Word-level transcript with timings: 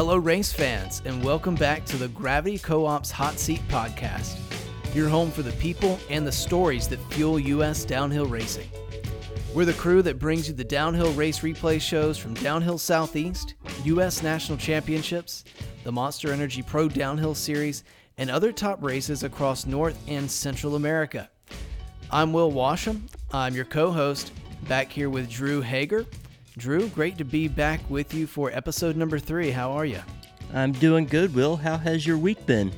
Hello, 0.00 0.16
race 0.16 0.50
fans, 0.50 1.02
and 1.04 1.22
welcome 1.22 1.54
back 1.54 1.84
to 1.84 1.98
the 1.98 2.08
Gravity 2.08 2.58
Co 2.58 2.86
op's 2.86 3.10
Hot 3.10 3.38
Seat 3.38 3.60
Podcast, 3.68 4.34
your 4.94 5.10
home 5.10 5.30
for 5.30 5.42
the 5.42 5.52
people 5.52 6.00
and 6.08 6.26
the 6.26 6.32
stories 6.32 6.88
that 6.88 7.12
fuel 7.12 7.38
U.S. 7.38 7.84
downhill 7.84 8.24
racing. 8.24 8.70
We're 9.52 9.66
the 9.66 9.74
crew 9.74 10.00
that 10.00 10.18
brings 10.18 10.48
you 10.48 10.54
the 10.54 10.64
downhill 10.64 11.12
race 11.12 11.40
replay 11.40 11.78
shows 11.78 12.16
from 12.16 12.32
Downhill 12.32 12.78
Southeast, 12.78 13.56
U.S. 13.84 14.22
National 14.22 14.56
Championships, 14.56 15.44
the 15.84 15.92
Monster 15.92 16.32
Energy 16.32 16.62
Pro 16.62 16.88
Downhill 16.88 17.34
Series, 17.34 17.84
and 18.16 18.30
other 18.30 18.52
top 18.52 18.82
races 18.82 19.22
across 19.22 19.66
North 19.66 20.02
and 20.08 20.30
Central 20.30 20.76
America. 20.76 21.28
I'm 22.10 22.32
Will 22.32 22.50
Washam. 22.50 23.02
I'm 23.32 23.54
your 23.54 23.66
co 23.66 23.90
host, 23.90 24.32
back 24.66 24.90
here 24.90 25.10
with 25.10 25.28
Drew 25.28 25.60
Hager. 25.60 26.06
Drew, 26.58 26.88
great 26.88 27.16
to 27.18 27.24
be 27.24 27.46
back 27.46 27.80
with 27.88 28.12
you 28.12 28.26
for 28.26 28.50
episode 28.50 28.96
number 28.96 29.18
three. 29.18 29.50
How 29.50 29.70
are 29.72 29.84
you? 29.84 30.00
I'm 30.52 30.72
doing 30.72 31.06
good, 31.06 31.32
Will. 31.34 31.56
How 31.56 31.76
has 31.76 32.04
your 32.04 32.18
week 32.18 32.44
been? 32.44 32.72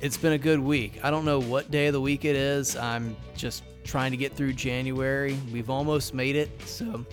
It's 0.00 0.16
been 0.16 0.34
a 0.34 0.38
good 0.38 0.60
week. 0.60 1.00
I 1.02 1.10
don't 1.10 1.24
know 1.24 1.40
what 1.40 1.70
day 1.70 1.88
of 1.88 1.92
the 1.92 2.00
week 2.00 2.24
it 2.24 2.36
is. 2.36 2.76
I'm 2.76 3.16
just 3.36 3.64
trying 3.82 4.12
to 4.12 4.16
get 4.16 4.32
through 4.34 4.52
January. 4.52 5.36
We've 5.52 5.70
almost 5.70 6.14
made 6.14 6.36
it, 6.36 6.50
so 6.62 7.04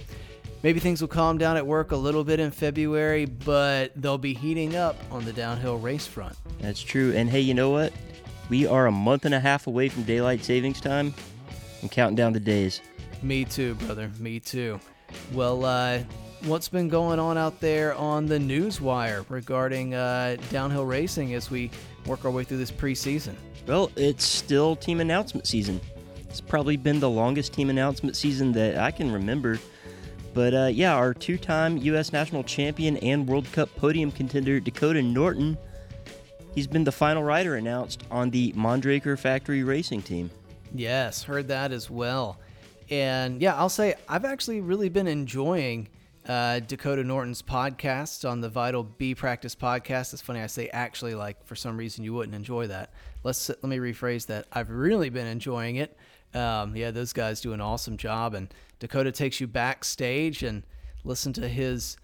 maybe 0.62 0.80
things 0.80 1.02
will 1.02 1.08
calm 1.08 1.40
down 1.40 1.58
at 1.58 1.66
work 1.66 1.92
a 1.92 1.98
little 1.98 2.24
bit 2.24 2.40
in 2.40 2.52
February, 2.52 3.26
but 3.26 3.92
they'll 3.96 4.20
be 4.20 4.36
heating 4.36 4.76
up 4.76 4.96
on 5.10 5.26
the 5.26 5.34
downhill 5.34 5.80
race 5.80 6.06
front. 6.06 6.36
That's 6.60 6.82
true. 6.82 7.12
And 7.14 7.28
hey, 7.28 7.42
you 7.42 7.56
know 7.56 7.72
what? 7.72 7.92
We 8.50 8.68
are 8.68 8.86
a 8.86 8.92
month 8.92 9.26
and 9.26 9.34
a 9.34 9.40
half 9.40 9.66
away 9.66 9.90
from 9.90 10.04
daylight 10.04 10.44
savings 10.44 10.80
time. 10.80 11.14
I'm 11.82 11.90
counting 11.90 12.16
down 12.16 12.34
the 12.34 12.40
days. 12.40 12.82
Me 13.24 13.46
too, 13.46 13.74
brother. 13.76 14.12
Me 14.20 14.40
too. 14.40 14.80
Well, 15.34 15.66
uh, 15.66 16.00
what's 16.46 16.68
been 16.68 16.90
going 16.90 17.20
on 17.20 17.38
out 17.38 17.60
there 17.60 17.94
on 17.96 18.26
the 18.26 18.40
news 18.40 18.82
wire 18.82 19.26
regarding 19.30 19.94
uh, 19.94 20.38
downhill 20.50 20.86
racing 20.86 21.34
as 21.34 21.50
we 21.50 21.72
work 22.06 22.26
our 22.26 22.32
way 22.32 22.44
through 22.44 22.58
this 22.58 22.72
preseason? 22.72 23.36
Well, 23.68 23.92
it's 23.96 24.26
still 24.26 24.76
team 24.76 25.00
announcement 25.00 25.48
season. 25.48 25.80
It's 26.30 26.42
probably 26.42 26.78
been 26.78 27.00
the 27.00 27.10
longest 27.10 27.54
team 27.54 27.70
announcement 27.70 28.16
season 28.16 28.52
that 28.54 28.78
I 28.78 28.92
can 28.92 29.12
remember. 29.12 29.60
But 30.34 30.54
uh, 30.54 30.70
yeah, 30.74 30.96
our 30.96 31.14
two 31.14 31.38
time 31.38 31.78
U.S. 31.78 32.12
national 32.12 32.44
champion 32.44 32.98
and 32.98 33.28
World 33.28 33.50
Cup 33.52 33.74
podium 33.76 34.12
contender, 34.12 34.60
Dakota 34.60 35.02
Norton, 35.02 35.58
he's 36.56 36.68
been 36.68 36.84
the 36.84 36.92
final 36.92 37.24
rider 37.24 37.56
announced 37.56 38.04
on 38.10 38.32
the 38.32 38.52
Mondraker 38.54 39.18
Factory 39.18 39.64
Racing 39.64 40.02
team. 40.02 40.32
Yes, 40.74 41.24
heard 41.24 41.48
that 41.50 41.72
as 41.72 41.90
well. 41.90 42.40
And 42.94 43.42
yeah, 43.42 43.56
I'll 43.56 43.70
say 43.70 43.96
I've 44.08 44.24
actually 44.24 44.62
really 44.62 44.88
been 44.88 45.08
enjoying 45.08 45.88
uh, 46.28 46.60
Dakota 46.60 47.04
Norton's 47.04 47.42
podcast 47.42 48.30
on 48.30 48.40
the 48.40 48.50
Vital 48.50 48.84
B 48.84 49.16
Practice 49.16 49.56
podcast. 49.56 50.14
It's 50.14 50.22
funny 50.22 50.42
I 50.42 50.46
say 50.46 50.68
actually, 50.68 51.16
like 51.16 51.44
for 51.44 51.56
some 51.56 51.76
reason 51.76 52.04
you 52.04 52.14
wouldn't 52.14 52.36
enjoy 52.36 52.68
that. 52.68 52.94
Let's 53.24 53.50
let 53.50 53.64
me 53.64 53.78
rephrase 53.78 54.28
that. 54.28 54.46
I've 54.54 54.70
really 54.70 55.10
been 55.10 55.26
enjoying 55.26 55.78
it. 55.78 55.98
Um, 56.36 56.76
yeah, 56.76 56.92
those 56.92 57.14
guys 57.14 57.42
do 57.42 57.54
an 57.54 57.62
awesome 57.62 57.98
job, 57.98 58.36
and 58.36 58.54
Dakota 58.78 59.12
takes 59.12 59.42
you 59.42 59.48
backstage 59.48 60.44
and 60.44 60.62
listen 61.04 61.34
to 61.34 61.48
his 61.50 61.98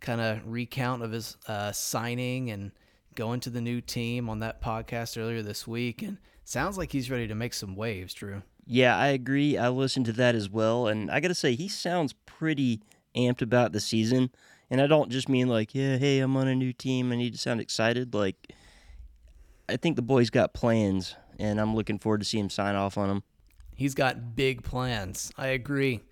kind 0.00 0.22
of 0.22 0.40
recount 0.46 1.02
of 1.02 1.12
his 1.12 1.36
uh, 1.48 1.70
signing 1.70 2.50
and 2.50 2.72
going 3.14 3.40
to 3.40 3.50
the 3.50 3.60
new 3.60 3.82
team 3.82 4.30
on 4.30 4.38
that 4.38 4.62
podcast 4.62 5.20
earlier 5.20 5.42
this 5.42 5.66
week. 5.66 6.00
And 6.00 6.16
sounds 6.46 6.78
like 6.78 6.92
he's 6.92 7.10
ready 7.10 7.28
to 7.28 7.34
make 7.34 7.52
some 7.52 7.76
waves, 7.76 8.14
Drew. 8.14 8.42
Yeah, 8.72 8.96
I 8.96 9.08
agree. 9.08 9.58
I 9.58 9.68
listened 9.68 10.06
to 10.06 10.12
that 10.12 10.36
as 10.36 10.48
well, 10.48 10.86
and 10.86 11.10
I 11.10 11.18
got 11.18 11.26
to 11.26 11.34
say 11.34 11.56
he 11.56 11.66
sounds 11.66 12.12
pretty 12.24 12.80
amped 13.16 13.42
about 13.42 13.72
the 13.72 13.80
season. 13.80 14.30
And 14.70 14.80
I 14.80 14.86
don't 14.86 15.10
just 15.10 15.28
mean 15.28 15.48
like, 15.48 15.74
yeah, 15.74 15.96
hey, 15.96 16.20
I'm 16.20 16.36
on 16.36 16.46
a 16.46 16.54
new 16.54 16.72
team. 16.72 17.10
I 17.10 17.16
need 17.16 17.32
to 17.32 17.38
sound 17.38 17.60
excited. 17.60 18.14
Like, 18.14 18.52
I 19.68 19.76
think 19.76 19.96
the 19.96 20.02
boy's 20.02 20.30
got 20.30 20.54
plans, 20.54 21.16
and 21.36 21.60
I'm 21.60 21.74
looking 21.74 21.98
forward 21.98 22.20
to 22.20 22.24
see 22.24 22.38
him 22.38 22.48
sign 22.48 22.76
off 22.76 22.96
on 22.96 23.08
them. 23.08 23.24
He's 23.74 23.96
got 23.96 24.36
big 24.36 24.62
plans. 24.62 25.32
I 25.36 25.48
agree. 25.48 26.02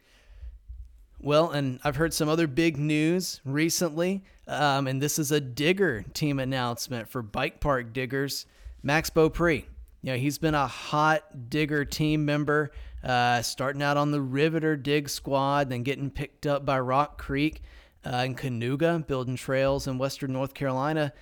Well, 1.20 1.52
and 1.52 1.78
I've 1.84 1.94
heard 1.94 2.12
some 2.12 2.28
other 2.28 2.48
big 2.48 2.76
news 2.76 3.40
recently, 3.44 4.24
um, 4.48 4.88
and 4.88 5.00
this 5.00 5.20
is 5.20 5.30
a 5.30 5.40
digger 5.40 6.04
team 6.12 6.40
announcement 6.40 7.08
for 7.08 7.22
Bike 7.22 7.60
Park 7.60 7.92
Diggers. 7.92 8.46
Max 8.82 9.10
Beaupre. 9.10 9.62
You 10.02 10.12
know, 10.12 10.18
he's 10.18 10.38
been 10.38 10.54
a 10.54 10.66
hot 10.66 11.50
digger 11.50 11.84
team 11.84 12.24
member, 12.24 12.70
uh, 13.02 13.42
starting 13.42 13.82
out 13.82 13.96
on 13.96 14.10
the 14.10 14.20
Riveter 14.20 14.76
Dig 14.76 15.08
Squad, 15.08 15.70
then 15.70 15.82
getting 15.82 16.10
picked 16.10 16.46
up 16.46 16.64
by 16.64 16.78
Rock 16.78 17.18
Creek 17.18 17.62
uh, 18.06 18.22
in 18.24 18.34
Kanuga, 18.36 19.04
building 19.06 19.36
trails 19.36 19.86
in 19.86 19.98
Western 19.98 20.32
North 20.32 20.54
Carolina. 20.54 21.12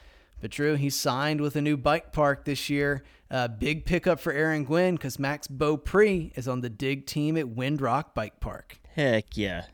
But 0.41 0.51
Drew, 0.51 0.75
he 0.75 0.91
signed 0.91 1.41
with 1.41 1.57
a 1.57 1.63
new 1.63 1.77
bike 1.77 2.13
park 2.13 2.45
this 2.45 2.69
year. 2.69 3.03
Uh, 3.31 3.49
big 3.49 3.87
pickup 3.87 4.21
for 4.21 4.33
Aaron 4.33 4.65
Gwin 4.65 4.95
because 4.95 5.19
Max 5.19 5.47
Beaupre 5.49 6.31
is 6.37 6.47
on 6.47 6.61
the 6.61 6.69
dig 6.69 7.07
team 7.07 7.37
at 7.37 7.47
Windrock 7.47 8.15
Bike 8.15 8.39
Park. 8.41 8.79
Heck 8.95 9.37
yeah. 9.37 9.67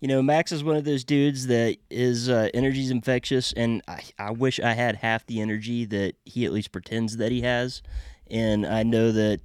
You 0.00 0.08
know, 0.08 0.20
Max 0.20 0.52
is 0.52 0.62
one 0.62 0.76
of 0.76 0.84
those 0.84 1.04
dudes 1.04 1.46
that 1.46 1.78
is 1.90 2.28
uh, 2.28 2.50
energy's 2.52 2.90
infectious, 2.90 3.52
and 3.54 3.82
I, 3.88 4.02
I 4.18 4.30
wish 4.30 4.60
I 4.60 4.74
had 4.74 4.96
half 4.96 5.26
the 5.26 5.40
energy 5.40 5.86
that 5.86 6.16
he 6.26 6.44
at 6.44 6.52
least 6.52 6.70
pretends 6.70 7.16
that 7.16 7.32
he 7.32 7.40
has. 7.40 7.82
And 8.30 8.66
I 8.66 8.82
know 8.82 9.12
that 9.12 9.40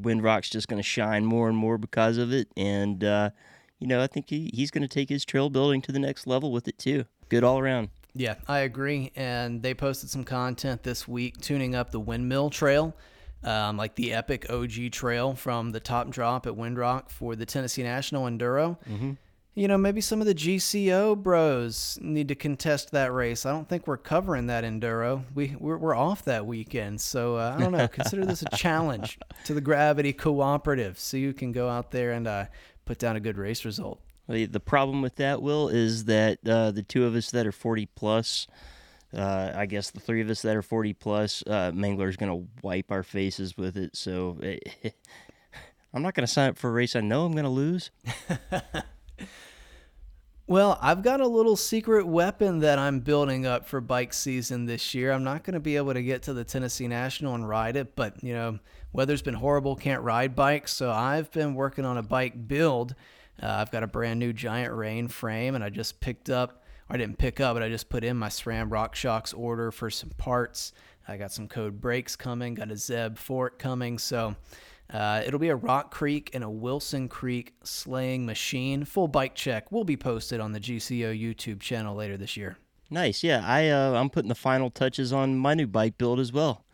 Windrock's 0.00 0.50
just 0.50 0.68
going 0.68 0.78
to 0.78 0.86
shine 0.86 1.24
more 1.24 1.48
and 1.48 1.56
more 1.56 1.78
because 1.78 2.18
of 2.18 2.32
it. 2.32 2.48
And, 2.56 3.02
uh, 3.02 3.30
you 3.78 3.86
know, 3.86 4.02
I 4.02 4.06
think 4.06 4.28
he, 4.28 4.50
he's 4.54 4.70
going 4.70 4.82
to 4.82 4.88
take 4.88 5.08
his 5.08 5.24
trail 5.24 5.50
building 5.50 5.82
to 5.82 5.92
the 5.92 5.98
next 5.98 6.26
level 6.26 6.52
with 6.52 6.68
it, 6.68 6.78
too. 6.78 7.04
Good 7.28 7.44
all 7.44 7.58
around. 7.58 7.90
Yeah, 8.14 8.36
I 8.48 8.60
agree. 8.60 9.12
And 9.14 9.62
they 9.62 9.74
posted 9.74 10.08
some 10.10 10.24
content 10.24 10.82
this 10.82 11.06
week 11.06 11.38
tuning 11.40 11.74
up 11.74 11.90
the 11.90 12.00
Windmill 12.00 12.50
Trail, 12.50 12.94
um, 13.42 13.76
like 13.76 13.94
the 13.94 14.14
epic 14.14 14.50
OG 14.50 14.92
trail 14.92 15.34
from 15.34 15.72
the 15.72 15.80
top 15.80 16.10
drop 16.10 16.46
at 16.46 16.54
Windrock 16.54 17.10
for 17.10 17.36
the 17.36 17.44
Tennessee 17.44 17.82
National 17.82 18.24
Enduro. 18.24 18.78
Mm-hmm. 18.88 19.12
You 19.56 19.68
know, 19.68 19.78
maybe 19.78 20.02
some 20.02 20.20
of 20.20 20.26
the 20.26 20.34
GCO 20.34 21.16
bros 21.16 21.98
need 22.02 22.28
to 22.28 22.34
contest 22.34 22.90
that 22.90 23.10
race. 23.10 23.46
I 23.46 23.52
don't 23.52 23.66
think 23.66 23.86
we're 23.86 23.96
covering 23.96 24.48
that 24.48 24.64
enduro. 24.64 25.22
We 25.34 25.56
we're, 25.58 25.78
we're 25.78 25.94
off 25.94 26.26
that 26.26 26.44
weekend, 26.44 27.00
so 27.00 27.36
uh, 27.36 27.54
I 27.56 27.62
don't 27.62 27.72
know. 27.72 27.88
Consider 27.88 28.26
this 28.26 28.42
a 28.42 28.54
challenge 28.54 29.18
to 29.44 29.54
the 29.54 29.62
Gravity 29.62 30.12
Cooperative, 30.12 30.98
so 30.98 31.16
you 31.16 31.32
can 31.32 31.52
go 31.52 31.70
out 31.70 31.90
there 31.90 32.12
and 32.12 32.28
uh, 32.28 32.44
put 32.84 32.98
down 32.98 33.16
a 33.16 33.20
good 33.20 33.38
race 33.38 33.64
result. 33.64 33.98
The 34.28 34.60
problem 34.60 35.00
with 35.00 35.16
that, 35.16 35.40
Will, 35.40 35.68
is 35.68 36.04
that 36.04 36.46
uh, 36.46 36.70
the 36.72 36.82
two 36.82 37.06
of 37.06 37.14
us 37.14 37.30
that 37.30 37.46
are 37.46 37.52
40 37.52 37.86
plus, 37.86 38.46
uh, 39.16 39.52
I 39.54 39.64
guess 39.64 39.90
the 39.90 40.00
three 40.00 40.20
of 40.20 40.28
us 40.28 40.42
that 40.42 40.54
are 40.54 40.60
40 40.60 40.92
plus, 40.92 41.42
uh, 41.46 41.72
is 41.74 42.16
going 42.16 42.30
to 42.30 42.46
wipe 42.60 42.92
our 42.92 43.02
faces 43.02 43.56
with 43.56 43.78
it. 43.78 43.96
So 43.96 44.38
I'm 45.94 46.02
not 46.02 46.12
going 46.12 46.26
to 46.26 46.32
sign 46.32 46.50
up 46.50 46.58
for 46.58 46.68
a 46.68 46.72
race 46.72 46.94
I 46.94 47.00
know 47.00 47.24
I'm 47.24 47.32
going 47.32 47.44
to 47.44 47.48
lose. 47.48 47.90
Well, 50.48 50.78
I've 50.80 51.02
got 51.02 51.20
a 51.20 51.26
little 51.26 51.56
secret 51.56 52.06
weapon 52.06 52.60
that 52.60 52.78
I'm 52.78 53.00
building 53.00 53.46
up 53.46 53.66
for 53.66 53.80
bike 53.80 54.12
season 54.12 54.64
this 54.64 54.94
year. 54.94 55.10
I'm 55.10 55.24
not 55.24 55.42
going 55.42 55.54
to 55.54 55.60
be 55.60 55.74
able 55.74 55.92
to 55.92 56.02
get 56.04 56.22
to 56.22 56.34
the 56.34 56.44
Tennessee 56.44 56.86
National 56.86 57.34
and 57.34 57.48
ride 57.48 57.74
it, 57.74 57.96
but 57.96 58.22
you 58.22 58.32
know, 58.32 58.60
weather's 58.92 59.22
been 59.22 59.34
horrible, 59.34 59.74
can't 59.74 60.02
ride 60.02 60.36
bikes, 60.36 60.72
so 60.72 60.92
I've 60.92 61.32
been 61.32 61.56
working 61.56 61.84
on 61.84 61.98
a 61.98 62.02
bike 62.02 62.46
build. 62.46 62.94
Uh, 63.42 63.48
I've 63.48 63.72
got 63.72 63.82
a 63.82 63.88
brand 63.88 64.20
new 64.20 64.32
Giant 64.32 64.72
Reign 64.72 65.08
frame, 65.08 65.56
and 65.56 65.64
I 65.64 65.68
just 65.68 65.98
picked 65.98 66.30
up, 66.30 66.62
I 66.88 66.96
didn't 66.96 67.18
pick 67.18 67.40
up, 67.40 67.56
but 67.56 67.64
I 67.64 67.68
just 67.68 67.88
put 67.88 68.04
in 68.04 68.16
my 68.16 68.28
SRAM 68.28 68.70
RockShox 68.70 69.36
order 69.36 69.72
for 69.72 69.90
some 69.90 70.10
parts. 70.10 70.72
I 71.08 71.16
got 71.16 71.32
some 71.32 71.48
code 71.48 71.80
brakes 71.80 72.14
coming, 72.14 72.54
got 72.54 72.70
a 72.70 72.76
Zeb 72.76 73.18
fork 73.18 73.58
coming, 73.58 73.98
so 73.98 74.36
uh, 74.92 75.22
it'll 75.26 75.40
be 75.40 75.48
a 75.48 75.56
Rock 75.56 75.90
Creek 75.90 76.30
and 76.32 76.44
a 76.44 76.50
Wilson 76.50 77.08
Creek 77.08 77.54
slaying 77.64 78.24
machine. 78.24 78.84
Full 78.84 79.08
bike 79.08 79.34
check 79.34 79.72
will 79.72 79.84
be 79.84 79.96
posted 79.96 80.40
on 80.40 80.52
the 80.52 80.60
GCO 80.60 81.18
YouTube 81.18 81.60
channel 81.60 81.96
later 81.96 82.16
this 82.16 82.36
year. 82.36 82.58
Nice, 82.88 83.24
yeah. 83.24 83.42
I 83.44 83.68
uh, 83.68 83.92
I'm 83.94 84.10
putting 84.10 84.28
the 84.28 84.36
final 84.36 84.70
touches 84.70 85.12
on 85.12 85.36
my 85.36 85.54
new 85.54 85.66
bike 85.66 85.98
build 85.98 86.20
as 86.20 86.32
well. 86.32 86.64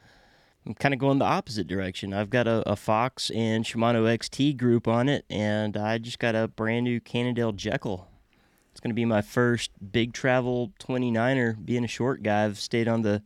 I'm 0.66 0.74
kind 0.74 0.94
of 0.94 1.00
going 1.00 1.18
the 1.18 1.24
opposite 1.24 1.66
direction. 1.66 2.12
I've 2.12 2.30
got 2.30 2.46
a, 2.46 2.62
a, 2.70 2.76
Fox 2.76 3.30
and 3.30 3.64
Shimano 3.64 4.04
XT 4.04 4.56
group 4.56 4.86
on 4.86 5.08
it, 5.08 5.24
and 5.28 5.76
I 5.76 5.98
just 5.98 6.20
got 6.20 6.36
a 6.36 6.46
brand 6.46 6.84
new 6.84 7.00
Cannondale 7.00 7.50
Jekyll. 7.50 8.06
It's 8.70 8.78
going 8.78 8.90
to 8.90 8.94
be 8.94 9.04
my 9.04 9.22
first 9.22 9.72
big 9.90 10.12
travel 10.12 10.72
29er. 10.78 11.64
Being 11.64 11.84
a 11.84 11.88
short 11.88 12.22
guy, 12.22 12.44
I've 12.44 12.60
stayed 12.60 12.86
on 12.86 13.02
the 13.02 13.22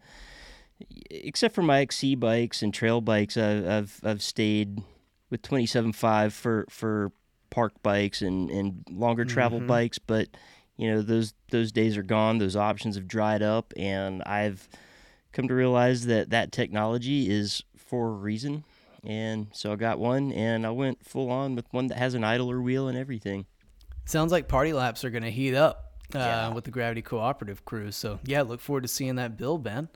except 1.10 1.54
for 1.54 1.62
my 1.62 1.80
XC 1.80 2.16
bikes 2.16 2.62
and 2.62 2.72
trail 2.72 3.00
bikes, 3.00 3.36
I've 3.36 3.66
I've, 3.66 4.00
I've 4.04 4.22
stayed 4.22 4.82
with 5.30 5.42
27.5 5.42 6.32
for 6.32 6.66
for 6.68 7.12
park 7.50 7.72
bikes 7.82 8.22
and, 8.22 8.50
and 8.50 8.84
longer 8.90 9.24
travel 9.24 9.58
mm-hmm. 9.58 9.68
bikes. 9.68 9.98
But 9.98 10.28
you 10.76 10.90
know 10.90 11.02
those 11.02 11.34
those 11.50 11.72
days 11.72 11.96
are 11.96 12.02
gone. 12.02 12.38
Those 12.38 12.56
options 12.56 12.96
have 12.96 13.08
dried 13.08 13.42
up, 13.42 13.72
and 13.76 14.22
I've 14.24 14.68
come 15.32 15.48
to 15.48 15.54
realize 15.54 16.06
that 16.06 16.30
that 16.30 16.52
technology 16.52 17.30
is 17.30 17.62
for 17.76 18.08
a 18.08 18.12
reason. 18.12 18.64
And 19.04 19.48
so 19.52 19.72
I 19.72 19.76
got 19.76 19.98
one, 19.98 20.32
and 20.32 20.66
I 20.66 20.70
went 20.70 21.04
full 21.04 21.30
on 21.30 21.54
with 21.54 21.66
one 21.72 21.86
that 21.88 21.98
has 21.98 22.14
an 22.14 22.24
idler 22.24 22.60
wheel 22.60 22.88
and 22.88 22.98
everything. 22.98 23.46
Sounds 24.04 24.32
like 24.32 24.48
party 24.48 24.72
laps 24.72 25.04
are 25.04 25.10
going 25.10 25.22
to 25.22 25.30
heat 25.30 25.54
up 25.54 25.92
uh, 26.14 26.18
Yeah. 26.18 26.48
with 26.52 26.64
the 26.64 26.70
Gravity 26.72 27.02
Cooperative 27.02 27.64
crew. 27.64 27.92
So 27.92 28.18
yeah, 28.24 28.42
look 28.42 28.60
forward 28.60 28.82
to 28.82 28.88
seeing 28.88 29.14
that 29.16 29.36
bill, 29.36 29.58
man. 29.58 29.88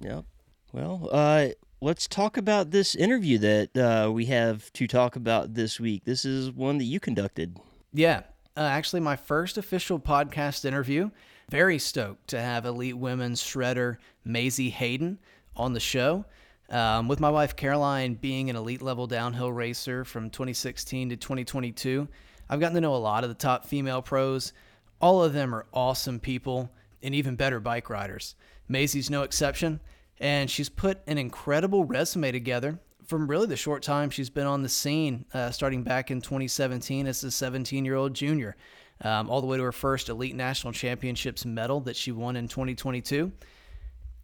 Yep. 0.00 0.24
Well, 0.72 1.08
uh, 1.12 1.48
let's 1.80 2.08
talk 2.08 2.36
about 2.36 2.70
this 2.70 2.94
interview 2.94 3.38
that 3.38 3.76
uh, 3.76 4.10
we 4.10 4.26
have 4.26 4.72
to 4.72 4.86
talk 4.86 5.16
about 5.16 5.54
this 5.54 5.78
week. 5.78 6.04
This 6.04 6.24
is 6.24 6.50
one 6.50 6.78
that 6.78 6.84
you 6.84 6.98
conducted. 6.98 7.58
Yeah, 7.92 8.22
uh, 8.56 8.60
actually, 8.60 9.00
my 9.00 9.16
first 9.16 9.58
official 9.58 9.98
podcast 9.98 10.64
interview. 10.64 11.10
Very 11.50 11.78
stoked 11.78 12.28
to 12.28 12.40
have 12.40 12.64
elite 12.64 12.96
women's 12.96 13.42
shredder 13.42 13.98
Mazie 14.24 14.70
Hayden 14.70 15.18
on 15.56 15.74
the 15.74 15.80
show. 15.80 16.24
Um, 16.70 17.08
with 17.08 17.20
my 17.20 17.30
wife 17.30 17.54
Caroline 17.54 18.14
being 18.14 18.48
an 18.48 18.56
elite 18.56 18.80
level 18.80 19.06
downhill 19.06 19.52
racer 19.52 20.04
from 20.04 20.30
2016 20.30 21.10
to 21.10 21.16
2022, 21.16 22.08
I've 22.48 22.60
gotten 22.60 22.74
to 22.74 22.80
know 22.80 22.94
a 22.94 22.96
lot 22.96 23.24
of 23.24 23.30
the 23.30 23.34
top 23.34 23.66
female 23.66 24.00
pros. 24.00 24.52
All 25.00 25.22
of 25.22 25.34
them 25.34 25.54
are 25.54 25.66
awesome 25.72 26.18
people 26.18 26.70
and 27.02 27.14
even 27.14 27.36
better 27.36 27.60
bike 27.60 27.90
riders. 27.90 28.34
Mazie's 28.68 29.10
no 29.10 29.22
exception, 29.22 29.80
and 30.18 30.50
she's 30.50 30.68
put 30.68 31.00
an 31.06 31.18
incredible 31.18 31.84
resume 31.84 32.32
together 32.32 32.78
from 33.04 33.28
really 33.28 33.46
the 33.46 33.56
short 33.56 33.82
time 33.82 34.10
she's 34.10 34.30
been 34.30 34.46
on 34.46 34.62
the 34.62 34.68
scene, 34.68 35.24
uh, 35.34 35.50
starting 35.50 35.82
back 35.82 36.10
in 36.10 36.20
2017 36.20 37.06
as 37.06 37.22
a 37.22 37.30
17 37.30 37.84
year 37.84 37.96
old 37.96 38.14
junior, 38.14 38.56
um, 39.02 39.28
all 39.28 39.40
the 39.40 39.46
way 39.46 39.56
to 39.56 39.62
her 39.62 39.72
first 39.72 40.08
Elite 40.08 40.34
National 40.34 40.72
Championships 40.72 41.44
medal 41.44 41.80
that 41.80 41.96
she 41.96 42.12
won 42.12 42.36
in 42.36 42.48
2022. 42.48 43.30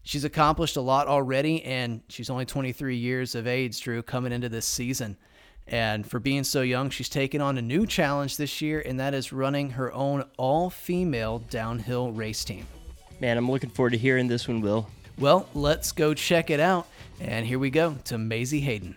She's 0.02 0.24
accomplished 0.24 0.76
a 0.76 0.80
lot 0.80 1.08
already, 1.08 1.62
and 1.64 2.00
she's 2.08 2.30
only 2.30 2.46
23 2.46 2.96
years 2.96 3.34
of 3.34 3.46
age, 3.46 3.80
Drew, 3.82 4.02
coming 4.02 4.32
into 4.32 4.48
this 4.48 4.64
season. 4.64 5.18
And 5.66 6.08
for 6.08 6.18
being 6.18 6.42
so 6.42 6.62
young, 6.62 6.88
she's 6.88 7.10
taken 7.10 7.42
on 7.42 7.58
a 7.58 7.62
new 7.62 7.86
challenge 7.86 8.38
this 8.38 8.62
year, 8.62 8.80
and 8.80 8.98
that 8.98 9.12
is 9.12 9.32
running 9.32 9.70
her 9.70 9.92
own 9.92 10.24
all 10.38 10.70
female 10.70 11.38
downhill 11.38 12.12
race 12.12 12.44
team. 12.44 12.66
Man, 13.20 13.36
I'm 13.36 13.50
looking 13.50 13.68
forward 13.68 13.90
to 13.90 13.98
hearing 13.98 14.28
this 14.28 14.48
one, 14.48 14.62
Will. 14.62 14.88
Well, 15.18 15.46
let's 15.52 15.92
go 15.92 16.14
check 16.14 16.48
it 16.48 16.58
out. 16.58 16.86
And 17.20 17.44
here 17.44 17.58
we 17.58 17.68
go 17.68 17.96
to 18.04 18.16
Mazie 18.16 18.60
Hayden. 18.60 18.96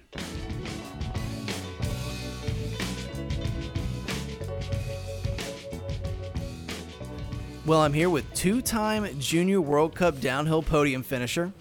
Well, 7.65 7.79
I'm 7.79 7.93
here 7.93 8.09
with 8.09 8.33
two 8.33 8.61
time 8.61 9.07
Junior 9.19 9.59
World 9.59 9.93
Cup 9.93 10.21
downhill 10.21 10.63
podium 10.63 11.03
finisher, 11.03 11.51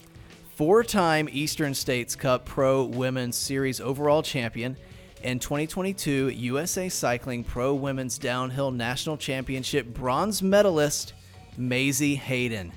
four 0.55 0.85
time 0.85 1.29
Eastern 1.33 1.75
States 1.75 2.15
Cup 2.15 2.45
Pro 2.45 2.85
Women's 2.85 3.37
Series 3.37 3.81
overall 3.81 4.23
champion, 4.23 4.77
and 5.25 5.41
2022 5.41 6.29
USA 6.29 6.89
Cycling 6.89 7.43
Pro 7.43 7.75
Women's 7.75 8.19
Downhill 8.19 8.71
National 8.71 9.17
Championship 9.17 9.87
bronze 9.95 10.43
medalist, 10.43 11.15
Mazie 11.57 12.17
Hayden. 12.17 12.73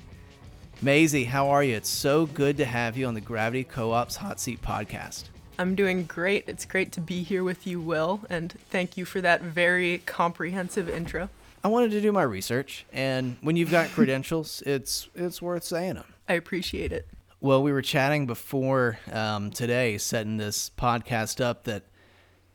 Mazie, 0.82 1.24
how 1.24 1.48
are 1.48 1.64
you? 1.64 1.74
It's 1.74 1.88
so 1.88 2.26
good 2.26 2.58
to 2.58 2.66
have 2.66 2.96
you 2.96 3.06
on 3.06 3.14
the 3.14 3.20
Gravity 3.20 3.64
Co 3.64 3.92
op's 3.92 4.16
Hot 4.16 4.38
Seat 4.38 4.60
podcast. 4.60 5.24
I'm 5.58 5.74
doing 5.74 6.04
great. 6.04 6.44
It's 6.46 6.66
great 6.66 6.92
to 6.92 7.00
be 7.00 7.22
here 7.22 7.42
with 7.42 7.66
you, 7.66 7.80
Will, 7.80 8.20
and 8.28 8.52
thank 8.70 8.98
you 8.98 9.06
for 9.06 9.22
that 9.22 9.40
very 9.40 9.98
comprehensive 10.04 10.90
intro. 10.90 11.30
I 11.64 11.68
wanted 11.68 11.92
to 11.92 12.02
do 12.02 12.12
my 12.12 12.22
research, 12.22 12.84
and 12.92 13.38
when 13.40 13.56
you've 13.56 13.70
got 13.70 13.88
credentials, 13.92 14.62
it's 14.66 15.08
it's 15.14 15.40
worth 15.40 15.64
saying 15.64 15.94
them. 15.94 16.04
I 16.28 16.34
appreciate 16.34 16.92
it. 16.92 17.08
Well, 17.40 17.62
we 17.62 17.72
were 17.72 17.82
chatting 17.82 18.26
before 18.26 18.98
um, 19.10 19.50
today, 19.50 19.96
setting 19.96 20.36
this 20.36 20.70
podcast 20.76 21.40
up, 21.40 21.64
that 21.64 21.84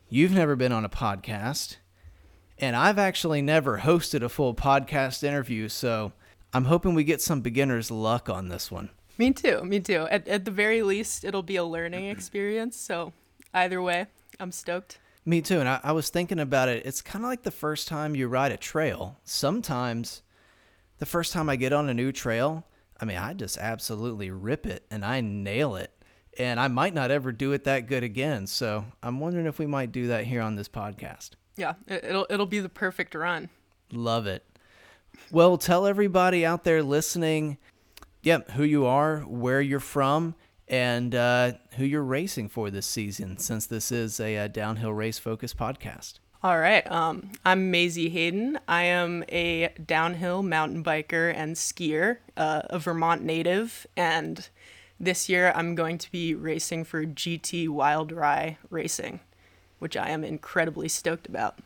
you've 0.10 0.34
never 0.34 0.56
been 0.56 0.72
on 0.72 0.86
a 0.86 0.90
podcast, 0.90 1.78
and 2.62 2.76
I've 2.76 3.00
actually 3.00 3.42
never 3.42 3.80
hosted 3.80 4.22
a 4.22 4.30
full 4.30 4.54
podcast 4.54 5.24
interview. 5.24 5.68
So 5.68 6.14
I'm 6.54 6.66
hoping 6.66 6.94
we 6.94 7.04
get 7.04 7.22
some 7.22 7.42
beginner's 7.42 7.90
luck 7.90 8.30
on 8.30 8.50
this 8.50 8.72
one. 8.72 8.92
Me 9.18 9.32
too. 9.32 9.64
Me 9.64 9.80
too. 9.80 10.08
At, 10.10 10.28
at 10.28 10.46
the 10.46 10.52
very 10.52 10.84
least, 10.84 11.26
it'll 11.26 11.44
be 11.44 11.56
a 11.56 11.64
learning 11.64 12.06
experience. 12.10 12.78
So, 12.78 13.14
either 13.54 13.82
way, 13.82 14.06
I'm 14.40 14.52
stoked. 14.52 15.00
Me 15.26 15.42
too. 15.42 15.60
And 15.60 15.68
I, 15.68 15.80
I 15.84 15.92
was 15.92 16.10
thinking 16.10 16.40
about 16.40 16.70
it. 16.70 16.86
It's 16.86 17.02
kind 17.02 17.26
of 17.26 17.30
like 17.30 17.44
the 17.44 17.52
first 17.52 17.88
time 17.88 18.16
you 18.16 18.28
ride 18.28 18.52
a 18.52 18.58
trail. 18.58 19.20
Sometimes 19.24 20.22
the 21.00 21.06
first 21.06 21.34
time 21.34 21.50
I 21.50 21.56
get 21.56 21.74
on 21.74 21.90
a 21.90 21.94
new 21.94 22.12
trail, 22.12 22.66
I 23.00 23.06
mean, 23.06 23.18
I 23.18 23.34
just 23.34 23.58
absolutely 23.58 24.32
rip 24.32 24.66
it 24.66 24.86
and 24.90 25.04
I 25.04 25.22
nail 25.22 25.76
it. 25.76 25.92
And 26.40 26.60
I 26.60 26.70
might 26.70 26.94
not 26.94 27.12
ever 27.12 27.32
do 27.32 27.52
it 27.52 27.66
that 27.66 27.88
good 27.88 28.04
again. 28.04 28.48
So 28.48 28.86
I'm 29.04 29.20
wondering 29.20 29.46
if 29.46 29.60
we 29.60 29.68
might 29.68 29.92
do 29.92 30.08
that 30.08 30.26
here 30.26 30.42
on 30.42 30.56
this 30.56 30.70
podcast. 30.70 31.32
Yeah, 31.56 31.74
it, 31.88 32.04
it'll 32.06 32.28
it'll 32.30 32.46
be 32.46 32.60
the 32.60 32.70
perfect 32.70 33.16
run. 33.16 33.50
Love 33.92 34.28
it. 34.28 34.44
Well, 35.32 35.58
tell 35.58 35.86
everybody 35.86 36.46
out 36.46 36.64
there 36.64 36.82
listening, 36.82 37.58
yep, 38.24 38.52
who 38.52 38.64
you 38.64 38.86
are, 38.86 39.20
where 39.20 39.62
you're 39.62 39.80
from, 39.80 40.36
and 40.68 41.14
uh, 41.14 41.54
who 41.78 41.86
you're 41.86 42.04
racing 42.04 42.50
for 42.50 42.70
this 42.70 42.86
season, 42.86 43.38
since 43.38 43.66
this 43.66 43.92
is 43.92 44.20
a, 44.20 44.38
uh 44.38 44.48
downhill 44.48 44.94
race 44.94 45.20
focused 45.20 45.58
podcast. 45.58 46.20
All 46.44 46.58
right. 46.58 46.90
Um, 46.92 47.30
I'm 47.46 47.70
Mazie 47.70 48.10
Hayden. 48.10 48.58
I 48.68 48.84
am 48.84 49.24
a 49.30 49.70
downhill 49.86 50.42
mountain 50.42 50.84
biker 50.84 51.32
and 51.36 51.56
skier, 51.56 52.18
uh, 52.36 52.64
a 52.66 52.80
Vermont 52.80 53.22
native, 53.22 53.86
and 53.96 54.50
this 55.00 55.30
year 55.30 55.52
I'm 55.56 55.76
going 55.76 56.00
to 56.00 56.12
be 56.12 56.34
racing 56.34 56.86
for 56.86 57.06
GT 57.06 57.70
Wild 57.70 58.12
Rye 58.12 58.58
Racing, 58.72 59.20
which 59.82 59.98
I 59.98 60.10
am 60.10 60.24
incredibly 60.24 60.88
stoked 60.88 61.28
about. 61.28 61.58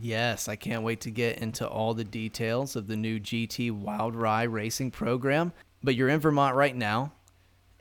Yes, 0.00 0.46
I 0.48 0.54
can't 0.54 0.84
wait 0.84 1.00
to 1.02 1.10
get 1.10 1.38
into 1.38 1.66
all 1.68 1.92
the 1.92 2.04
details 2.04 2.76
of 2.76 2.86
the 2.86 2.96
new 2.96 3.18
GT 3.18 3.72
Wild 3.72 4.14
Rye 4.14 4.44
racing 4.44 4.92
program. 4.92 5.52
But 5.82 5.96
you're 5.96 6.08
in 6.08 6.20
Vermont 6.20 6.54
right 6.54 6.74
now, 6.74 7.12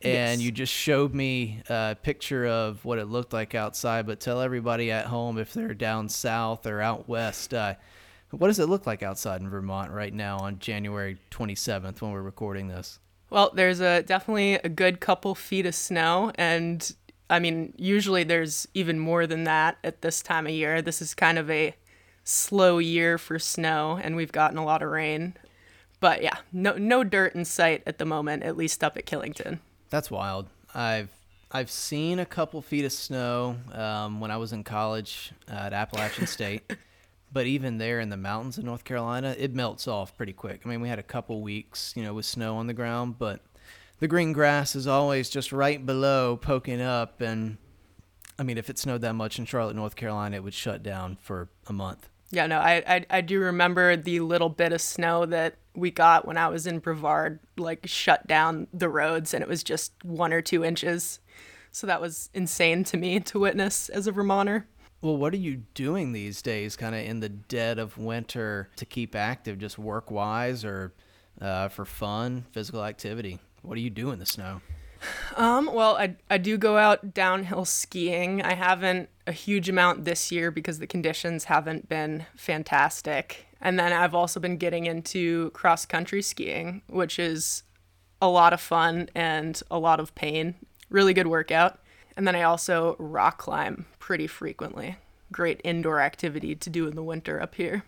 and 0.02 0.40
Yes. 0.40 0.42
you 0.42 0.52
just 0.52 0.74
showed 0.74 1.14
me 1.14 1.62
a 1.70 1.96
picture 2.02 2.46
of 2.48 2.84
what 2.84 2.98
it 2.98 3.06
looked 3.06 3.34
like 3.34 3.54
outside. 3.54 4.08
But 4.08 4.20
tell 4.20 4.42
everybody 4.42 4.92
at 4.92 5.06
home 5.06 5.38
if 5.38 5.54
they're 5.54 5.76
down 5.76 6.10
south 6.10 6.66
or 6.66 6.82
out 6.82 7.08
west, 7.08 7.54
uh, 7.54 7.76
what 8.32 8.48
does 8.48 8.58
it 8.58 8.68
look 8.68 8.88
like 8.88 9.04
outside 9.04 9.42
in 9.42 9.50
Vermont 9.50 9.92
right 9.92 10.14
now 10.14 10.38
on 10.40 10.58
January 10.58 11.20
27th 11.30 12.02
when 12.02 12.12
we're 12.12 12.22
recording 12.24 12.68
this? 12.68 13.00
Well, 13.30 13.52
there's 13.54 13.80
a 13.80 14.02
definitely 14.04 14.56
a 14.56 14.70
good 14.70 15.00
couple 15.00 15.34
feet 15.36 15.66
of 15.68 15.76
snow, 15.76 16.32
and 16.36 16.96
I 17.34 17.40
mean, 17.40 17.74
usually 17.78 18.24
there's 18.24 18.68
even 18.76 19.00
more 19.00 19.26
than 19.26 19.46
that 19.46 19.80
at 19.84 20.04
this 20.04 20.22
time 20.22 20.46
of 20.46 20.54
year. 20.54 20.84
This 20.84 21.02
is 21.02 21.16
kind 21.16 21.40
of 21.40 21.50
a 21.50 21.74
slow 22.24 22.78
year 22.78 23.18
for 23.18 23.40
snow, 23.40 24.00
and 24.02 24.16
we've 24.16 24.32
gotten 24.32 24.60
a 24.60 24.64
lot 24.64 24.84
of 24.84 24.92
rain. 24.92 25.34
But 26.00 26.22
yeah, 26.22 26.38
no 26.52 26.74
no 26.74 27.04
dirt 27.04 27.34
in 27.34 27.44
sight 27.44 27.82
at 27.88 27.98
the 27.98 28.06
moment, 28.06 28.44
at 28.44 28.56
least 28.56 28.84
up 28.84 28.98
at 28.98 29.08
Killington. 29.08 29.58
That's 29.90 30.12
wild. 30.12 30.48
I've 30.76 31.10
I've 31.52 31.72
seen 31.72 32.20
a 32.20 32.26
couple 32.26 32.62
feet 32.62 32.86
of 32.86 32.92
snow 32.92 33.58
um, 33.72 34.20
when 34.20 34.30
I 34.30 34.38
was 34.38 34.54
in 34.54 34.64
college 34.64 35.32
uh, 35.52 35.56
at 35.56 35.74
Appalachian 35.74 36.28
State, 36.28 36.72
but 37.34 37.48
even 37.48 37.80
there 37.80 38.00
in 38.00 38.10
the 38.10 38.18
mountains 38.18 38.60
of 38.60 38.64
North 38.64 38.84
Carolina, 38.84 39.36
it 39.40 39.56
melts 39.56 39.88
off 39.88 40.16
pretty 40.16 40.34
quick. 40.34 40.62
I 40.66 40.70
mean, 40.70 40.82
we 40.82 40.88
had 40.88 41.00
a 41.00 41.04
couple 41.04 41.42
weeks, 41.42 41.94
you 41.96 42.04
know, 42.04 42.14
with 42.14 42.28
snow 42.28 42.58
on 42.58 42.68
the 42.68 42.74
ground, 42.74 43.18
but 43.18 43.42
the 44.00 44.08
green 44.08 44.34
grass 44.34 44.76
is 44.76 44.88
always 44.88 45.30
just 45.30 45.52
right 45.52 45.84
below, 45.86 46.38
poking 46.38 46.82
up. 46.82 47.22
And 47.22 47.58
I 48.38 48.44
mean, 48.44 48.58
if 48.58 48.70
it 48.70 48.78
snowed 48.78 49.02
that 49.02 49.14
much 49.14 49.40
in 49.40 49.46
Charlotte, 49.46 49.76
North 49.76 49.96
Carolina, 49.96 50.38
it 50.38 50.44
would 50.44 50.54
shut 50.54 50.84
down 50.84 51.18
for 51.22 51.50
a 51.68 51.74
month. 51.74 52.10
Yeah, 52.32 52.48
no, 52.48 52.58
I, 52.58 52.84
I 52.88 53.06
I 53.10 53.22
do 53.22 53.40
remember 53.40 53.96
the 53.96 54.20
little 54.22 54.50
bit 54.50 54.74
of 54.74 54.82
snow 54.82 55.26
that 55.28 55.56
we 55.76 55.92
got 55.92 56.28
when 56.28 56.38
I 56.38 56.48
was 56.48 56.66
in 56.66 56.80
Brevard, 56.80 57.40
like 57.58 57.86
shut 57.86 58.26
down 58.26 58.68
the 58.74 58.90
roads, 58.90 59.36
and 59.36 59.44
it 59.44 59.48
was 59.48 59.64
just 59.64 59.94
one 60.04 60.34
or 60.34 60.42
two 60.42 60.64
inches. 60.64 61.20
So 61.72 61.86
that 61.88 62.02
was 62.02 62.30
insane 62.34 62.84
to 62.86 62.98
me 62.98 63.20
to 63.20 63.40
witness 63.40 63.90
as 63.90 64.08
a 64.08 64.12
Vermonter. 64.12 64.68
Well, 65.02 65.18
what 65.18 65.34
are 65.34 65.38
you 65.38 65.64
doing 65.74 66.12
these 66.14 66.42
days, 66.42 66.76
kind 66.76 66.96
of 66.96 67.02
in 67.02 67.20
the 67.20 67.30
dead 67.30 67.78
of 67.78 67.98
winter, 67.98 68.70
to 68.78 68.86
keep 68.86 69.16
active, 69.16 69.60
just 69.60 69.78
work 69.78 70.10
wise 70.10 70.64
or 70.64 70.94
uh, 71.42 71.68
for 71.68 71.84
fun, 71.84 72.46
physical 72.52 72.84
activity? 72.84 73.40
What 73.64 73.76
do 73.76 73.82
you 73.82 73.90
do 73.90 74.12
in 74.12 74.20
the 74.20 74.26
snow? 74.26 74.62
Um, 75.36 75.70
well, 75.74 75.98
I, 75.98 76.16
I 76.30 76.38
do 76.38 76.58
go 76.58 76.78
out 76.78 77.14
downhill 77.14 77.66
skiing. 77.66 78.42
I 78.42 78.54
haven't 78.54 79.10
a 79.26 79.32
huge 79.32 79.70
amount 79.70 80.06
this 80.06 80.32
year 80.32 80.52
because 80.52 80.80
the 80.80 80.88
conditions 80.88 81.46
haven't 81.46 81.90
been 81.90 82.26
fantastic. 82.36 83.48
And 83.60 83.80
then 83.80 83.94
I've 83.94 84.14
also 84.14 84.40
been 84.40 84.58
getting 84.58 84.86
into 84.86 85.50
cross 85.52 85.86
country 85.86 86.22
skiing, 86.22 86.82
which 86.88 87.18
is 87.18 87.64
a 88.22 88.28
lot 88.28 88.54
of 88.54 88.62
fun 88.62 89.10
and 89.16 89.62
a 89.72 89.80
lot 89.80 90.00
of 90.00 90.14
pain. 90.16 90.56
Really 90.90 91.14
good 91.14 91.28
workout. 91.28 91.80
And 92.16 92.28
then 92.28 92.36
I 92.36 92.44
also 92.44 92.96
rock 93.00 93.40
climb 93.40 93.86
pretty 94.00 94.28
frequently. 94.28 94.98
Great 95.32 95.60
indoor 95.64 96.00
activity 96.00 96.56
to 96.56 96.70
do 96.70 96.88
in 96.88 96.96
the 96.96 97.04
winter 97.04 97.42
up 97.42 97.56
here. 97.56 97.84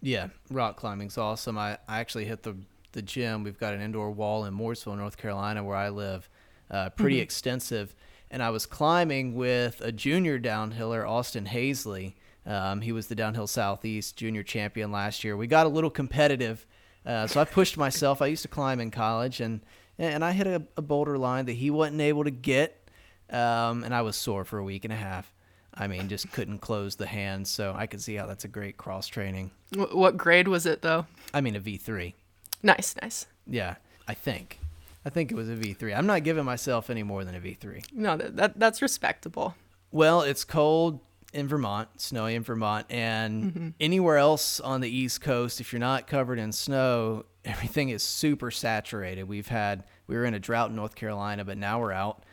Yeah, 0.00 0.28
rock 0.50 0.76
climbing's 0.76 1.18
awesome. 1.18 1.58
I, 1.58 1.78
I 1.86 2.00
actually 2.00 2.24
hit 2.24 2.42
the 2.42 2.56
the 2.92 3.02
gym. 3.02 3.44
We've 3.44 3.58
got 3.58 3.74
an 3.74 3.80
indoor 3.80 4.10
wall 4.10 4.44
in 4.44 4.54
Mooresville, 4.54 4.96
North 4.96 5.16
Carolina, 5.16 5.62
where 5.62 5.76
I 5.76 5.88
live. 5.88 6.28
Uh, 6.70 6.90
pretty 6.90 7.20
extensive. 7.20 7.94
And 8.30 8.42
I 8.42 8.50
was 8.50 8.66
climbing 8.66 9.34
with 9.34 9.80
a 9.80 9.90
junior 9.90 10.38
downhiller, 10.38 11.08
Austin 11.08 11.46
Hazley. 11.46 12.14
Um, 12.44 12.82
he 12.82 12.92
was 12.92 13.06
the 13.06 13.14
Downhill 13.14 13.46
Southeast 13.46 14.16
junior 14.16 14.42
champion 14.42 14.92
last 14.92 15.24
year. 15.24 15.36
We 15.36 15.46
got 15.46 15.66
a 15.66 15.70
little 15.70 15.90
competitive 15.90 16.66
Uh, 17.06 17.26
so 17.26 17.40
I 17.40 17.44
pushed 17.44 17.78
myself. 17.78 18.20
I 18.20 18.26
used 18.26 18.42
to 18.42 18.48
climb 18.48 18.80
in 18.80 18.90
college, 18.90 19.40
and 19.40 19.60
and 19.98 20.22
I 20.24 20.32
hit 20.32 20.46
a, 20.46 20.62
a 20.76 20.82
boulder 20.82 21.16
line 21.16 21.46
that 21.46 21.54
he 21.54 21.70
wasn't 21.70 22.00
able 22.00 22.24
to 22.24 22.30
get, 22.30 22.90
um, 23.30 23.82
and 23.82 23.94
I 23.94 24.02
was 24.02 24.14
sore 24.16 24.44
for 24.44 24.58
a 24.58 24.64
week 24.64 24.84
and 24.84 24.92
a 24.92 24.96
half. 24.96 25.32
I 25.74 25.86
mean, 25.86 26.08
just 26.08 26.30
couldn't 26.32 26.58
close 26.58 26.96
the 26.96 27.06
hands. 27.06 27.50
So 27.50 27.74
I 27.74 27.86
could 27.86 28.02
see 28.02 28.16
how 28.16 28.26
that's 28.26 28.44
a 28.44 28.48
great 28.48 28.76
cross 28.76 29.06
training. 29.06 29.52
What 29.74 30.16
grade 30.16 30.48
was 30.48 30.66
it 30.66 30.82
though? 30.82 31.06
I 31.32 31.40
mean, 31.40 31.56
a 31.56 31.60
V 31.60 31.78
three. 31.78 32.14
Nice, 32.62 32.94
nice. 33.00 33.26
Yeah, 33.46 33.76
I 34.06 34.14
think. 34.14 34.58
I 35.04 35.10
think 35.10 35.30
it 35.30 35.34
was 35.34 35.48
a 35.48 35.54
V 35.54 35.72
three. 35.74 35.94
I'm 35.94 36.06
not 36.06 36.24
giving 36.24 36.44
myself 36.44 36.90
any 36.90 37.02
more 37.02 37.24
than 37.24 37.34
a 37.34 37.40
V 37.40 37.54
three. 37.54 37.82
No, 37.92 38.16
that, 38.16 38.36
that 38.36 38.58
that's 38.58 38.82
respectable. 38.82 39.54
Well, 39.90 40.22
it's 40.22 40.44
cold 40.44 41.00
in 41.32 41.46
Vermont, 41.46 41.88
snowy 42.00 42.34
in 42.34 42.42
Vermont, 42.42 42.86
and 42.90 43.74
anywhere 43.80 44.16
else 44.16 44.60
on 44.60 44.80
the 44.80 44.88
East 44.88 45.20
Coast, 45.20 45.60
if 45.60 45.72
you're 45.72 45.80
not 45.80 46.06
covered 46.06 46.38
in 46.38 46.52
snow, 46.52 47.24
everything 47.44 47.90
is 47.90 48.02
super 48.02 48.50
saturated. 48.50 49.24
We've 49.24 49.48
had, 49.48 49.84
we 50.06 50.16
were 50.16 50.24
in 50.24 50.34
a 50.34 50.38
drought 50.38 50.70
in 50.70 50.76
North 50.76 50.94
Carolina, 50.94 51.44
but 51.44 51.58
now 51.58 51.80
we're 51.80 51.92
out. 51.92 52.24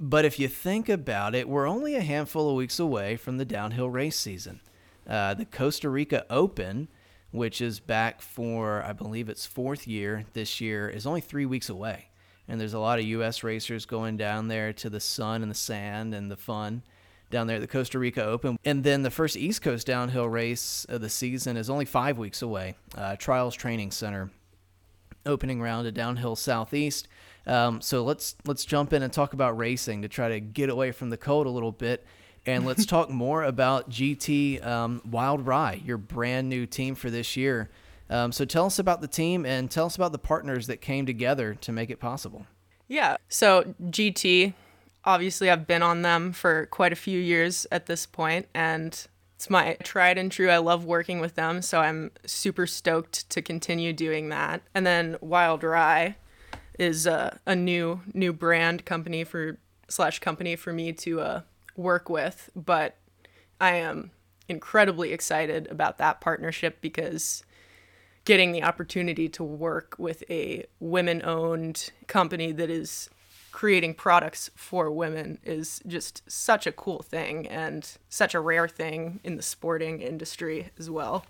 But 0.00 0.24
if 0.24 0.38
you 0.38 0.46
think 0.46 0.88
about 0.88 1.34
it, 1.34 1.48
we're 1.48 1.68
only 1.68 1.96
a 1.96 2.00
handful 2.00 2.48
of 2.48 2.54
weeks 2.56 2.78
away 2.78 3.16
from 3.16 3.38
the 3.38 3.44
downhill 3.44 3.90
race 3.90 4.16
season. 4.16 4.60
Uh, 5.08 5.34
the 5.34 5.44
Costa 5.44 5.88
Rica 5.88 6.24
Open, 6.30 6.88
which 7.30 7.60
is 7.60 7.80
back 7.80 8.22
for, 8.22 8.82
I 8.82 8.92
believe 8.92 9.28
it's 9.28 9.46
fourth 9.46 9.86
year 9.86 10.24
this 10.32 10.60
year, 10.60 10.88
is 10.88 11.06
only 11.06 11.20
three 11.20 11.46
weeks 11.46 11.68
away. 11.68 12.08
And 12.46 12.60
there's 12.60 12.74
a 12.74 12.78
lot 12.78 12.98
of 12.98 13.04
U.S. 13.04 13.44
racers 13.44 13.84
going 13.84 14.16
down 14.16 14.48
there 14.48 14.72
to 14.74 14.88
the 14.88 15.00
sun 15.00 15.42
and 15.42 15.50
the 15.50 15.56
sand 15.56 16.14
and 16.14 16.30
the 16.30 16.36
fun 16.36 16.82
down 17.30 17.46
there 17.46 17.56
at 17.56 17.60
the 17.60 17.68
Costa 17.68 17.98
Rica 17.98 18.24
Open. 18.24 18.58
And 18.64 18.82
then 18.82 19.02
the 19.02 19.10
first 19.10 19.36
East 19.36 19.60
Coast 19.60 19.86
downhill 19.86 20.28
race 20.28 20.86
of 20.88 21.00
the 21.02 21.10
season 21.10 21.56
is 21.56 21.68
only 21.68 21.84
five 21.84 22.16
weeks 22.16 22.40
away. 22.40 22.76
Uh, 22.96 23.16
Trials 23.16 23.54
Training 23.54 23.90
Center 23.90 24.30
opening 25.26 25.60
round 25.60 25.86
at 25.86 25.94
Downhill 25.94 26.36
Southeast. 26.36 27.06
Um, 27.46 27.80
so 27.80 28.02
let's 28.02 28.36
let's 28.46 28.64
jump 28.64 28.92
in 28.92 29.02
and 29.02 29.12
talk 29.12 29.32
about 29.32 29.56
racing 29.56 30.02
to 30.02 30.08
try 30.08 30.28
to 30.28 30.40
get 30.40 30.70
away 30.70 30.92
from 30.92 31.10
the 31.10 31.16
cold 31.16 31.46
a 31.46 31.50
little 31.50 31.72
bit. 31.72 32.04
And 32.48 32.64
let's 32.64 32.86
talk 32.86 33.10
more 33.10 33.44
about 33.44 33.90
GT 33.90 34.64
um, 34.66 35.02
Wild 35.08 35.46
Rye, 35.46 35.82
your 35.84 35.98
brand 35.98 36.48
new 36.48 36.64
team 36.64 36.94
for 36.94 37.10
this 37.10 37.36
year. 37.36 37.68
Um, 38.10 38.32
so 38.32 38.44
tell 38.44 38.64
us 38.64 38.78
about 38.78 39.02
the 39.02 39.08
team 39.08 39.44
and 39.44 39.70
tell 39.70 39.86
us 39.86 39.96
about 39.96 40.12
the 40.12 40.18
partners 40.18 40.66
that 40.66 40.80
came 40.80 41.04
together 41.04 41.54
to 41.56 41.72
make 41.72 41.90
it 41.90 42.00
possible. 42.00 42.46
Yeah. 42.86 43.18
So 43.28 43.74
GT, 43.82 44.54
obviously, 45.04 45.50
I've 45.50 45.66
been 45.66 45.82
on 45.82 46.00
them 46.02 46.32
for 46.32 46.66
quite 46.66 46.92
a 46.92 46.96
few 46.96 47.20
years 47.20 47.66
at 47.70 47.84
this 47.84 48.06
point, 48.06 48.48
and 48.54 49.06
it's 49.36 49.50
my 49.50 49.76
tried 49.82 50.16
and 50.16 50.32
true. 50.32 50.48
I 50.48 50.56
love 50.56 50.86
working 50.86 51.20
with 51.20 51.34
them, 51.34 51.60
so 51.60 51.80
I'm 51.80 52.12
super 52.24 52.66
stoked 52.66 53.28
to 53.28 53.42
continue 53.42 53.92
doing 53.92 54.30
that. 54.30 54.62
And 54.74 54.86
then 54.86 55.18
Wild 55.20 55.62
Rye 55.62 56.16
is 56.78 57.06
a, 57.06 57.38
a 57.44 57.54
new 57.54 58.00
new 58.14 58.32
brand 58.32 58.86
company 58.86 59.22
for 59.22 59.58
slash 59.88 60.18
company 60.20 60.56
for 60.56 60.72
me 60.72 60.92
to 60.92 61.20
uh, 61.20 61.40
work 61.78 62.10
with, 62.10 62.50
but 62.54 62.96
I 63.60 63.76
am 63.76 64.10
incredibly 64.48 65.12
excited 65.12 65.66
about 65.70 65.98
that 65.98 66.20
partnership 66.20 66.80
because 66.80 67.42
getting 68.24 68.52
the 68.52 68.62
opportunity 68.62 69.28
to 69.28 69.44
work 69.44 69.94
with 69.98 70.22
a 70.28 70.66
women 70.80 71.22
owned 71.24 71.90
company 72.06 72.52
that 72.52 72.68
is 72.68 73.08
creating 73.52 73.94
products 73.94 74.50
for 74.54 74.90
women 74.90 75.38
is 75.44 75.80
just 75.86 76.22
such 76.30 76.66
a 76.66 76.72
cool 76.72 77.00
thing 77.00 77.46
and 77.48 77.96
such 78.08 78.34
a 78.34 78.40
rare 78.40 78.68
thing 78.68 79.20
in 79.24 79.36
the 79.36 79.42
sporting 79.42 80.00
industry 80.00 80.70
as 80.78 80.90
well. 80.90 81.24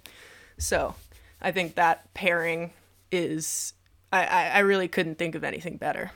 So 0.59 0.95
I 1.41 1.53
think 1.53 1.77
that 1.77 2.13
pairing 2.15 2.73
is, 3.13 3.75
I, 4.13 4.27
I, 4.27 4.45
I 4.49 4.59
really 4.61 4.89
couldn't 4.89 5.19
think 5.19 5.35
of 5.35 5.45
anything 5.45 5.77
better. 5.77 6.11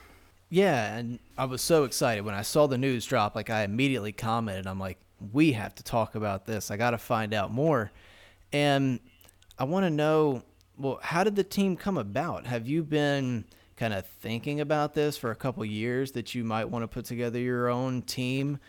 Yeah, 0.53 0.97
and 0.97 1.17
I 1.35 1.45
was 1.45 1.63
so 1.63 1.83
excited 1.83 2.23
when 2.23 2.35
I 2.35 2.43
saw 2.43 2.67
the 2.67 2.77
news 2.77 3.07
drop. 3.07 3.33
Like 3.33 3.49
I 3.49 3.63
immediately 3.63 4.11
commented, 4.11 4.67
I'm 4.67 4.79
like, 4.79 4.99
we 5.31 5.53
have 5.53 5.73
to 5.73 5.83
talk 5.83 6.13
about 6.13 6.45
this. 6.45 6.69
I 6.69 6.77
got 6.77 6.91
to 6.91 6.99
find 6.99 7.33
out 7.33 7.51
more, 7.51 7.91
and 8.51 8.99
I 9.57 9.63
want 9.63 9.87
to 9.87 9.89
know. 9.89 10.43
Well, 10.77 10.99
how 11.01 11.23
did 11.23 11.35
the 11.35 11.43
team 11.43 11.75
come 11.75 11.97
about? 11.97 12.45
Have 12.45 12.67
you 12.67 12.83
been 12.83 13.45
kind 13.77 13.95
of 13.95 14.05
thinking 14.05 14.61
about 14.61 14.93
this 14.93 15.17
for 15.17 15.31
a 15.31 15.35
couple 15.35 15.65
years 15.65 16.11
that 16.11 16.35
you 16.35 16.43
might 16.43 16.65
want 16.65 16.83
to 16.83 16.87
put 16.87 17.05
together 17.05 17.39
your 17.39 17.67
own 17.67 18.03
team, 18.03 18.59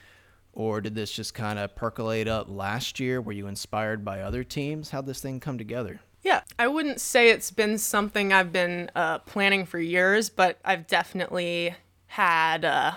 or 0.55 0.81
did 0.81 0.95
this 0.95 1.13
just 1.13 1.35
kind 1.35 1.59
of 1.59 1.77
percolate 1.77 2.29
up 2.29 2.47
last 2.49 2.99
year? 2.99 3.21
Were 3.21 3.33
you 3.33 3.47
inspired 3.47 4.07
by 4.07 4.23
other 4.23 4.43
teams? 4.43 4.89
How'd 4.89 5.05
this 5.05 5.21
thing 5.21 5.39
come 5.39 5.59
together? 5.59 6.01
Yeah, 6.25 6.41
I 6.59 6.69
wouldn't 6.69 7.01
say 7.01 7.29
it's 7.29 7.51
been 7.51 7.77
something 7.77 8.33
I've 8.33 8.51
been 8.51 8.91
uh, 8.97 9.19
planning 9.21 9.67
for 9.67 9.79
years, 9.79 10.31
but 10.31 10.59
I've 10.65 10.87
definitely 10.87 11.75
had 12.07 12.65
uh, 12.65 12.93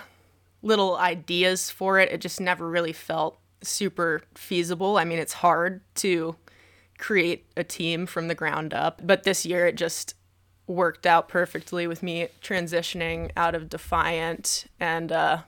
little 0.62 0.96
ideas 0.96 1.70
for 1.70 2.00
it. 2.00 2.10
It 2.10 2.22
just 2.22 2.40
never 2.40 2.68
really 2.68 2.94
felt 2.94 3.38
super 3.62 4.22
feasible. 4.34 4.96
I 4.96 5.04
mean, 5.04 5.18
it's 5.18 5.34
hard 5.34 5.82
to 5.96 6.36
create 6.96 7.44
a 7.54 7.62
team 7.62 8.06
from 8.06 8.28
the 8.28 8.34
ground 8.34 8.72
up, 8.72 9.02
but 9.04 9.24
this 9.24 9.44
year 9.44 9.66
it 9.66 9.76
just 9.76 10.14
worked 10.66 11.06
out 11.06 11.28
perfectly 11.28 11.86
with 11.86 12.02
me 12.02 12.28
transitioning 12.42 13.30
out 13.36 13.54
of 13.54 13.68
Defiant 13.68 14.66
and 14.80 15.12
uh, 15.12 15.38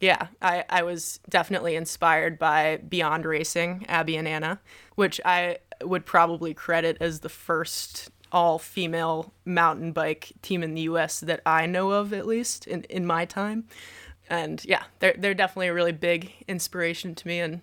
yeah, 0.00 0.26
I, 0.42 0.64
I 0.68 0.82
was 0.82 1.20
definitely 1.28 1.76
inspired 1.76 2.38
by 2.38 2.78
Beyond 2.88 3.24
Racing, 3.24 3.86
Abby 3.88 4.16
and 4.16 4.28
Anna, 4.28 4.60
which 4.96 5.20
I 5.24 5.58
would 5.82 6.06
probably 6.06 6.54
credit 6.54 6.96
as 7.00 7.20
the 7.20 7.28
first 7.28 8.10
all 8.32 8.58
female 8.58 9.32
mountain 9.44 9.92
bike 9.92 10.32
team 10.42 10.62
in 10.62 10.74
the 10.74 10.82
US 10.82 11.20
that 11.20 11.40
I 11.46 11.66
know 11.66 11.92
of, 11.92 12.12
at 12.12 12.26
least 12.26 12.66
in, 12.66 12.82
in 12.84 13.06
my 13.06 13.24
time. 13.24 13.64
And 14.28 14.64
yeah, 14.64 14.84
they're, 14.98 15.14
they're 15.16 15.34
definitely 15.34 15.68
a 15.68 15.74
really 15.74 15.92
big 15.92 16.32
inspiration 16.48 17.14
to 17.14 17.28
me. 17.28 17.40
And 17.40 17.60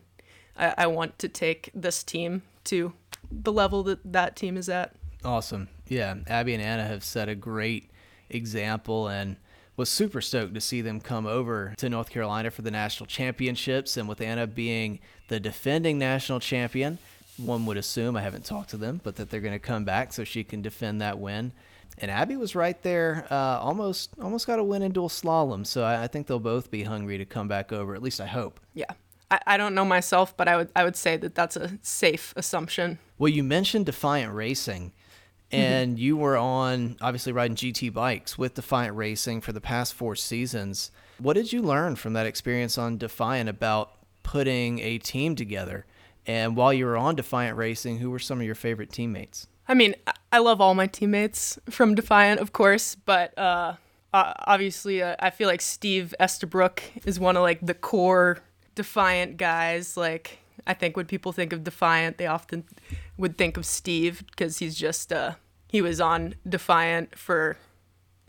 I, 0.58 0.74
I 0.78 0.88
want 0.88 1.20
to 1.20 1.28
take 1.28 1.72
this 1.74 2.04
team 2.04 2.44
to 2.66 2.94
the 3.30 3.52
level 3.52 3.84
that 3.84 4.00
that 4.14 4.36
team 4.36 4.58
is 4.58 4.70
at. 4.70 4.96
Awesome. 5.24 5.68
Yeah, 5.88 6.16
Abby 6.28 6.54
and 6.54 6.64
Anna 6.64 6.86
have 6.86 7.04
set 7.04 7.28
a 7.28 7.36
great 7.36 7.92
example 8.30 9.08
and 9.08 9.36
was 9.76 9.90
super 9.90 10.22
stoked 10.22 10.54
to 10.54 10.62
see 10.62 10.82
them 10.82 11.00
come 11.00 11.26
over 11.26 11.74
to 11.78 11.90
North 11.90 12.10
Carolina 12.10 12.52
for 12.52 12.62
the 12.62 12.72
national 12.72 13.08
championships. 13.08 13.98
And 13.98 14.08
with 14.08 14.22
Anna 14.22 14.48
being 14.48 15.00
the 15.28 15.40
defending 15.40 15.98
national 15.98 16.40
champion, 16.40 16.98
one 17.46 17.66
would 17.66 17.78
assume, 17.78 18.16
I 18.16 18.22
haven't 18.22 18.46
talked 18.46 18.70
to 18.72 18.78
them, 18.78 19.02
but 19.04 19.16
that 19.18 19.30
they're 19.30 19.42
going 19.42 19.54
to 19.54 19.60
come 19.60 19.84
back 19.84 20.14
so 20.14 20.24
she 20.24 20.44
can 20.44 20.62
defend 20.62 21.02
that 21.02 21.20
win. 21.20 21.52
And 21.98 22.10
Abby 22.10 22.36
was 22.36 22.56
right 22.56 22.82
there, 22.82 23.28
uh, 23.30 23.60
almost 23.60 24.12
almost 24.22 24.48
got 24.48 24.60
a 24.60 24.64
win 24.64 24.82
in 24.82 24.92
dual 24.92 25.10
slalom. 25.10 25.66
So 25.68 25.84
I, 25.84 26.04
I 26.04 26.08
think 26.08 26.28
they'll 26.28 26.40
both 26.40 26.72
be 26.72 26.84
hungry 26.84 27.18
to 27.18 27.26
come 27.26 27.48
back 27.48 27.72
over. 27.72 27.94
At 27.94 28.02
least 28.02 28.22
I 28.22 28.28
hope. 28.28 28.60
Yeah. 28.74 28.86
I, 29.30 29.40
I 29.48 29.58
don't 29.58 29.76
know 29.76 29.86
myself, 29.86 30.36
but 30.36 30.48
I 30.48 30.58
would 30.58 30.70
I 30.76 30.84
would 30.84 30.96
say 30.96 31.18
that 31.18 31.36
that's 31.36 31.56
a 31.56 31.78
safe 31.82 32.34
assumption. 32.36 33.00
Well, 33.18 33.30
you 33.30 33.44
mentioned 33.44 33.86
Defiant 33.86 34.34
Racing, 34.34 34.94
and 35.52 36.00
you 36.00 36.18
were 36.18 36.38
on 36.38 36.98
obviously 37.02 37.34
riding 37.34 37.56
GT 37.56 37.94
bikes 37.94 38.38
with 38.38 38.56
Defiant 38.56 38.96
Racing 38.96 39.42
for 39.42 39.52
the 39.52 39.62
past 39.62 39.94
four 39.94 40.16
seasons. 40.16 40.92
What 41.20 41.34
did 41.34 41.54
you 41.54 41.62
learn 41.62 41.98
from 41.98 42.14
that 42.14 42.26
experience 42.26 42.78
on 42.78 42.98
Defiant 42.98 43.50
about 43.50 43.92
putting 44.24 44.80
a 44.80 44.98
team 44.98 45.36
together? 45.36 45.86
And 46.28 46.56
while 46.56 46.72
you 46.74 46.86
were 46.86 46.98
on 46.98 47.16
Defiant 47.16 47.58
Racing, 47.58 47.98
who 47.98 48.12
were 48.12 48.20
some 48.20 48.40
of 48.40 48.46
your 48.46 48.56
favorite 48.56 48.92
teammates? 48.92 49.48
I 49.68 49.74
mean, 49.74 49.96
I- 50.32 50.40
love 50.40 50.62
all 50.62 50.74
my 50.74 50.88
teammates 50.88 51.60
from 51.70 51.96
Defiant, 51.96 52.40
of 52.40 52.52
course, 52.54 52.96
but 52.96 53.38
uh, 53.38 53.76
obviously, 54.14 55.02
uh, 55.02 55.16
I 55.20 55.30
feel 55.30 55.48
like 55.48 55.62
Steve 55.62 56.14
Estabrook 56.20 56.84
is 57.06 57.20
one 57.20 57.38
of 57.38 57.44
like 57.44 57.60
the 57.66 57.74
core 57.74 58.40
Defiant 58.76 59.38
guys. 59.38 59.98
Like, 59.98 60.40
I 60.66 60.74
think 60.74 60.96
when 60.98 61.06
people 61.06 61.32
think 61.32 61.54
of 61.54 61.64
Defiant, 61.64 62.18
they 62.18 62.28
often 62.28 62.64
would 63.18 63.38
think 63.38 63.58
of 63.58 63.66
Steve 63.66 64.24
because 64.32 64.60
he's 64.60 64.76
just 64.76 65.12
uh, 65.14 65.34
he 65.68 65.82
was 65.82 66.00
on 66.02 66.36
Defiant 66.48 67.18
for 67.18 67.58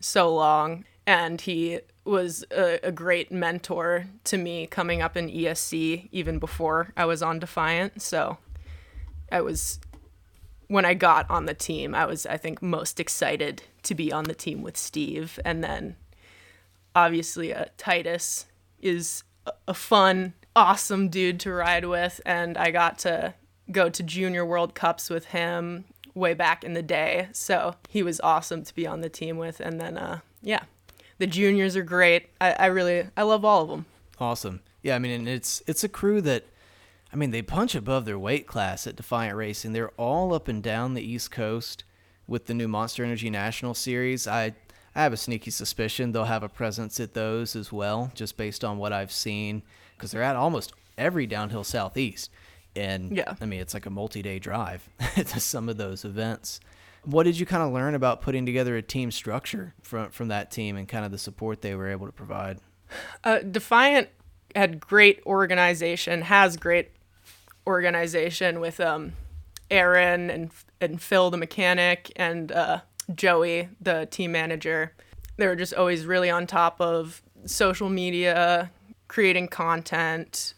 so 0.00 0.34
long, 0.34 0.84
and 1.06 1.40
he 1.40 1.80
was 2.04 2.44
a, 2.50 2.80
a 2.82 2.92
great 2.92 3.30
mentor 3.30 4.06
to 4.24 4.36
me 4.36 4.66
coming 4.66 5.02
up 5.02 5.16
in 5.16 5.28
ESC 5.30 6.08
even 6.10 6.38
before 6.38 6.92
I 6.96 7.04
was 7.04 7.22
on 7.22 7.38
Defiant. 7.38 8.02
So 8.02 8.38
I 9.30 9.40
was 9.40 9.78
when 10.68 10.84
I 10.84 10.94
got 10.94 11.28
on 11.30 11.44
the 11.46 11.54
team, 11.54 11.94
I 11.94 12.06
was 12.06 12.24
I 12.26 12.36
think 12.38 12.62
most 12.62 12.98
excited 12.98 13.62
to 13.82 13.94
be 13.94 14.10
on 14.12 14.24
the 14.24 14.34
team 14.34 14.62
with 14.62 14.76
Steve, 14.76 15.38
and 15.44 15.62
then 15.62 15.96
obviously 16.94 17.52
uh, 17.54 17.66
Titus 17.76 18.46
is 18.80 19.22
a- 19.46 19.52
a 19.68 19.74
fun, 19.74 20.32
awesome 20.56 21.08
dude 21.08 21.40
to 21.40 21.52
ride 21.52 21.84
with, 21.84 22.20
and 22.24 22.56
I 22.56 22.70
got 22.70 22.98
to 23.00 23.34
go 23.70 23.88
to 23.90 24.02
Junior 24.02 24.44
World 24.44 24.74
Cups 24.74 25.10
with 25.10 25.26
him 25.26 25.84
way 26.14 26.34
back 26.34 26.64
in 26.64 26.72
the 26.74 26.82
day, 26.82 27.28
so 27.32 27.74
he 27.88 28.02
was 28.02 28.20
awesome 28.20 28.64
to 28.64 28.74
be 28.74 28.86
on 28.86 29.00
the 29.02 29.08
team 29.08 29.36
with, 29.36 29.60
and 29.60 29.80
then 29.80 29.96
uh, 29.98 30.20
yeah, 30.42 30.62
the 31.22 31.26
juniors 31.28 31.76
are 31.76 31.84
great. 31.84 32.26
I, 32.40 32.50
I 32.52 32.66
really 32.66 33.06
I 33.16 33.22
love 33.22 33.44
all 33.44 33.62
of 33.62 33.68
them. 33.68 33.86
Awesome. 34.18 34.58
Yeah, 34.82 34.96
I 34.96 34.98
mean, 34.98 35.12
and 35.12 35.28
it's 35.28 35.62
it's 35.68 35.84
a 35.84 35.88
crew 35.88 36.20
that, 36.22 36.44
I 37.12 37.16
mean, 37.16 37.30
they 37.30 37.42
punch 37.42 37.76
above 37.76 38.06
their 38.06 38.18
weight 38.18 38.48
class 38.48 38.88
at 38.88 38.96
Defiant 38.96 39.36
Racing. 39.36 39.72
They're 39.72 39.90
all 39.90 40.34
up 40.34 40.48
and 40.48 40.60
down 40.60 40.94
the 40.94 41.02
East 41.02 41.30
Coast. 41.30 41.84
with 42.26 42.46
the 42.46 42.54
new 42.54 42.66
Monster 42.68 43.04
Energy 43.04 43.30
National 43.30 43.72
Series. 43.74 44.26
I 44.26 44.54
I 44.96 45.02
have 45.02 45.12
a 45.12 45.16
sneaky 45.16 45.50
suspicion 45.52 46.10
they'll 46.12 46.24
have 46.24 46.42
a 46.42 46.48
presence 46.48 46.98
at 46.98 47.14
those 47.14 47.54
as 47.54 47.70
well, 47.72 48.10
just 48.14 48.36
based 48.36 48.64
on 48.64 48.78
what 48.78 48.92
I've 48.92 49.12
seen, 49.12 49.62
because 49.96 50.10
they're 50.10 50.22
at 50.22 50.34
almost 50.36 50.72
every 50.98 51.26
downhill 51.26 51.64
southeast. 51.64 52.30
And 52.74 53.16
Yeah. 53.16 53.34
I 53.40 53.46
mean, 53.46 53.60
it's 53.60 53.74
like 53.74 53.86
a 53.86 53.90
multi-day 53.90 54.38
drive 54.40 54.88
to 55.14 55.38
some 55.40 55.68
of 55.68 55.76
those 55.76 56.04
events. 56.04 56.58
What 57.04 57.24
did 57.24 57.38
you 57.38 57.46
kind 57.46 57.62
of 57.62 57.72
learn 57.72 57.94
about 57.94 58.20
putting 58.20 58.46
together 58.46 58.76
a 58.76 58.82
team 58.82 59.10
structure 59.10 59.74
from 59.82 60.10
from 60.10 60.28
that 60.28 60.50
team 60.50 60.76
and 60.76 60.88
kind 60.88 61.04
of 61.04 61.10
the 61.10 61.18
support 61.18 61.60
they 61.60 61.74
were 61.74 61.88
able 61.88 62.06
to 62.06 62.12
provide? 62.12 62.58
Uh, 63.24 63.38
Defiant 63.38 64.08
had 64.54 64.80
great 64.80 65.20
organization, 65.26 66.22
has 66.22 66.56
great 66.56 66.90
organization 67.66 68.60
with 68.60 68.80
um, 68.80 69.14
Aaron 69.70 70.30
and 70.30 70.50
and 70.80 71.00
Phil 71.00 71.30
the 71.30 71.36
mechanic 71.36 72.12
and 72.16 72.52
uh, 72.52 72.80
Joey 73.14 73.68
the 73.80 74.06
team 74.06 74.32
manager. 74.32 74.92
They 75.38 75.46
were 75.46 75.56
just 75.56 75.74
always 75.74 76.06
really 76.06 76.30
on 76.30 76.46
top 76.46 76.80
of 76.80 77.22
social 77.46 77.88
media, 77.88 78.70
creating 79.08 79.48
content, 79.48 80.54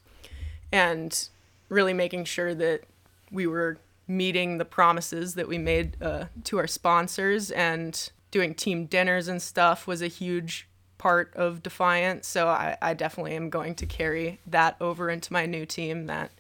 and 0.73 1.29
really 1.69 1.93
making 1.93 2.25
sure 2.25 2.55
that 2.55 2.83
we 3.31 3.47
were 3.47 3.79
meeting 4.07 4.59
the 4.59 4.65
promises 4.65 5.35
that 5.35 5.49
we 5.49 5.59
made 5.59 5.97
uh, 6.03 6.27
to 6.45 6.59
our 6.59 6.67
sponsors 6.67 7.51
and 7.51 8.11
doing 8.31 8.55
team 8.55 8.87
dinners 8.87 9.29
and 9.29 9.41
stuff 9.41 9.87
was 9.87 10.03
a 10.03 10.09
huge 10.09 10.69
part 10.99 11.33
of 11.35 11.63
Defiant. 11.63 12.25
So 12.25 12.49
I, 12.49 12.77
I 12.81 12.95
definitely 12.95 13.37
am 13.37 13.51
going 13.51 13.75
to 13.77 13.87
carry 13.87 14.41
that 14.47 14.77
over 14.81 15.11
into 15.11 15.33
my 15.33 15.47
new 15.47 15.67
team. 15.67 16.07
That 16.07 16.31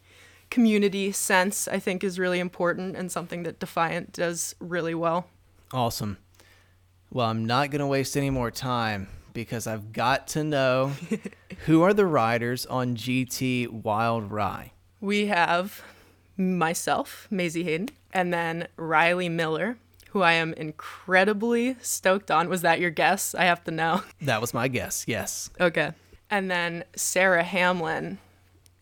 community 0.50 1.10
sense 1.12 1.66
I 1.66 1.78
think 1.78 2.04
is 2.04 2.18
really 2.18 2.38
important 2.40 2.96
and 2.96 3.10
something 3.10 3.42
that 3.44 3.58
Defiant 3.58 4.12
does 4.12 4.54
really 4.60 4.94
well. 4.94 5.26
Awesome. 5.72 6.18
Well, 7.10 7.28
I'm 7.28 7.44
not 7.44 7.70
going 7.70 7.80
to 7.80 7.86
waste 7.86 8.16
any 8.16 8.30
more 8.30 8.50
time 8.50 9.08
because 9.32 9.66
I've 9.66 9.92
got 9.92 10.28
to 10.28 10.44
know 10.44 10.92
who 11.66 11.82
are 11.82 11.92
the 11.92 12.06
riders 12.06 12.66
on 12.66 12.96
GT 12.96 13.68
Wild 13.68 14.30
Rye. 14.30 14.72
We 15.00 15.26
have 15.26 15.82
myself, 16.36 17.26
Mazie 17.30 17.64
Hayden, 17.64 17.90
and 18.12 18.32
then 18.32 18.68
Riley 18.76 19.28
Miller, 19.28 19.76
who 20.10 20.22
I 20.22 20.32
am 20.32 20.52
incredibly 20.54 21.76
stoked 21.80 22.30
on. 22.30 22.48
Was 22.48 22.62
that 22.62 22.80
your 22.80 22.90
guess? 22.90 23.34
I 23.34 23.44
have 23.44 23.64
to 23.64 23.70
know. 23.70 24.02
That 24.22 24.40
was 24.40 24.54
my 24.54 24.68
guess. 24.68 25.04
Yes. 25.06 25.50
Okay. 25.60 25.92
And 26.30 26.50
then 26.50 26.84
Sarah 26.96 27.44
Hamlin 27.44 28.18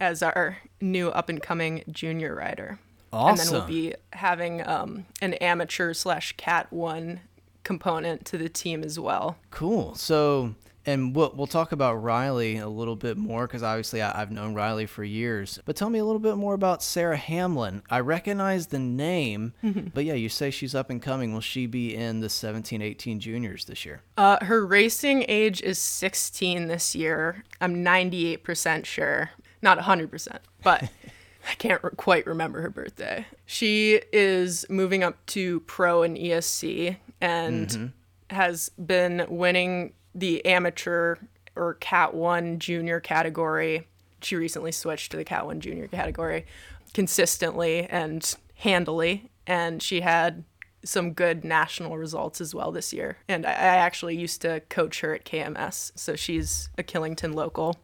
as 0.01 0.23
our 0.23 0.59
new 0.81 1.09
up 1.11 1.29
and 1.29 1.43
coming 1.43 1.85
junior 1.91 2.35
rider. 2.35 2.79
Awesome. 3.13 3.31
And 3.31 3.39
then 3.39 3.53
we'll 3.53 3.69
be 3.69 3.95
having 4.13 4.67
um, 4.67 5.07
an 5.21 5.35
amateur 5.35 5.93
slash 5.93 6.33
cat 6.37 6.73
one 6.73 7.21
component 7.63 8.25
to 8.27 8.39
the 8.39 8.49
team 8.49 8.83
as 8.83 8.99
well. 8.99 9.37
Cool. 9.51 9.95
So, 9.95 10.55
and 10.85 11.15
we'll, 11.15 11.33
we'll 11.35 11.47
talk 11.47 11.73
about 11.73 11.95
Riley 11.95 12.57
a 12.57 12.69
little 12.69 12.97
bit 12.97 13.17
more 13.17 13.47
because 13.47 13.63
obviously 13.63 14.03
I, 14.03 14.21
I've 14.21 14.31
known 14.31 14.55
Riley 14.55 14.87
for 14.87 15.05
years. 15.05 15.59
But 15.65 15.77
tell 15.77 15.91
me 15.91 15.99
a 15.99 16.05
little 16.05 16.21
bit 16.21 16.37
more 16.37 16.55
about 16.55 16.83
Sarah 16.83 17.17
Hamlin. 17.17 17.83
I 17.91 18.01
recognize 18.01 18.69
the 18.69 18.79
name, 18.79 19.55
but 19.95 20.05
yeah, 20.05 20.15
you 20.15 20.29
say 20.29 20.51
she's 20.51 20.75
up 20.75 20.91
and 20.91 21.01
coming. 21.01 21.33
Will 21.33 21.41
she 21.41 21.67
be 21.67 21.95
in 21.95 22.21
the 22.21 22.29
17 22.29 22.83
18 22.83 23.21
juniors 23.21 23.65
this 23.67 23.85
year? 23.85 24.03
Uh, 24.17 24.45
her 24.45 24.67
racing 24.67 25.25
age 25.29 25.61
is 25.63 25.79
16 25.79 26.67
this 26.69 26.95
year. 26.95 27.45
I'm 27.61 27.85
98% 27.85 28.85
sure. 28.85 29.31
Not 29.61 29.79
100%, 29.79 30.39
but 30.63 30.83
I 31.49 31.55
can't 31.55 31.83
re- 31.83 31.91
quite 31.97 32.27
remember 32.27 32.61
her 32.63 32.71
birthday. 32.71 33.27
She 33.47 34.01
is 34.13 34.67
moving 34.69 35.03
up 35.05 35.25
to 35.27 35.61
pro 35.61 36.03
in 36.03 36.15
ESC 36.15 36.97
and 37.21 37.93
has 38.31 38.71
been 38.71 39.27
winning 39.29 39.93
the 40.15 40.45
amateur 40.45 41.17
or 41.57 41.75
Cat 41.75 42.15
1 42.15 42.59
junior 42.59 43.01
category. 43.01 43.87
She 44.21 44.37
recently 44.37 44.73
switched 44.73 45.11
to 45.13 45.17
the 45.17 45.25
Cat 45.25 45.47
1 45.47 45.61
junior 45.61 45.89
category 45.89 46.47
consistently 46.95 47.87
and 47.87 48.35
handily. 48.57 49.31
And 49.47 49.83
she 49.83 50.01
had 50.01 50.45
some 50.85 51.13
good 51.13 51.45
national 51.45 51.97
results 51.97 52.41
as 52.41 52.55
well 52.55 52.73
this 52.73 52.93
year. 52.93 53.19
And 53.29 53.47
I, 53.47 53.53
actually 53.53 54.17
used 54.17 54.43
to 54.43 54.61
coach 54.69 55.01
her 55.01 55.15
at 55.15 55.25
KMS. 55.25 55.93
So 55.95 56.17
she's 56.17 56.69
a 56.77 56.83
Killington 56.83 57.35
local. 57.35 57.77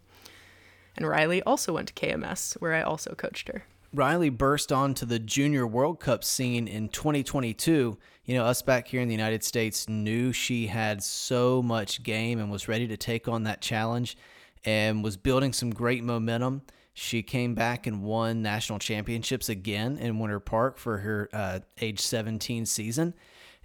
And 0.97 1.07
Riley 1.07 1.43
also 1.43 1.75
went 1.75 1.89
to 1.89 1.95
KMS, 1.95 2.55
where 2.55 2.75
I 2.75 2.83
also 2.83 3.15
coached 3.15 3.49
her. 3.49 3.65
Riley 3.93 4.31
burst 4.31 4.73
onto 4.73 5.07
the 5.07 5.19
Junior 5.19 5.67
World 5.67 6.01
Cup 6.01 6.25
scene 6.25 6.67
in 6.69 6.89
2022. 6.89 7.97
You 8.29 8.35
know, 8.35 8.45
us 8.45 8.61
back 8.61 8.89
here 8.89 9.01
in 9.01 9.09
the 9.09 9.15
United 9.15 9.43
States 9.43 9.89
knew 9.89 10.35
she 10.35 10.67
had 10.67 11.03
so 11.03 11.63
much 11.63 12.03
game 12.03 12.39
and 12.39 12.51
was 12.51 12.69
ready 12.69 12.87
to 12.89 12.97
take 12.99 13.27
on 13.27 13.45
that 13.45 13.63
challenge 13.63 14.19
and 14.67 15.03
was 15.03 15.17
building 15.17 15.55
some 15.55 15.71
great 15.71 16.05
momentum. 16.05 16.61
She 16.93 17.23
came 17.23 17.55
back 17.55 17.87
and 17.87 18.03
won 18.03 18.43
national 18.43 18.81
championships 18.81 19.49
again 19.49 19.97
in 19.97 20.19
Winter 20.19 20.41
Park 20.41 20.77
for 20.77 20.99
her 20.99 21.31
uh, 21.33 21.61
age 21.81 22.01
17 22.01 22.67
season. 22.67 23.15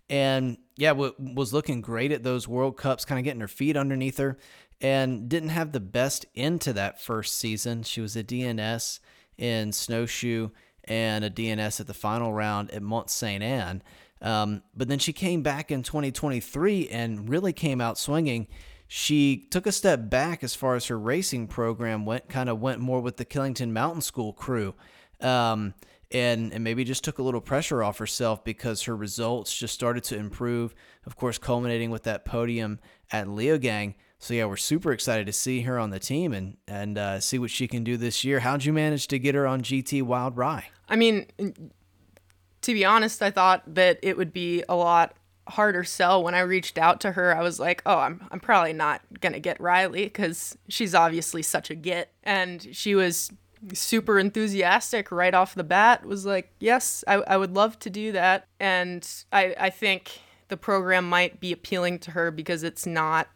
And 0.10 0.58
yeah, 0.78 0.92
w- 0.92 1.14
was 1.20 1.52
looking 1.52 1.82
great 1.82 2.14
at 2.14 2.24
those 2.24 2.48
World 2.48 2.78
Cups, 2.78 3.04
kind 3.04 3.20
of 3.20 3.26
getting 3.26 3.42
her 3.42 3.50
feet 3.50 3.76
underneath 3.76 4.18
her, 4.18 4.38
and 4.80 5.28
didn't 5.28 5.50
have 5.50 5.74
the 5.74 5.82
best 5.82 6.26
into 6.36 6.72
that 6.72 7.02
first 7.02 7.38
season. 7.38 7.84
She 7.84 8.00
was 8.00 8.16
a 8.16 8.24
DNS 8.24 9.02
in 9.38 9.74
snowshoe 9.74 10.52
and 10.86 11.26
a 11.26 11.30
DNS 11.30 11.82
at 11.82 11.88
the 11.88 11.94
final 11.94 12.32
round 12.32 12.72
at 12.72 12.82
Mont 12.82 13.10
Sainte 13.10 13.44
Anne. 13.44 13.84
Um, 14.24 14.64
but 14.76 14.88
then 14.88 15.00
she 15.00 15.14
came 15.14 15.44
back 15.44 15.70
in 15.70 15.84
2023 15.84 16.88
and 16.88 17.30
really 17.30 17.54
came 17.54 17.82
out 17.82 18.00
swinging. 18.00 18.48
She 18.88 19.48
took 19.52 19.68
a 19.68 19.72
step 19.72 20.10
back 20.10 20.44
as 20.44 20.56
far 20.56 20.76
as 20.76 20.88
her 20.88 20.98
racing 20.98 21.48
program 21.48 22.06
went, 22.06 22.30
kind 22.30 22.50
of 22.50 22.62
went 22.62 22.80
more 22.80 23.02
with 23.02 23.18
the 23.18 23.26
Killington 23.26 23.72
Mountain 23.72 24.02
School 24.02 24.34
crew. 24.34 24.74
Um, 25.20 25.74
and, 26.12 26.54
and 26.54 26.64
maybe 26.64 26.84
just 26.84 27.04
took 27.04 27.18
a 27.18 27.24
little 27.24 27.42
pressure 27.42 27.84
off 27.84 27.98
herself 27.98 28.44
because 28.44 28.84
her 28.84 28.96
results 28.96 29.54
just 29.56 29.74
started 29.74 30.04
to 30.06 30.16
improve. 30.16 30.76
Of 31.06 31.16
course, 31.16 31.38
culminating 31.38 31.90
with 31.90 32.04
that 32.04 32.24
podium 32.24 32.80
at 33.12 33.28
Leogang. 33.28 33.96
So 34.20 34.34
yeah, 34.34 34.46
we're 34.46 34.58
super 34.58 34.94
excited 34.94 35.26
to 35.26 35.34
see 35.34 35.62
her 35.62 35.78
on 35.78 35.90
the 35.90 36.00
team 36.00 36.32
and 36.34 36.56
and 36.66 36.98
uh, 36.98 37.20
see 37.20 37.40
what 37.40 37.50
she 37.52 37.68
can 37.68 37.84
do 37.84 37.98
this 37.98 38.24
year. 38.24 38.40
How'd 38.40 38.64
you 38.64 38.72
manage 38.72 39.08
to 39.08 39.20
get 39.20 39.36
her 39.36 39.46
on 39.46 39.64
GT 39.64 40.02
Wild 40.04 40.38
Rye? 40.38 40.66
I 40.88 40.96
mean, 40.96 41.26
to 42.64 42.74
be 42.74 42.86
honest, 42.86 43.22
I 43.22 43.32
thought 43.32 43.76
that 43.76 44.00
it 44.02 44.18
would 44.18 44.34
be 44.34 44.64
a 44.68 44.76
lot 44.76 45.16
harder 45.48 45.84
sell 45.84 46.24
when 46.24 46.36
I 46.36 46.40
reached 46.40 46.78
out 46.78 47.02
to 47.02 47.12
her. 47.12 47.36
I 47.36 47.42
was 47.42 47.60
like, 47.60 47.82
"Oh, 47.86 48.00
I'm 48.00 48.28
I'm 48.32 48.40
probably 48.40 48.74
not 48.74 49.02
going 49.20 49.34
to 49.34 49.40
get 49.40 49.60
Riley 49.60 50.10
cuz 50.10 50.58
she's 50.68 50.96
obviously 50.96 51.42
such 51.42 51.70
a 51.70 51.76
git." 51.76 52.10
And 52.24 52.76
she 52.76 52.96
was 52.96 53.32
super 53.74 54.20
enthusiastic 54.20 55.12
right 55.12 55.34
off 55.34 55.56
the 55.56 55.64
bat. 55.64 56.06
Was 56.06 56.26
like, 56.26 56.54
"Yes, 56.60 57.04
I 57.08 57.16
I 57.16 57.38
would 57.38 57.56
love 57.56 57.80
to 57.80 57.90
do 57.90 58.12
that." 58.14 58.48
And 58.60 59.08
I 59.32 59.56
I 59.60 59.70
think 59.70 60.22
the 60.48 60.58
program 60.58 61.08
might 61.10 61.40
be 61.40 61.52
appealing 61.52 62.00
to 62.00 62.12
her 62.12 62.32
because 62.32 62.64
it's 62.64 62.86
not 62.86 63.28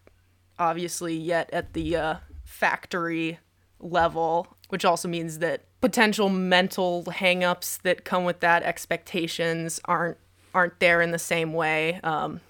obviously 0.60 1.16
yet 1.16 1.50
at 1.54 1.74
the 1.74 1.96
uh, 1.96 2.16
factory 2.44 3.40
level, 3.80 4.48
which 4.70 4.86
also 4.86 5.08
means 5.08 5.40
that 5.40 5.64
potential 5.82 6.30
mental 6.30 7.04
hangups 7.06 7.82
that 7.82 8.04
come 8.04 8.24
with 8.24 8.40
that 8.40 8.64
expectations 8.64 9.80
aren't 9.86 10.18
aren't 10.54 10.80
there 10.80 11.02
in 11.02 11.12
the 11.12 11.20
same 11.20 11.54
way. 11.54 12.00
Um, 12.04 12.42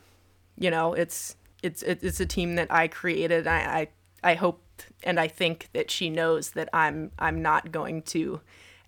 you 0.58 0.72
know, 0.72 0.94
it's 0.94 1.36
it's 1.64 1.84
it's 1.84 2.20
a 2.20 2.26
team 2.26 2.56
that 2.56 2.72
I 2.72 2.88
created. 2.88 3.48
I, 3.48 3.88
I 4.24 4.32
I 4.32 4.34
hope 4.36 4.62
and 5.04 5.20
I 5.20 5.28
think 5.28 5.70
that 5.74 5.92
she 5.92 6.10
knows 6.10 6.52
that 6.52 6.70
I'm 6.74 7.12
I'm 7.20 7.42
not 7.42 7.72
going 7.72 8.04
to 8.04 8.42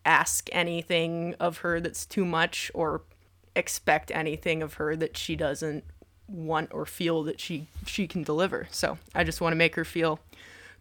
ask 0.05 0.49
anything 0.51 1.35
of 1.39 1.59
her 1.59 1.79
that's 1.79 2.05
too 2.05 2.25
much 2.25 2.71
or 2.73 3.01
expect 3.55 4.11
anything 4.11 4.63
of 4.63 4.75
her 4.75 4.95
that 4.95 5.17
she 5.17 5.35
doesn't 5.35 5.83
want 6.27 6.71
or 6.73 6.85
feel 6.85 7.23
that 7.23 7.39
she 7.39 7.67
she 7.85 8.07
can 8.07 8.23
deliver. 8.23 8.67
So 8.71 8.97
I 9.13 9.23
just 9.23 9.41
want 9.41 9.51
to 9.51 9.57
make 9.57 9.75
her 9.75 9.85
feel 9.85 10.19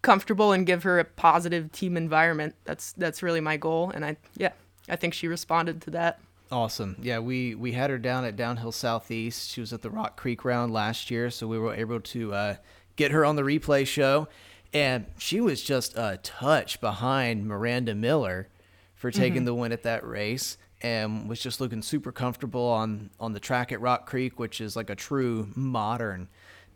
comfortable 0.02 0.52
and 0.52 0.66
give 0.66 0.82
her 0.82 0.98
a 0.98 1.04
positive 1.04 1.72
team 1.72 1.96
environment. 1.96 2.54
That's 2.64 2.92
that's 2.92 3.22
really 3.22 3.40
my 3.40 3.56
goal, 3.56 3.90
and 3.90 4.04
I 4.04 4.16
yeah 4.36 4.52
I 4.88 4.96
think 4.96 5.14
she 5.14 5.28
responded 5.28 5.80
to 5.82 5.90
that. 5.90 6.20
Awesome. 6.50 6.96
Yeah, 7.00 7.18
we 7.18 7.54
we 7.54 7.72
had 7.72 7.90
her 7.90 7.98
down 7.98 8.24
at 8.24 8.36
Downhill 8.36 8.72
Southeast. 8.72 9.50
She 9.50 9.60
was 9.60 9.72
at 9.72 9.82
the 9.82 9.90
Rock 9.90 10.16
Creek 10.16 10.44
round 10.44 10.72
last 10.72 11.10
year, 11.10 11.30
so 11.30 11.46
we 11.46 11.58
were 11.58 11.74
able 11.74 12.00
to 12.00 12.32
uh, 12.32 12.56
get 12.96 13.10
her 13.10 13.24
on 13.24 13.36
the 13.36 13.42
replay 13.42 13.86
show, 13.86 14.28
and 14.72 15.06
she 15.18 15.40
was 15.40 15.62
just 15.62 15.96
a 15.96 16.18
touch 16.22 16.80
behind 16.80 17.46
Miranda 17.46 17.94
Miller 17.94 18.48
for 18.94 19.10
taking 19.10 19.44
the 19.44 19.54
win 19.54 19.72
at 19.72 19.82
that 19.84 20.04
race, 20.04 20.56
and 20.80 21.28
was 21.28 21.40
just 21.40 21.60
looking 21.60 21.82
super 21.82 22.12
comfortable 22.12 22.66
on 22.66 23.10
on 23.20 23.34
the 23.34 23.40
track 23.40 23.70
at 23.70 23.80
Rock 23.80 24.06
Creek, 24.06 24.38
which 24.38 24.60
is 24.60 24.74
like 24.74 24.88
a 24.88 24.96
true 24.96 25.50
modern 25.54 26.28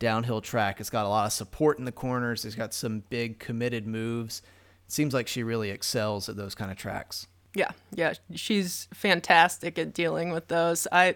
downhill 0.02 0.40
track. 0.40 0.80
It's 0.80 0.90
got 0.90 1.06
a 1.06 1.08
lot 1.08 1.26
of 1.26 1.32
support 1.32 1.78
in 1.78 1.84
the 1.84 1.92
corners. 1.92 2.44
It's 2.44 2.56
got 2.56 2.74
some 2.74 3.04
big 3.08 3.38
committed 3.38 3.86
moves. 3.86 4.42
It 4.84 4.92
seems 4.92 5.14
like 5.14 5.28
she 5.28 5.44
really 5.44 5.70
excels 5.70 6.28
at 6.28 6.34
those 6.34 6.56
kind 6.56 6.72
of 6.72 6.76
tracks. 6.76 7.28
Yeah, 7.54 7.70
yeah, 7.94 8.14
she's 8.34 8.88
fantastic 8.92 9.78
at 9.78 9.94
dealing 9.94 10.32
with 10.32 10.48
those. 10.48 10.88
I 10.90 11.14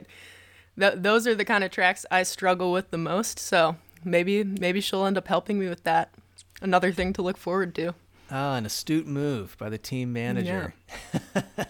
th- 0.78 0.94
those 0.98 1.26
are 1.26 1.34
the 1.34 1.44
kind 1.44 1.64
of 1.64 1.72
tracks 1.72 2.06
I 2.12 2.22
struggle 2.22 2.70
with 2.70 2.92
the 2.92 2.98
most. 2.98 3.40
So 3.40 3.74
maybe 4.04 4.44
maybe 4.44 4.80
she'll 4.80 5.04
end 5.04 5.18
up 5.18 5.26
helping 5.26 5.58
me 5.58 5.68
with 5.68 5.82
that. 5.82 6.14
Another 6.62 6.92
thing 6.92 7.12
to 7.14 7.22
look 7.22 7.36
forward 7.36 7.74
to. 7.74 7.92
Ah, 8.30 8.54
an 8.54 8.66
astute 8.66 9.06
move 9.08 9.56
by 9.58 9.68
the 9.68 9.78
team 9.78 10.12
manager. 10.12 10.74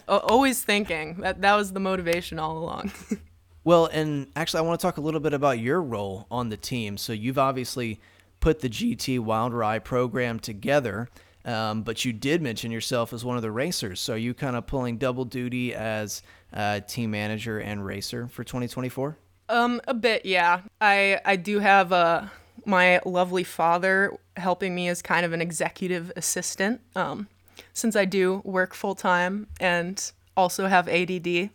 O- 0.07 0.19
always 0.29 0.63
thinking 0.63 1.17
that 1.21 1.41
that 1.41 1.55
was 1.55 1.73
the 1.73 1.81
motivation 1.81 2.39
all 2.39 2.59
along. 2.59 2.93
Well, 3.67 3.87
and 3.87 4.29
actually, 4.37 4.59
I 4.59 4.63
want 4.63 4.79
to 4.79 4.87
talk 4.87 4.97
a 4.97 5.01
little 5.01 5.19
bit 5.19 5.33
about 5.33 5.59
your 5.59 5.83
role 5.83 6.29
on 6.31 6.51
the 6.51 6.57
team. 6.57 6.97
So 6.97 7.13
you've 7.13 7.37
obviously 7.37 7.99
put 8.39 8.61
the 8.61 8.69
GT 8.69 9.19
Wild 9.19 9.53
Rye 9.53 9.81
program 9.81 10.39
together, 10.39 11.09
um, 11.45 11.83
but 11.83 12.05
you 12.05 12.13
did 12.13 12.41
mention 12.41 12.71
yourself 12.71 13.13
as 13.13 13.25
one 13.25 13.35
of 13.35 13.43
the 13.43 13.51
racers. 13.51 13.99
So 13.99 14.15
you 14.15 14.35
kind 14.35 14.55
of 14.55 14.69
pulling 14.69 14.99
double 14.99 15.25
duty 15.25 15.75
as 15.75 16.23
uh, 16.53 16.79
team 16.79 17.11
manager 17.11 17.59
and 17.59 17.85
racer 17.85 18.29
for 18.29 18.45
2024? 18.45 19.19
Um, 19.49 19.81
a 19.89 19.95
bit, 19.95 20.25
yeah. 20.25 20.61
I 20.81 21.21
I 21.25 21.35
do 21.35 21.59
have 21.59 21.93
uh 21.93 22.27
my 22.67 23.01
lovely 23.05 23.43
father 23.43 24.17
helping 24.37 24.77
me 24.77 24.87
as 24.87 25.03
kind 25.03 25.27
of 25.27 25.33
an 25.33 25.41
executive 25.41 26.13
assistant. 26.15 26.83
Um, 26.95 27.27
since 27.73 27.97
I 27.97 28.05
do 28.05 28.43
work 28.45 28.75
full 28.75 28.95
time 28.95 29.49
and 29.59 30.13
also 30.37 30.69
have 30.69 30.89
ADD, 30.89 31.51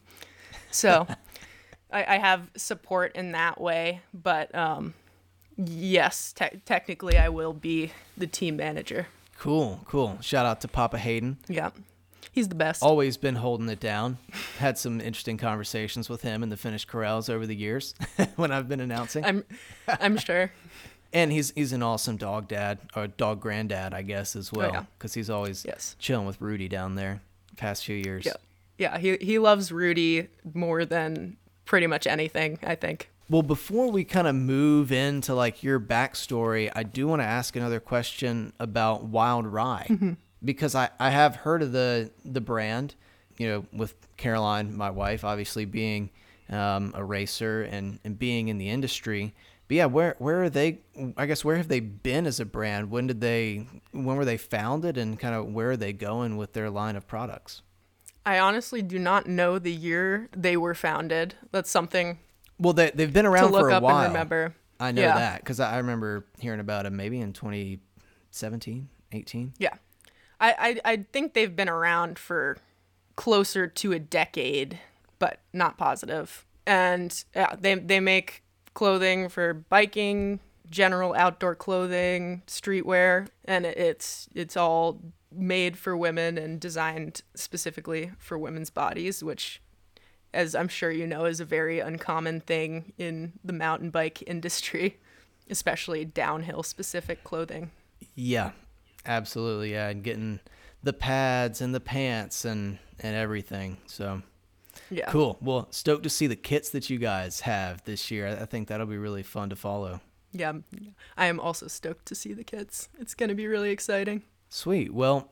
so 0.72 1.08
I, 1.92 2.16
I 2.16 2.18
have 2.18 2.50
support 2.56 3.16
in 3.16 3.32
that 3.34 3.60
way. 3.60 4.02
But 4.14 4.54
um, 4.56 4.94
yes, 5.58 6.34
te- 6.34 6.62
technically 6.66 7.18
I 7.18 7.30
will 7.30 7.54
be 7.54 7.92
the 8.18 8.28
team 8.28 8.56
manager. 8.58 9.08
Cool, 9.40 9.82
cool. 9.86 10.18
Shout 10.22 10.46
out 10.46 10.62
to 10.62 10.68
Papa 10.68 10.98
Hayden. 11.00 11.38
Yeah, 11.48 11.72
he's 12.32 12.48
the 12.48 12.56
best. 12.56 12.84
Always 12.84 13.18
been 13.18 13.36
holding 13.36 13.68
it 13.70 13.80
down. 13.80 14.18
Had 14.60 14.78
some 14.78 15.02
interesting 15.02 15.38
conversations 15.38 16.10
with 16.10 16.22
him 16.22 16.44
in 16.44 16.50
the 16.50 16.58
finish 16.58 16.86
corrals 16.86 17.28
over 17.30 17.48
the 17.48 17.56
years 17.56 17.96
when 18.36 18.52
I've 18.52 18.70
been 18.70 18.80
announcing. 18.82 19.26
I'm 19.26 19.44
I'm 19.88 20.18
sure. 20.18 20.52
And 21.14 21.30
he's 21.30 21.52
he's 21.52 21.74
an 21.74 21.84
awesome 21.84 22.16
dog 22.16 22.48
dad 22.48 22.80
or 22.96 23.06
dog 23.08 23.42
granddad, 23.42 23.94
I 23.94 24.02
guess, 24.02 24.34
as 24.34 24.50
well, 24.50 24.70
Oh, 24.70 24.74
yeah. 24.76 24.84
because 24.98 25.14
he's 25.14 25.30
always 25.30 25.66
Yes. 25.66 25.98
chilling 26.00 26.26
with 26.26 26.40
Rudy 26.40 26.70
down 26.70 26.96
there. 26.96 27.20
Past 27.58 27.84
few 27.84 27.98
years. 27.98 28.26
Yeah, 28.26 28.32
yeah. 28.78 28.98
He 28.98 29.18
he 29.18 29.38
loves 29.38 29.74
Rudy 29.74 30.30
more 30.54 30.86
than 30.86 31.36
pretty 31.66 31.88
much 31.88 32.08
anything. 32.08 32.60
I 32.64 32.76
think. 32.76 33.10
Well, 33.30 33.44
before 33.44 33.90
we 33.90 34.04
kind 34.04 34.28
of 34.28 34.36
move 34.36 34.92
into 34.92 35.34
like 35.34 35.64
your 35.64 35.80
backstory, 35.80 36.70
I 36.76 36.84
do 36.84 37.08
want 37.08 37.22
to 37.22 37.26
ask 37.26 37.56
another 37.56 37.80
question 37.80 38.52
about 38.60 39.06
Wild 39.06 39.48
Rye 39.48 40.18
because 40.44 40.76
I, 40.76 40.90
I 41.00 41.12
have 41.12 41.38
heard 41.38 41.62
of 41.62 41.72
the 41.72 42.12
the 42.26 42.42
brand, 42.42 42.96
you 43.38 43.48
know, 43.48 43.66
with 43.72 43.96
Caroline, 44.18 44.76
my 44.76 44.90
wife, 44.90 45.24
obviously 45.24 45.64
being 45.64 46.10
um, 46.50 46.92
a 46.94 47.04
racer 47.04 47.64
and, 47.64 48.00
and 48.04 48.20
being 48.20 48.50
in 48.50 48.58
the 48.58 48.70
industry. 48.70 49.34
But 49.70 49.78
yeah, 49.78 49.86
where 49.86 50.16
where 50.20 50.44
are 50.44 50.50
they? 50.50 50.80
I 51.16 51.26
guess 51.26 51.46
where 51.46 51.56
have 51.56 51.70
they 51.70 51.80
been 51.80 52.26
as 52.26 52.42
a 52.42 52.46
brand? 52.46 52.92
When 52.92 53.08
did 53.08 53.22
they? 53.22 53.66
When 53.92 54.18
were 54.18 54.26
they 54.26 54.36
founded? 54.36 54.98
And 54.98 55.18
kind 55.18 55.34
of 55.34 55.46
where 55.54 55.72
are 55.72 55.78
they 55.78 55.94
going 55.94 56.36
with 56.36 56.52
their 56.52 56.70
line 56.70 56.98
of 56.98 57.08
products? 57.08 57.62
I 58.26 58.40
honestly 58.40 58.82
do 58.82 59.00
not 59.00 59.28
know 59.28 59.58
the 59.60 59.72
year 59.72 60.30
they 60.36 60.56
were 60.58 60.74
founded. 60.76 61.36
That's 61.52 61.70
something 61.72 62.20
Well, 62.60 62.74
they 62.74 62.92
they've 62.92 63.12
been 63.12 63.26
to 63.26 63.32
around 63.32 63.52
look 63.52 63.62
for 63.62 63.70
a 63.70 63.76
up 63.76 63.84
while. 63.84 63.98
and 64.06 64.14
remember. 64.14 64.56
I 64.80 64.92
know 64.92 65.02
Yeah. 65.02 65.16
that 65.18 65.40
because 65.42 65.60
I 65.60 65.74
I 65.74 65.78
remember 65.78 66.26
hearing 66.40 66.60
about 66.60 66.84
them 66.84 66.96
maybe 66.96 67.20
in 67.20 67.34
2017, 67.34 68.90
18. 69.12 69.54
Yeah. 69.58 69.74
I, 70.40 70.80
I, 70.86 70.92
I 70.94 71.06
think 71.14 71.34
they've 71.34 71.56
been 71.56 71.70
around 71.70 72.18
for 72.18 72.58
closer 73.16 73.68
to 73.68 73.92
a 73.92 74.00
decade, 74.00 74.80
but 75.20 75.40
not 75.54 75.78
positive. 75.78 76.46
And 76.66 77.24
yeah, 77.36 77.56
they, 77.60 77.76
they 77.76 78.00
make 78.00 78.44
clothing 78.74 79.30
for 79.30 79.54
biking, 79.54 80.40
general 80.70 81.14
outdoor 81.14 81.54
clothing, 81.56 82.42
streetwear, 82.48 83.28
and 83.46 83.66
it's 83.66 84.30
it's 84.34 84.56
all 84.58 85.00
made 85.32 85.78
for 85.78 85.96
women 85.96 86.38
and 86.38 86.60
designed 86.60 87.22
specifically 87.36 88.12
for 88.18 88.38
women's 88.38 88.70
bodies, 88.70 89.24
which 89.24 89.62
as 90.34 90.56
I'm 90.56 90.68
sure 90.68 90.92
you 90.92 91.08
know 91.08 91.26
is 91.26 91.40
a 91.40 91.46
very 91.46 91.80
uncommon 91.80 92.40
thing 92.42 92.94
in 92.98 93.34
the 93.44 93.54
mountain 93.54 93.90
bike 93.90 94.24
industry, 94.28 95.00
especially 95.50 96.06
downhill 96.06 96.64
specific 96.64 97.24
clothing. 97.24 97.72
Yeah, 98.16 98.52
absolutely. 99.06 99.74
Yeah, 99.74 99.90
and 99.90 100.04
getting 100.04 100.40
the 100.84 100.94
pads 100.94 101.62
and 101.62 101.74
the 101.76 101.80
pants 101.80 102.46
and 102.46 102.80
and 103.00 103.16
everything. 103.16 103.78
So 103.88 104.22
Yeah. 104.90 105.10
cool. 105.10 105.38
Well, 105.42 105.68
stoked 105.72 106.04
to 106.04 106.10
see 106.10 106.28
the 106.28 106.36
kits 106.36 106.70
that 106.72 106.90
you 106.90 106.98
guys 106.98 107.42
have 107.42 107.84
this 107.86 108.10
year. 108.12 108.28
I 108.28 108.42
I 108.44 108.46
think 108.46 108.68
that'll 108.68 108.86
be 108.88 108.98
really 108.98 109.24
fun 109.24 109.50
to 109.50 109.56
follow. 109.56 110.02
Yeah, 110.34 110.54
I 111.18 111.26
am 111.26 111.42
also 111.42 111.68
stoked 111.68 112.06
to 112.06 112.16
see 112.16 112.32
the 112.34 112.46
kits. 112.46 112.88
It's 113.00 113.14
going 113.16 113.28
to 113.28 113.36
be 113.36 113.48
really 113.48 113.72
exciting. 113.72 114.24
Sweet. 114.54 114.94
Well, 114.94 115.32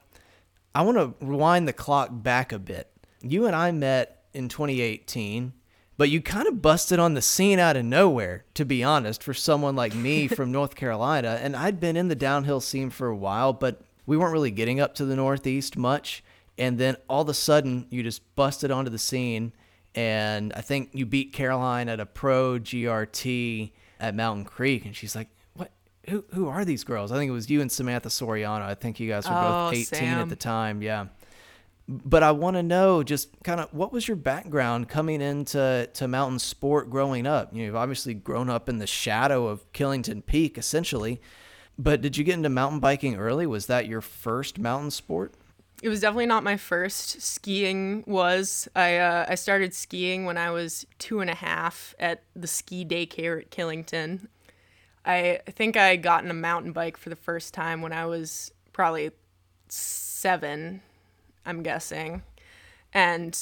I 0.74 0.82
want 0.82 0.98
to 0.98 1.14
rewind 1.26 1.68
the 1.68 1.74
clock 1.74 2.10
back 2.12 2.54
a 2.54 2.58
bit. 2.58 2.90
You 3.22 3.46
and 3.46 3.56
I 3.56 3.70
met 3.72 4.24
in 4.34 4.48
2018, 4.48 5.52
but 5.98 6.10
you 6.10 6.22
kind 6.22 6.48
of 6.48 6.62
busted 6.62 7.00
on 7.00 7.16
the 7.16 7.22
scene 7.22 7.60
out 7.60 7.76
of 7.76 7.84
nowhere, 7.84 8.46
to 8.54 8.64
be 8.64 8.82
honest, 8.82 9.22
for 9.22 9.34
someone 9.34 9.76
like 9.76 9.94
me 9.94 10.28
from 10.30 10.54
North 10.54 10.74
Carolina. 10.74 11.38
And 11.42 11.54
I'd 11.54 11.82
been 11.82 11.98
in 11.98 12.08
the 12.08 12.16
downhill 12.16 12.62
scene 12.62 12.90
for 12.90 13.08
a 13.08 13.16
while, 13.16 13.52
but 13.52 13.82
we 14.06 14.16
weren't 14.16 14.32
really 14.32 14.52
getting 14.52 14.80
up 14.80 14.96
to 14.96 15.06
the 15.06 15.18
Northeast 15.18 15.76
much. 15.76 16.24
And 16.58 16.78
then 16.78 16.96
all 17.10 17.24
of 17.24 17.30
a 17.30 17.34
sudden, 17.34 17.88
you 17.90 18.04
just 18.04 18.22
busted 18.36 18.72
onto 18.72 18.90
the 18.90 18.98
scene. 18.98 19.52
And 19.96 20.54
I 20.54 20.62
think 20.62 20.92
you 20.94 21.06
beat 21.06 21.34
Caroline 21.34 21.90
at 21.90 22.00
a 22.00 22.06
pro 22.06 22.58
GRT 22.58 23.72
at 24.00 24.16
Mountain 24.16 24.46
Creek. 24.46 24.86
And 24.86 24.96
she's 24.96 25.14
like? 25.14 25.28
Who, 26.10 26.24
who 26.34 26.48
are 26.48 26.64
these 26.66 26.84
girls? 26.84 27.12
I 27.12 27.18
think 27.18 27.30
it 27.30 27.34
was 27.34 27.50
you 27.50 27.62
and 27.62 27.72
Samantha 27.72 28.10
Soriano. 28.10 28.62
I 28.62 28.74
think 28.76 29.00
you 29.00 29.10
guys 29.10 29.26
were 29.28 29.36
Oh, 29.36 29.70
both 29.72 29.94
18 29.94 30.08
at 30.08 30.30
the 30.30 30.36
time. 30.36 30.82
Yeah. 30.82 31.08
But 31.88 32.22
I 32.22 32.32
want 32.32 32.56
to 32.56 32.64
know 32.64 33.02
just 33.04 33.30
kind 33.44 33.60
of 33.60 33.74
what 33.74 33.92
was 33.92 34.08
your 34.08 34.18
background 34.18 34.90
coming 34.90 35.22
into 35.22 35.90
to 35.92 36.08
mountain 36.08 36.40
sport 36.40 36.90
growing 36.90 37.26
up? 37.26 37.52
You 37.52 37.60
know, 37.60 37.66
you've 37.66 37.76
obviously 37.76 38.14
grown 38.14 38.50
up 38.50 38.70
in 38.70 38.78
the 38.78 38.86
shadow 38.88 39.48
of 39.48 39.72
Killington 39.74 40.24
Peak, 40.24 40.58
essentially. 40.58 41.20
But 41.80 42.02
did 42.02 42.16
you 42.18 42.24
get 42.24 42.36
into 42.36 42.50
mountain 42.50 42.80
biking 42.80 43.16
early? 43.16 43.48
Was 43.48 43.66
that 43.68 43.88
your 43.88 44.02
first 44.02 44.60
mountain 44.60 44.92
sport? 44.92 45.34
It 45.82 45.90
was 45.90 46.02
definitely 46.02 46.26
not 46.26 46.44
my 46.44 46.58
first. 46.58 47.22
Skiing 47.22 48.04
was. 48.06 48.68
I 48.76 48.98
uh, 48.98 49.26
I 49.30 49.36
started 49.36 49.74
skiing 49.74 50.26
when 50.26 50.38
I 50.38 50.52
was 50.52 50.86
two 51.00 51.22
and 51.22 51.30
a 51.30 51.36
half 51.36 51.96
at 52.00 52.24
the 52.36 52.48
ski 52.48 52.84
daycare 52.86 53.40
at 53.42 53.50
Killington. 53.50 54.28
I 55.06 55.40
think 55.48 55.78
I 55.78 55.96
got 55.96 56.24
in 56.24 56.32
a 56.32 56.36
mountain 56.36 56.72
bike 56.72 56.98
for 56.98 57.10
the 57.10 57.16
first 57.16 57.54
time 57.54 57.82
when 57.82 57.94
I 57.94 58.06
was 58.06 58.52
probably 58.74 59.12
seven, 59.70 60.82
I'm 61.46 61.64
guessing. 61.64 62.24
And 62.94 63.38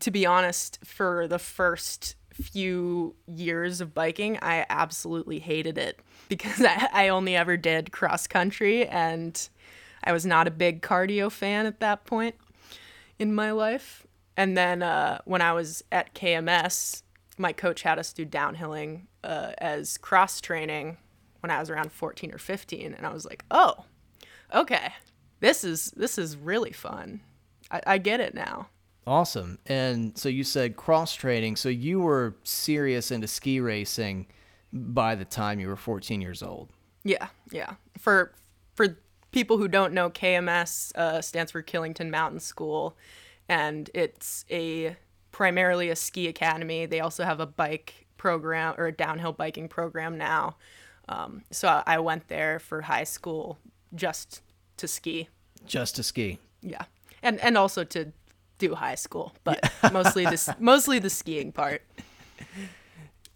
to 0.00 0.10
be 0.10 0.26
honest, 0.26 0.78
for 0.84 1.26
the 1.26 1.38
first 1.38 2.14
few 2.32 3.14
years 3.26 3.80
of 3.80 3.94
biking, 3.94 4.38
I 4.40 4.64
absolutely 4.70 5.38
hated 5.38 5.76
it 5.78 6.00
because 6.28 6.62
I, 6.64 6.88
I 6.92 7.08
only 7.08 7.36
ever 7.36 7.56
did 7.56 7.92
cross 7.92 8.26
country 8.26 8.86
and 8.86 9.48
I 10.04 10.12
was 10.12 10.26
not 10.26 10.46
a 10.48 10.50
big 10.50 10.82
cardio 10.82 11.30
fan 11.30 11.66
at 11.66 11.80
that 11.80 12.04
point 12.04 12.34
in 13.18 13.34
my 13.34 13.52
life. 13.52 14.06
And 14.36 14.56
then 14.56 14.82
uh, 14.82 15.18
when 15.24 15.42
I 15.42 15.52
was 15.52 15.84
at 15.92 16.14
KMS, 16.14 17.02
my 17.38 17.52
coach 17.52 17.82
had 17.82 17.98
us 17.98 18.12
do 18.12 18.26
downhilling 18.26 19.06
uh, 19.24 19.52
as 19.58 19.98
cross 19.98 20.40
training 20.40 20.98
when 21.40 21.50
I 21.50 21.58
was 21.58 21.70
around 21.70 21.92
14 21.92 22.32
or 22.32 22.38
15, 22.38 22.94
and 22.94 23.06
I 23.06 23.12
was 23.12 23.24
like, 23.24 23.44
oh, 23.50 23.84
okay, 24.54 24.92
this 25.40 25.64
is 25.64 25.90
this 25.92 26.18
is 26.18 26.36
really 26.36 26.72
fun. 26.72 27.20
I, 27.70 27.80
I 27.86 27.98
get 27.98 28.20
it 28.20 28.34
now. 28.34 28.68
Awesome. 29.06 29.58
And 29.66 30.16
so 30.16 30.28
you 30.28 30.44
said 30.44 30.76
cross 30.76 31.14
training. 31.14 31.56
So 31.56 31.68
you 31.68 32.00
were 32.00 32.36
serious 32.44 33.10
into 33.10 33.26
ski 33.26 33.58
racing 33.58 34.28
by 34.72 35.16
the 35.16 35.24
time 35.24 35.58
you 35.58 35.66
were 35.68 35.76
14 35.76 36.20
years 36.20 36.42
old. 36.42 36.70
Yeah, 37.02 37.28
yeah. 37.50 37.74
For 37.98 38.32
for 38.74 38.98
people 39.32 39.58
who 39.58 39.66
don't 39.66 39.92
know, 39.92 40.10
KMS 40.10 40.94
uh, 40.94 41.20
stands 41.20 41.50
for 41.50 41.62
Killington 41.62 42.10
Mountain 42.10 42.40
School, 42.40 42.96
and 43.48 43.90
it's 43.92 44.44
a 44.50 44.96
primarily 45.32 45.90
a 45.90 45.96
ski 45.96 46.28
academy. 46.28 46.86
They 46.86 47.00
also 47.00 47.24
have 47.24 47.40
a 47.40 47.46
bike 47.46 48.06
program 48.16 48.74
or 48.78 48.86
a 48.86 48.92
downhill 48.92 49.32
biking 49.32 49.68
program 49.68 50.16
now. 50.16 50.56
Um, 51.08 51.42
so 51.50 51.68
I 51.68 51.82
I 51.86 51.98
went 51.98 52.28
there 52.28 52.58
for 52.58 52.82
high 52.82 53.04
school 53.04 53.58
just 53.94 54.42
to 54.76 54.86
ski. 54.86 55.28
Just 55.66 55.96
to 55.96 56.02
ski. 56.02 56.38
Yeah, 56.60 56.84
and 57.22 57.40
and 57.40 57.58
also 57.58 57.82
to 57.84 58.12
do 58.58 58.74
high 58.76 58.94
school, 58.94 59.34
but 59.42 59.72
mostly 59.92 60.24
this 60.24 60.48
mostly 60.60 61.00
the 61.00 61.10
skiing 61.10 61.50
part. 61.50 61.82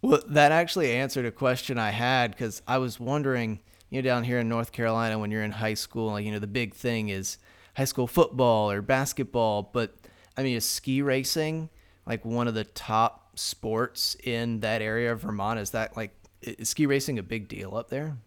Well, 0.01 0.21
that 0.27 0.51
actually 0.51 0.93
answered 0.93 1.25
a 1.25 1.31
question 1.31 1.77
I 1.77 1.89
had 1.89 2.31
because 2.31 2.61
I 2.67 2.77
was 2.77 2.99
wondering, 2.99 3.59
you 3.89 4.01
know, 4.01 4.05
down 4.05 4.23
here 4.23 4.39
in 4.39 4.47
North 4.47 4.71
Carolina, 4.71 5.17
when 5.17 5.31
you're 5.31 5.43
in 5.43 5.51
high 5.51 5.73
school, 5.73 6.11
like, 6.11 6.23
you 6.23 6.31
know, 6.31 6.39
the 6.39 6.47
big 6.47 6.75
thing 6.75 7.09
is 7.09 7.39
high 7.75 7.85
school 7.85 8.07
football 8.07 8.71
or 8.71 8.81
basketball. 8.81 9.63
But 9.63 9.95
I 10.37 10.43
mean, 10.43 10.55
is 10.55 10.65
ski 10.65 11.01
racing 11.01 11.69
like 12.07 12.25
one 12.25 12.47
of 12.47 12.53
the 12.53 12.63
top 12.63 13.37
sports 13.37 14.15
in 14.23 14.61
that 14.61 14.81
area 14.81 15.11
of 15.11 15.21
Vermont? 15.21 15.59
Is 15.59 15.71
that 15.71 15.95
like 15.95 16.11
is 16.41 16.69
ski 16.69 16.85
racing 16.85 17.19
a 17.19 17.23
big 17.23 17.47
deal 17.47 17.75
up 17.75 17.89
there? 17.89 18.17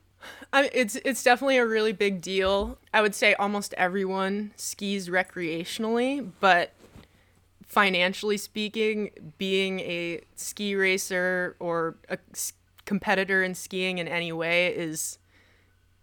I, 0.52 0.70
it's 0.72 0.96
it's 0.96 1.22
definitely 1.22 1.56
a 1.56 1.66
really 1.66 1.92
big 1.92 2.20
deal. 2.20 2.78
I 2.92 3.02
would 3.02 3.14
say 3.14 3.34
almost 3.34 3.72
everyone 3.74 4.52
skis 4.56 5.08
recreationally, 5.08 6.30
but 6.40 6.72
financially 7.66 8.36
speaking, 8.36 9.10
being 9.38 9.80
a 9.80 10.20
ski 10.34 10.74
racer 10.74 11.56
or 11.58 11.96
a 12.08 12.18
competitor 12.84 13.42
in 13.42 13.54
skiing 13.54 13.98
in 13.98 14.08
any 14.08 14.32
way 14.32 14.74
is 14.74 15.18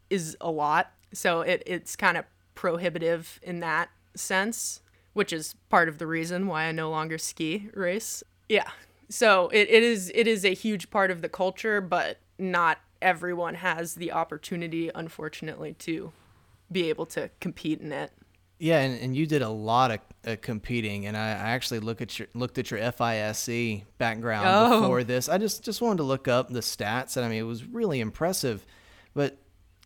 is 0.09 0.35
a 0.41 0.49
lot. 0.49 0.93
So 1.13 1.41
it 1.41 1.61
it's 1.65 1.95
kind 1.95 2.17
of 2.17 2.25
prohibitive 2.55 3.39
in 3.43 3.59
that 3.59 3.89
sense, 4.15 4.81
which 5.17 5.33
is 5.33 5.55
part 5.69 5.89
of 5.89 5.97
the 5.97 6.05
reason 6.05 6.45
why 6.45 6.65
I 6.65 6.71
no 6.71 6.91
longer 6.91 7.17
ski 7.17 7.69
race. 7.73 8.23
Yeah. 8.47 8.69
So 9.09 9.49
it, 9.49 9.67
it 9.67 9.81
is 9.81 10.11
it 10.13 10.27
is 10.27 10.45
a 10.45 10.53
huge 10.53 10.91
part 10.91 11.09
of 11.09 11.23
the 11.23 11.29
culture, 11.29 11.81
but 11.81 12.19
not 12.37 12.77
everyone 13.01 13.55
has 13.55 13.95
the 13.95 14.11
opportunity, 14.11 14.91
unfortunately, 14.93 15.73
to 15.79 16.11
be 16.71 16.89
able 16.89 17.07
to 17.07 17.31
compete 17.39 17.81
in 17.81 17.91
it. 17.91 18.11
Yeah, 18.59 18.81
and, 18.81 18.99
and 19.01 19.15
you 19.15 19.25
did 19.25 19.41
a 19.41 19.49
lot 19.49 19.89
of 19.89 19.99
uh, 20.25 20.35
competing, 20.39 21.07
and 21.07 21.17
I, 21.17 21.29
I 21.29 21.49
actually 21.49 21.79
look 21.79 21.99
at 21.99 22.19
your 22.19 22.27
looked 22.35 22.59
at 22.59 22.69
your 22.69 22.79
FIS 22.91 23.49
background 23.97 24.47
oh. 24.47 24.81
before 24.81 25.03
this. 25.03 25.29
I 25.29 25.39
just 25.39 25.63
just 25.63 25.81
wanted 25.81 25.97
to 25.97 26.03
look 26.03 26.27
up 26.27 26.49
the 26.49 26.59
stats, 26.59 27.17
and 27.17 27.25
I 27.25 27.29
mean 27.29 27.39
it 27.39 27.43
was 27.43 27.65
really 27.65 28.01
impressive. 28.01 28.63
But 29.15 29.39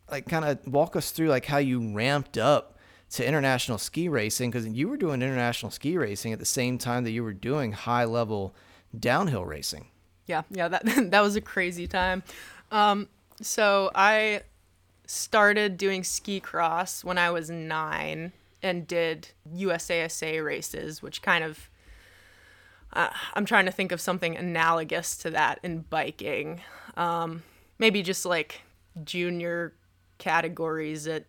like, 0.10 0.28
kind 0.28 0.44
of 0.44 0.68
walk 0.68 0.98
us 0.98 1.12
through 1.12 1.30
like 1.30 1.46
how 1.46 1.60
you 1.60 1.94
ramped 1.94 2.38
up 2.38 2.80
to 3.12 3.26
international 3.28 3.78
ski 3.78 4.08
racing 4.08 4.52
because 4.52 4.68
you 4.68 4.88
were 4.88 4.98
doing 4.98 5.22
international 5.22 5.72
ski 5.72 5.98
racing 5.98 6.32
at 6.34 6.40
the 6.40 6.46
same 6.46 6.78
time 6.78 7.04
that 7.04 7.12
you 7.12 7.24
were 7.24 7.34
doing 7.34 7.74
high 7.74 8.06
level 8.06 8.56
downhill 8.98 9.46
racing. 9.46 9.88
Yeah, 10.28 10.44
yeah, 10.50 10.68
that 10.68 10.84
that 11.12 11.22
was 11.22 11.36
a 11.36 11.42
crazy 11.42 11.88
time. 11.88 12.24
Um, 12.72 13.10
so 13.42 13.92
I 13.94 14.44
started 15.06 15.78
doing 15.78 16.04
ski 16.04 16.40
cross 16.40 17.04
when 17.04 17.18
I 17.18 17.32
was 17.32 17.50
nine 17.50 18.32
and 18.64 18.88
did 18.88 19.30
USASA 19.54 20.44
races, 20.44 21.02
which 21.02 21.22
kind 21.22 21.44
of 21.44 21.70
uh, 22.94 23.10
I'm 23.34 23.46
trying 23.46 23.66
to 23.66 23.72
think 23.72 23.92
of 23.92 24.00
something 24.00 24.38
analogous 24.38 25.18
to 25.18 25.32
that 25.32 25.60
in 25.64 25.82
biking. 25.82 26.62
Um, 26.96 27.44
maybe 27.78 28.04
just 28.04 28.26
like 28.26 28.62
junior 29.04 29.74
categories 30.18 31.08
at 31.08 31.26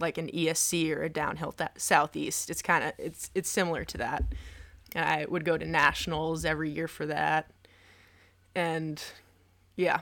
like 0.00 0.18
an 0.18 0.28
ESC 0.28 0.94
or 0.94 1.02
a 1.02 1.08
downhill 1.08 1.52
th- 1.52 1.70
southeast. 1.76 2.50
It's 2.50 2.62
kind 2.62 2.84
of 2.84 2.92
it's 2.98 3.30
it's 3.34 3.48
similar 3.48 3.84
to 3.84 3.98
that. 3.98 4.24
I 4.94 5.26
would 5.28 5.44
go 5.44 5.56
to 5.56 5.64
nationals 5.64 6.44
every 6.44 6.70
year 6.70 6.88
for 6.88 7.06
that, 7.06 7.50
and 8.54 9.02
yeah, 9.76 10.00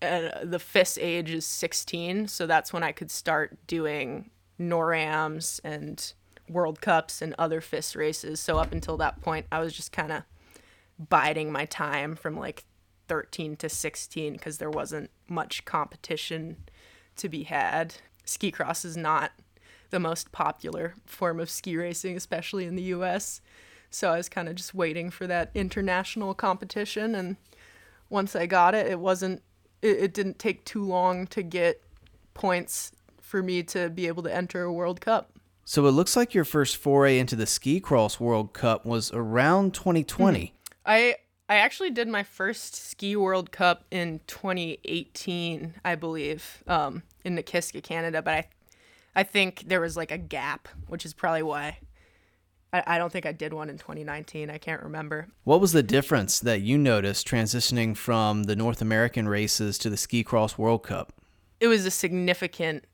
and 0.00 0.26
uh, 0.26 0.40
the 0.44 0.58
FIS 0.58 0.98
age 1.00 1.30
is 1.30 1.46
16, 1.46 2.28
so 2.28 2.46
that's 2.46 2.72
when 2.72 2.82
I 2.82 2.92
could 2.92 3.10
start 3.10 3.58
doing 3.66 4.30
NORAMs 4.60 5.60
and 5.64 6.12
World 6.48 6.80
Cups 6.80 7.22
and 7.22 7.34
other 7.38 7.60
FIS 7.60 7.96
races. 7.96 8.40
So 8.40 8.58
up 8.58 8.72
until 8.72 8.96
that 8.98 9.20
point, 9.20 9.46
I 9.50 9.60
was 9.60 9.72
just 9.72 9.92
kind 9.92 10.12
of 10.12 10.22
biding 10.98 11.50
my 11.50 11.64
time 11.64 12.14
from 12.14 12.38
like 12.38 12.64
13 13.08 13.56
to 13.56 13.68
16 13.68 14.34
because 14.34 14.58
there 14.58 14.70
wasn't 14.70 15.10
much 15.28 15.64
competition 15.64 16.56
to 17.16 17.28
be 17.28 17.44
had. 17.44 17.96
Ski 18.24 18.50
cross 18.50 18.84
is 18.84 18.96
not 18.96 19.32
the 19.90 20.00
most 20.00 20.32
popular 20.32 20.94
form 21.06 21.38
of 21.38 21.50
ski 21.50 21.76
racing, 21.76 22.16
especially 22.16 22.64
in 22.64 22.76
the 22.76 22.82
US. 22.84 23.40
So 23.90 24.10
I 24.12 24.16
was 24.16 24.28
kind 24.28 24.48
of 24.48 24.56
just 24.56 24.74
waiting 24.74 25.10
for 25.10 25.26
that 25.26 25.50
international 25.54 26.34
competition. 26.34 27.14
And 27.14 27.36
once 28.10 28.34
I 28.34 28.46
got 28.46 28.74
it, 28.74 28.86
it 28.86 28.98
wasn't, 28.98 29.42
it, 29.82 29.98
it 29.98 30.14
didn't 30.14 30.38
take 30.38 30.64
too 30.64 30.84
long 30.84 31.26
to 31.28 31.42
get 31.42 31.80
points 32.34 32.92
for 33.20 33.42
me 33.42 33.62
to 33.62 33.88
be 33.88 34.06
able 34.06 34.22
to 34.24 34.34
enter 34.34 34.62
a 34.62 34.72
World 34.72 35.00
Cup. 35.00 35.30
So 35.64 35.86
it 35.86 35.92
looks 35.92 36.16
like 36.16 36.34
your 36.34 36.44
first 36.44 36.76
foray 36.76 37.18
into 37.18 37.36
the 37.36 37.46
ski 37.46 37.80
cross 37.80 38.20
World 38.20 38.52
Cup 38.52 38.84
was 38.84 39.10
around 39.12 39.74
2020. 39.74 40.40
Mm-hmm. 40.40 40.54
I 40.84 41.16
I 41.48 41.56
actually 41.56 41.90
did 41.90 42.08
my 42.08 42.22
first 42.22 42.74
ski 42.74 43.16
World 43.16 43.50
Cup 43.52 43.84
in 43.90 44.20
2018, 44.26 45.74
I 45.84 45.94
believe, 45.94 46.62
um, 46.66 47.02
in 47.24 47.36
Nakiska, 47.36 47.82
Canada. 47.82 48.22
But 48.22 48.34
I, 48.34 48.48
I 49.16 49.22
think 49.22 49.64
there 49.66 49.80
was 49.80 49.96
like 49.96 50.10
a 50.10 50.18
gap, 50.18 50.68
which 50.86 51.04
is 51.04 51.14
probably 51.14 51.42
why. 51.42 51.78
I, 52.72 52.82
I 52.86 52.98
don't 52.98 53.12
think 53.12 53.24
I 53.24 53.32
did 53.32 53.52
one 53.52 53.70
in 53.70 53.78
2019. 53.78 54.50
I 54.50 54.58
can't 54.58 54.82
remember. 54.82 55.28
What 55.44 55.60
was 55.60 55.72
the 55.72 55.82
difference 55.82 56.40
that 56.40 56.60
you 56.60 56.76
noticed 56.76 57.26
transitioning 57.26 57.96
from 57.96 58.44
the 58.44 58.56
North 58.56 58.82
American 58.82 59.28
races 59.28 59.78
to 59.78 59.90
the 59.90 59.96
Ski 59.96 60.24
Cross 60.24 60.58
World 60.58 60.82
Cup? 60.82 61.12
It 61.60 61.68
was 61.68 61.86
a 61.86 61.90
significant 61.90 62.84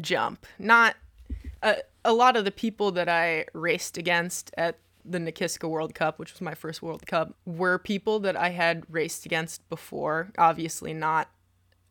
jump. 0.00 0.46
Not 0.58 0.96
a, 1.62 1.76
a 2.04 2.12
lot 2.12 2.36
of 2.36 2.44
the 2.44 2.50
people 2.50 2.90
that 2.92 3.08
I 3.08 3.44
raced 3.52 3.98
against 3.98 4.52
at 4.56 4.78
the 5.04 5.18
Nakiska 5.18 5.68
World 5.68 5.94
Cup, 5.94 6.18
which 6.18 6.32
was 6.32 6.40
my 6.40 6.54
first 6.54 6.82
World 6.82 7.06
Cup, 7.06 7.34
were 7.44 7.78
people 7.78 8.18
that 8.20 8.36
I 8.36 8.50
had 8.50 8.84
raced 8.88 9.26
against 9.26 9.68
before. 9.68 10.30
Obviously, 10.38 10.92
not 10.92 11.28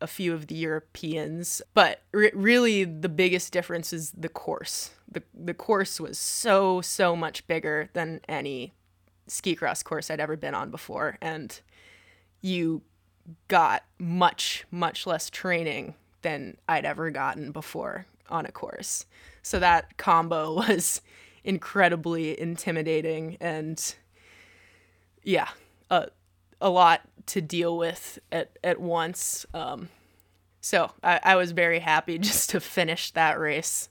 a 0.02 0.08
few 0.08 0.34
of 0.34 0.48
the 0.48 0.56
Europeans, 0.56 1.62
but 1.74 2.02
re- 2.12 2.32
really 2.34 2.84
the 2.84 3.10
biggest 3.10 3.54
difference 3.54 3.94
is 3.94 4.12
the 4.12 4.30
course. 4.30 4.92
The, 5.10 5.24
the 5.34 5.54
course 5.54 6.00
was 6.00 6.18
so, 6.18 6.82
so 6.82 7.16
much 7.16 7.48
bigger 7.48 7.90
than 7.94 8.22
any 8.28 8.74
ski 9.28 9.56
cross 9.56 9.84
course 9.84 10.12
I'd 10.12 10.20
ever 10.20 10.36
been 10.36 10.56
on 10.56 10.72
before. 10.72 11.18
And 11.22 11.60
you 12.42 12.82
got 13.48 13.84
much, 13.98 14.66
much 14.72 15.08
less 15.08 15.30
training 15.30 15.96
than 16.22 16.58
I'd 16.68 16.86
ever 16.86 17.10
gotten 17.12 17.52
before 17.52 18.06
on 18.30 18.46
a 18.46 18.52
course. 18.52 19.06
So 19.42 19.60
that 19.60 19.98
combo 19.98 20.54
was 20.56 21.02
incredibly 21.44 22.40
intimidating 22.40 23.38
and 23.40 23.96
yeah, 25.24 25.50
a, 25.90 26.08
a 26.66 26.70
lot 26.70 27.02
to 27.28 27.42
deal 27.42 27.78
with 27.78 28.18
at, 28.32 28.58
at 28.64 28.82
once. 28.82 29.46
Um, 29.54 29.90
so 30.62 30.92
I, 31.04 31.20
I 31.24 31.36
was 31.36 31.52
very 31.52 31.80
happy 31.80 32.18
just 32.20 32.50
to 32.50 32.60
finish 32.60 33.12
that 33.12 33.40
race. 33.40 33.88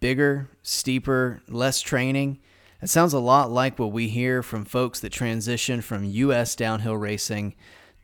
Bigger, 0.00 0.48
steeper, 0.62 1.42
less 1.46 1.82
training. 1.82 2.38
It 2.80 2.88
sounds 2.88 3.12
a 3.12 3.18
lot 3.18 3.50
like 3.50 3.78
what 3.78 3.92
we 3.92 4.08
hear 4.08 4.42
from 4.42 4.64
folks 4.64 5.00
that 5.00 5.12
transition 5.12 5.82
from 5.82 6.04
U.S. 6.04 6.56
downhill 6.56 6.96
racing 6.96 7.54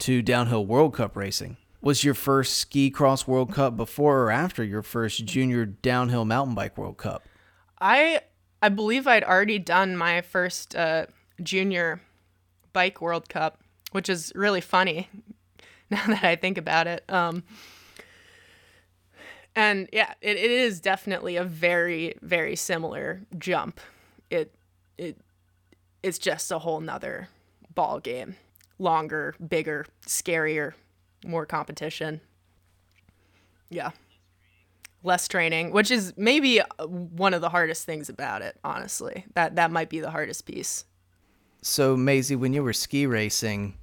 to 0.01 0.21
downhill 0.21 0.67
World 0.67 0.93
Cup 0.93 1.17
racing. 1.17 1.57
Was 1.81 2.05
your 2.05 2.15
first 2.15 2.59
ski 2.59 2.91
cross 2.91 3.27
World 3.27 3.53
Cup 3.53 3.77
before 3.77 4.25
or 4.25 4.31
after 4.31 4.63
your 4.63 4.83
first 4.83 5.25
junior 5.25 5.65
downhill 5.65 6.27
mountain 6.27 6.55
bike 6.55 6.77
World 6.77 6.99
Cup? 6.99 7.23
I 7.81 8.23
I 8.61 8.69
believe 8.69 9.07
I'd 9.07 9.25
already 9.25 9.59
done 9.59 9.97
my 9.97 10.21
first 10.21 10.75
uh, 10.75 11.07
junior 11.43 12.01
bike 12.75 13.01
World 13.01 13.31
Cup, 13.31 13.59
which 13.93 14.11
is 14.11 14.31
really 14.35 14.61
funny 14.61 15.09
now 15.91 16.05
that 16.07 16.23
I 16.23 16.37
think 16.37 16.59
about 16.59 16.87
it. 16.87 17.05
Um, 17.09 17.43
and 19.57 19.89
yeah, 19.93 20.13
it, 20.21 20.37
it 20.37 20.51
is 20.51 20.81
definitely 20.81 21.37
a 21.37 21.45
very, 21.45 22.17
very 22.21 22.57
similar 22.57 23.23
jump. 23.39 23.81
It 24.29 24.55
it 24.99 25.17
it's 26.03 26.19
just 26.19 26.53
a 26.53 26.59
whole 26.59 26.81
nother 26.81 27.29
ball 27.75 28.01
game. 28.01 28.37
Longer, 28.79 29.35
bigger, 29.49 29.87
scarier, 30.07 30.75
more 31.25 31.47
competition. 31.47 32.21
Yeah 33.71 33.93
less 35.05 35.29
training, 35.29 35.71
which 35.71 35.91
is 35.91 36.13
maybe 36.17 36.61
uh, 36.61 36.87
one 36.87 37.35
of 37.35 37.41
the 37.41 37.51
hardest 37.51 37.85
things 37.85 38.09
about 38.09 38.43
it, 38.43 38.59
honestly. 38.65 39.27
That 39.35 39.57
that 39.57 39.71
might 39.71 39.91
be 39.91 40.01
the 40.01 40.11
hardest 40.11 40.47
piece. 40.47 40.85
So, 41.67 41.97
Mazie, 41.97 42.37
when 42.37 42.53
you 42.53 42.63
were 42.63 42.75
ski 42.75 43.07
racing, 43.07 43.79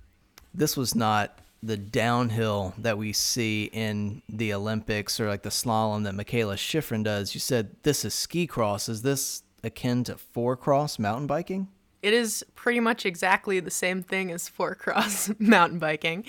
this 0.53 0.77
was 0.77 0.93
not 0.93 1.39
the 1.63 1.77
downhill 1.77 2.75
that 2.77 2.99
we 2.99 3.11
see 3.11 3.71
in 3.73 4.21
the 4.29 4.53
Olympics 4.53 5.19
or 5.19 5.27
like 5.27 5.41
the 5.41 5.49
slalom 5.49 6.03
that 6.03 6.13
Mikaela 6.13 6.57
Shiffrin 6.57 7.03
does. 7.03 7.33
You 7.33 7.39
said 7.39 7.75
this 7.81 8.05
is 8.05 8.13
ski 8.13 8.45
cross. 8.45 8.87
Is 8.87 9.01
this 9.01 9.41
akin 9.63 10.03
to 10.03 10.15
four 10.15 10.55
cross 10.55 10.99
mountain 10.99 11.25
biking? 11.25 11.69
It 12.03 12.13
is 12.13 12.45
pretty 12.53 12.79
much 12.79 13.03
exactly 13.03 13.59
the 13.59 13.71
same 13.71 14.03
thing 14.03 14.31
as 14.31 14.47
four 14.47 14.75
cross 14.75 15.31
mountain 15.39 15.79
biking, 15.79 16.25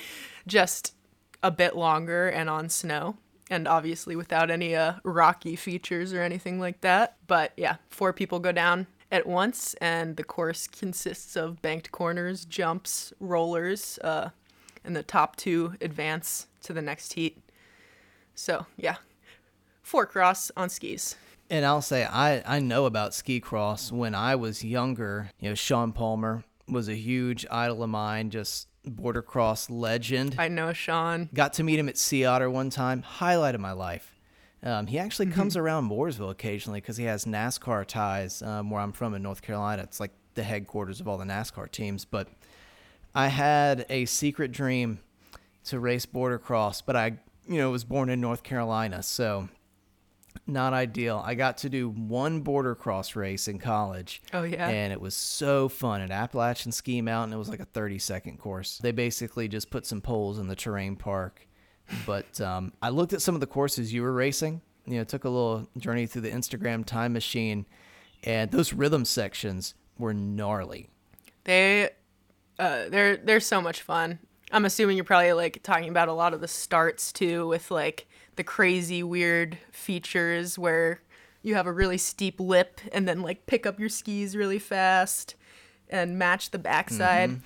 just 0.47 0.95
a 1.43 1.51
bit 1.51 1.77
longer 1.77 2.29
and 2.29 2.49
on 2.49 2.71
snow 2.71 3.19
and 3.51 3.69
obviously 3.69 4.17
without 4.17 4.51
any 4.51 4.75
uh, 4.75 4.95
rocky 5.05 5.55
features 5.57 6.15
or 6.15 6.23
anything 6.23 6.59
like 6.59 6.81
that. 6.81 7.19
But 7.27 7.53
yeah, 7.59 7.77
four 7.91 8.15
people 8.15 8.39
go 8.39 8.53
down 8.53 8.87
at 9.13 9.27
once, 9.27 9.75
and 9.75 10.17
the 10.17 10.25
course 10.25 10.67
consists 10.67 11.37
of 11.37 11.61
banked 11.61 11.93
corners, 11.93 12.47
jumps, 12.47 13.13
rollers, 13.21 13.99
uh, 14.03 14.31
and 14.85 14.97
the 14.97 15.03
top 15.03 15.37
two 15.37 15.75
advance 15.81 16.49
to 16.63 16.73
the 16.73 16.83
next 16.83 17.13
heat. 17.13 17.39
So 18.35 18.67
yeah, 18.77 18.97
four 19.83 20.07
cross 20.07 20.51
on 20.57 20.71
skis. 20.71 21.15
And 21.51 21.67
I'll 21.67 21.83
say 21.83 22.05
I, 22.05 22.43
I 22.47 22.61
know 22.61 22.87
about 22.87 23.13
ski 23.13 23.39
cross 23.39 23.93
when 23.93 24.15
I 24.15 24.35
was 24.35 24.65
younger. 24.65 25.31
You 25.39 25.51
know, 25.51 25.55
Shaun 25.55 25.93
Palmer 25.93 26.45
was 26.67 26.89
a 26.89 26.95
huge 26.95 27.45
idol 27.51 27.83
of 27.83 27.91
mine, 27.91 28.31
just 28.31 28.69
border 28.85 29.21
cross 29.21 29.69
legend. 29.69 30.37
I 30.39 30.49
know 30.49 30.73
Shaun. 30.73 31.29
Got 31.35 31.53
to 31.55 31.63
meet 31.63 31.79
him 31.79 31.91
at 31.91 31.99
Sea 31.99 32.25
Otter 32.25 32.49
one 32.49 32.71
time. 32.71 33.03
Highlight 33.03 33.55
of 33.55 33.61
my 33.61 33.73
life. 33.73 34.12
Um, 34.65 34.87
he 34.87 34.99
actually 34.99 35.27
comes 35.27 35.57
around 35.57 35.91
Mooresville 35.91 36.31
occasionally 36.31 36.81
because 36.81 36.97
he 36.97 37.05
has 37.05 37.25
NASCAR 37.25 37.85
ties 37.85 38.43
um, 38.43 38.71
where 38.71 38.81
I'm 38.81 38.93
from 38.93 39.15
in 39.15 39.23
North 39.23 39.43
Carolina. 39.43 39.83
It's 39.83 39.99
like 39.99 40.13
the 40.35 40.43
headquarters 40.43 41.01
of 41.01 41.09
all 41.09 41.19
the 41.19 41.25
NASCAR 41.25 41.71
teams. 41.71 42.05
But 42.05 42.29
I 43.15 43.29
had 43.29 43.87
a 43.89 44.05
secret 44.05 44.53
dream 44.53 45.01
to 45.65 45.81
race 45.81 46.07
boarder 46.07 46.39
cross, 46.39 46.81
but 46.81 46.97
I, 46.97 47.19
you 47.49 47.59
know, 47.59 47.71
was 47.71 47.85
born 47.85 48.09
in 48.09 48.21
North 48.21 48.43
Carolina, 48.43 49.03
so 49.03 49.49
not 50.47 50.73
ideal. 50.73 51.23
I 51.25 51.35
got 51.35 51.59
to 51.59 51.69
do 51.69 51.89
one 51.89 52.41
boarder 52.41 52.75
cross 52.75 53.15
race 53.17 53.49
in 53.49 53.59
college. 53.59 54.23
Oh, 54.33 54.43
yeah? 54.43 54.69
And 54.69 54.93
it 54.93 55.01
was 55.01 55.15
so 55.15 55.69
fun 55.69 56.01
at 56.01 56.11
Appalachian 56.11 56.73
Ski 56.73 57.01
Mountain. 57.01 57.35
It 57.35 57.39
was 57.39 57.49
like 57.49 57.61
a 57.61 57.65
30 57.65 57.99
second 57.99 58.39
course. 58.39 58.79
They 58.79 58.93
basically 58.93 59.49
just 59.49 59.71
put 59.71 59.87
some 59.87 60.01
poles 60.01 60.39
in 60.39 60.49
the 60.49 60.57
terrain 60.57 60.97
park. 60.97 61.47
But 62.07 62.41
um, 62.41 62.73
I 62.81 62.91
looked 62.91 63.13
at 63.13 63.23
some 63.23 63.35
of 63.35 63.41
the 63.41 63.47
courses 63.47 63.93
you 63.93 64.03
were 64.03 64.13
racing. 64.13 64.61
You 64.87 64.99
know, 64.99 65.05
took 65.05 65.25
a 65.25 65.29
little 65.29 65.69
journey 65.79 66.07
through 66.07 66.23
the 66.23 66.31
Instagram 66.31 66.85
time 66.85 67.13
machine, 67.13 67.67
and 68.25 68.51
those 68.51 68.73
rhythm 68.73 69.05
sections 69.05 69.75
were 69.99 70.13
gnarly. 70.13 70.89
They, 71.45 71.91
uh, 72.59 72.89
they're 72.89 73.17
they're 73.17 73.41
so 73.41 73.61
much 73.61 73.83
fun. 73.83 74.19
I'm 74.51 74.65
assuming 74.65 74.97
you're 74.97 75.05
probably 75.05 75.33
like 75.33 75.63
talking 75.63 75.89
about 75.89 76.09
a 76.09 76.13
lot 76.13 76.35
of 76.35 76.41
the 76.41 76.49
starts 76.49 77.13
too, 77.13 77.47
with 77.47 77.71
like 77.71 78.07
the 78.37 78.45
crazy 78.45 79.03
weird 79.03 79.59
features 79.71 80.59
where 80.59 81.01
you 81.43 81.55
have 81.55 81.67
a 81.67 81.73
really 81.73 81.99
steep 81.99 82.41
lip 82.41 82.81
and 82.93 83.07
then 83.07 83.23
like 83.23 83.47
pick 83.47 83.67
up 83.67 83.79
your 83.79 83.89
skis 83.89 84.37
really 84.37 84.59
fast 84.59 85.35
and 85.89 86.19
match 86.19 86.51
the 86.51 86.59
backside. 86.59 87.41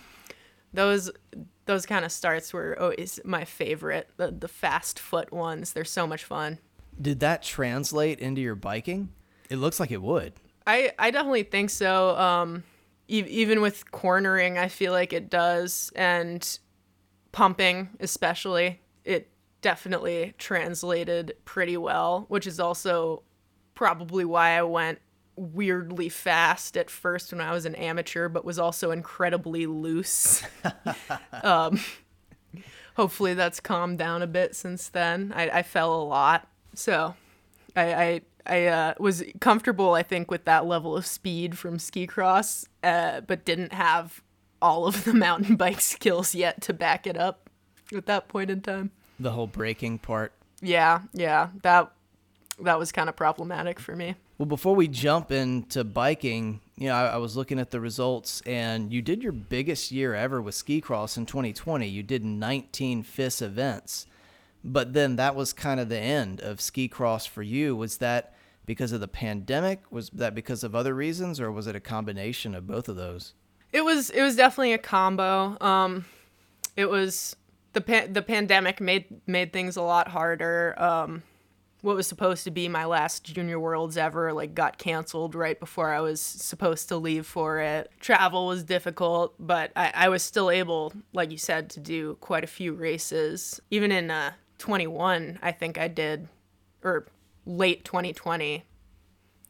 Those 0.73 1.11
those 1.67 1.85
kind 1.85 2.05
of 2.05 2.13
starts 2.13 2.53
were 2.53 2.79
always 2.81 3.21
my 3.25 3.45
favorite. 3.45 4.09
The 4.17 4.31
the 4.31 4.49
fast 4.49 4.99
foot 4.99 5.33
ones, 5.33 5.73
they're 5.73 5.85
so 5.85 6.07
much 6.07 6.25
fun. 6.25 6.59
Did 7.01 7.21
that 7.21 7.43
translate 7.43 8.21
into 8.21 8.41
your 8.41 8.55
biking? 8.55 9.11
It 9.51 9.57
looks 9.57 9.79
like 9.79 9.91
it 9.91 10.01
would. 10.01 10.33
I, 10.67 10.93
I 10.99 11.11
definitely 11.11 11.45
think 11.45 11.71
so. 11.71 12.17
Um, 12.17 12.65
e- 13.07 13.25
even 13.29 13.61
with 13.61 13.91
cornering, 13.93 14.59
I 14.59 14.69
feel 14.69 14.93
like 14.93 15.13
it 15.13 15.31
does, 15.31 15.93
and 15.95 16.59
pumping 17.33 17.91
especially, 18.01 18.81
it 19.05 19.29
definitely 19.61 20.35
translated 20.39 21.35
pretty 21.45 21.77
well. 21.77 22.25
Which 22.29 22.47
is 22.47 22.59
also 22.59 23.23
probably 23.75 24.25
why 24.25 24.59
I 24.59 24.63
went 24.63 25.01
weirdly 25.37 26.09
fast 26.09 26.77
at 26.77 26.91
first 26.91 27.33
when 27.33 27.41
I 27.41 27.53
was 27.53 27.67
an 27.67 27.75
amateur, 27.75 28.29
but 28.29 28.45
was 28.45 28.59
also 28.59 28.91
incredibly 28.91 29.67
loose. 29.67 30.43
um, 31.43 31.81
hopefully 32.97 33.35
that's 33.35 33.61
calmed 33.61 33.99
down 33.99 34.23
a 34.23 34.27
bit 34.27 34.57
since 34.57 34.89
then. 34.89 35.33
I, 35.37 35.49
I 35.51 35.63
fell 35.63 35.95
a 35.95 36.03
lot, 36.03 36.49
so 36.75 37.15
I 37.77 37.95
I, 37.95 38.21
I 38.47 38.67
uh, 38.67 38.95
was 38.99 39.23
comfortable, 39.41 39.95
I 39.95 40.03
think, 40.03 40.31
with 40.31 40.45
that 40.45 40.67
level 40.67 40.97
of 40.97 41.07
speed 41.07 41.59
from 41.59 41.79
ski 41.79 42.07
cross, 42.07 42.67
uh, 42.83 43.21
but 43.21 43.45
didn't 43.45 43.73
have 43.73 44.23
all 44.63 44.87
of 44.87 45.05
the 45.05 45.15
mountain 45.15 45.57
bike 45.57 45.81
skills 45.81 46.35
yet 46.35 46.61
to 46.63 46.73
back 46.73 47.07
it 47.07 47.17
up 47.17 47.51
at 47.95 48.07
that 48.07 48.29
point 48.29 48.51
in 48.51 48.61
time. 48.61 48.91
The 49.19 49.33
whole 49.33 49.47
braking 49.47 49.99
part. 49.99 50.33
Yeah, 50.61 51.03
yeah, 51.13 51.51
that 51.63 51.93
that 52.61 52.79
was 52.79 52.93
kind 52.93 53.09
of 53.09 53.17
problematic 53.17 53.79
for 53.79 53.95
me. 53.95 54.17
Well, 54.39 54.47
before 54.47 54.75
we 54.75 54.87
jump 54.87 55.33
into 55.33 55.83
biking, 55.83 56.61
you 56.77 56.89
know, 56.89 56.95
I, 56.95 57.07
I 57.07 57.17
was 57.17 57.37
looking 57.37 57.59
at 57.59 57.71
the 57.71 57.81
results, 57.81 58.43
and 58.45 58.93
you 58.93 59.01
did 59.01 59.23
your 59.23 59.33
biggest 59.33 59.91
year 59.91 60.15
ever 60.15 60.43
with 60.43 60.55
ski 60.55 60.83
cross 60.83 61.17
in 61.17 61.25
2020. 61.25 61.89
You 61.89 62.03
did 62.03 62.23
19 62.23 63.03
FIS 63.03 63.41
events, 63.41 64.07
but 64.63 64.93
then 64.93 65.17
that 65.17 65.35
was 65.35 65.55
kind 65.55 65.81
of 65.81 65.89
the 65.89 65.99
end 65.99 66.43
of 66.43 66.61
ski 66.61 66.87
cross 66.87 67.25
for 67.25 67.43
you. 67.43 67.75
Was 67.75 67.97
that 67.99 68.35
because 68.67 68.93
of 68.93 69.01
the 69.01 69.09
pandemic? 69.09 69.91
Was 69.91 70.11
that 70.11 70.35
because 70.35 70.63
of 70.63 70.75
other 70.75 70.95
reasons, 70.95 71.41
or 71.41 71.51
was 71.51 71.67
it 71.67 71.75
a 71.75 71.81
combination 71.81 72.55
of 72.55 72.67
both 72.67 72.91
of 72.91 72.97
those? 72.97 73.33
It 73.73 73.87
was 73.87 74.11
it 74.11 74.21
was 74.21 74.37
definitely 74.37 74.75
a 74.75 74.79
combo. 74.79 75.57
Um, 75.63 76.05
it 76.77 76.91
was 76.91 77.37
the 77.73 77.81
pa- 77.81 78.07
the 78.11 78.23
pandemic 78.23 78.83
made 78.83 79.07
made 79.27 79.55
things 79.55 79.77
a 79.77 79.83
lot 79.83 80.09
harder. 80.09 80.75
Um, 80.77 81.23
what 81.83 81.97
was 81.97 82.07
supposed 82.07 82.45
to 82.45 82.51
be 82.51 82.69
my 82.69 82.85
last 82.85 83.25
junior 83.25 83.61
worlds 83.61 83.97
ever 83.97 84.33
like 84.33 84.55
got 84.55 84.79
canceled 84.79 85.35
right 85.35 85.59
before 85.59 85.93
I 85.93 86.01
was 86.01 86.21
supposed 86.21 86.89
to 86.89 86.97
leave 86.97 87.27
for 87.27 87.61
it. 87.61 87.91
Travel 88.01 88.47
was 88.47 88.65
difficult, 88.65 89.35
but 89.39 89.73
I, 89.77 89.93
I 89.95 90.09
was 90.09 90.23
still 90.23 90.51
able, 90.51 90.93
like 91.13 91.31
you 91.31 91.39
said, 91.39 91.71
to 91.71 91.81
do 91.81 92.15
quite 92.21 92.45
a 92.45 92.49
few 92.49 92.73
races. 92.73 93.61
Even 93.71 93.93
in 93.93 94.11
uh, 94.11 94.33
21, 94.59 95.39
I 95.43 95.53
think 95.53 95.79
I 95.79 95.89
did, 95.89 96.29
or 96.83 97.07
late 97.45 97.85
2020 97.85 98.65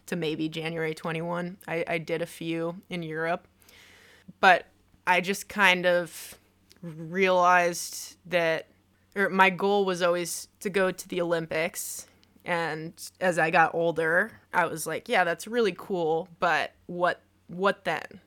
to 0.07 0.17
maybe 0.17 0.49
January 0.49 0.95
21, 0.95 1.59
I, 1.67 1.85
I 1.87 1.99
did 1.99 2.23
a 2.23 2.27
few 2.27 2.83
in 2.91 3.03
Europe. 3.03 3.47
But 4.41 4.67
I 5.07 5.21
just 5.21 5.49
kind 5.49 5.87
of 5.87 6.37
realized 6.83 8.17
that 8.27 8.67
or 9.17 9.31
my 9.31 9.51
goal 9.51 9.85
was 9.85 10.03
always 10.03 10.49
to 10.61 10.71
go 10.71 10.93
to 10.93 11.09
the 11.09 11.21
Olympics. 11.21 12.07
And 12.47 12.95
as 13.21 13.41
I 13.41 13.51
got 13.51 13.75
older, 13.75 14.31
I 14.55 14.67
was 14.67 14.87
like, 14.87 15.09
yeah, 15.09 15.25
that's 15.25 15.49
really 15.49 15.75
cool, 15.77 16.29
but 16.39 16.73
what 16.87 17.21
what 17.49 17.85
then? 17.85 18.21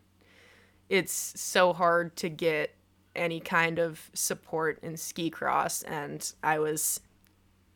It's 0.89 1.33
so 1.39 1.71
hard 1.71 2.15
to 2.17 2.29
get 2.29 2.75
any 3.15 3.39
kind 3.39 3.79
of 3.79 4.11
support 4.13 4.79
in 4.83 4.97
ski 4.97 5.29
cross 5.29 5.83
and 5.83 6.33
I 6.43 6.59
was 6.59 6.99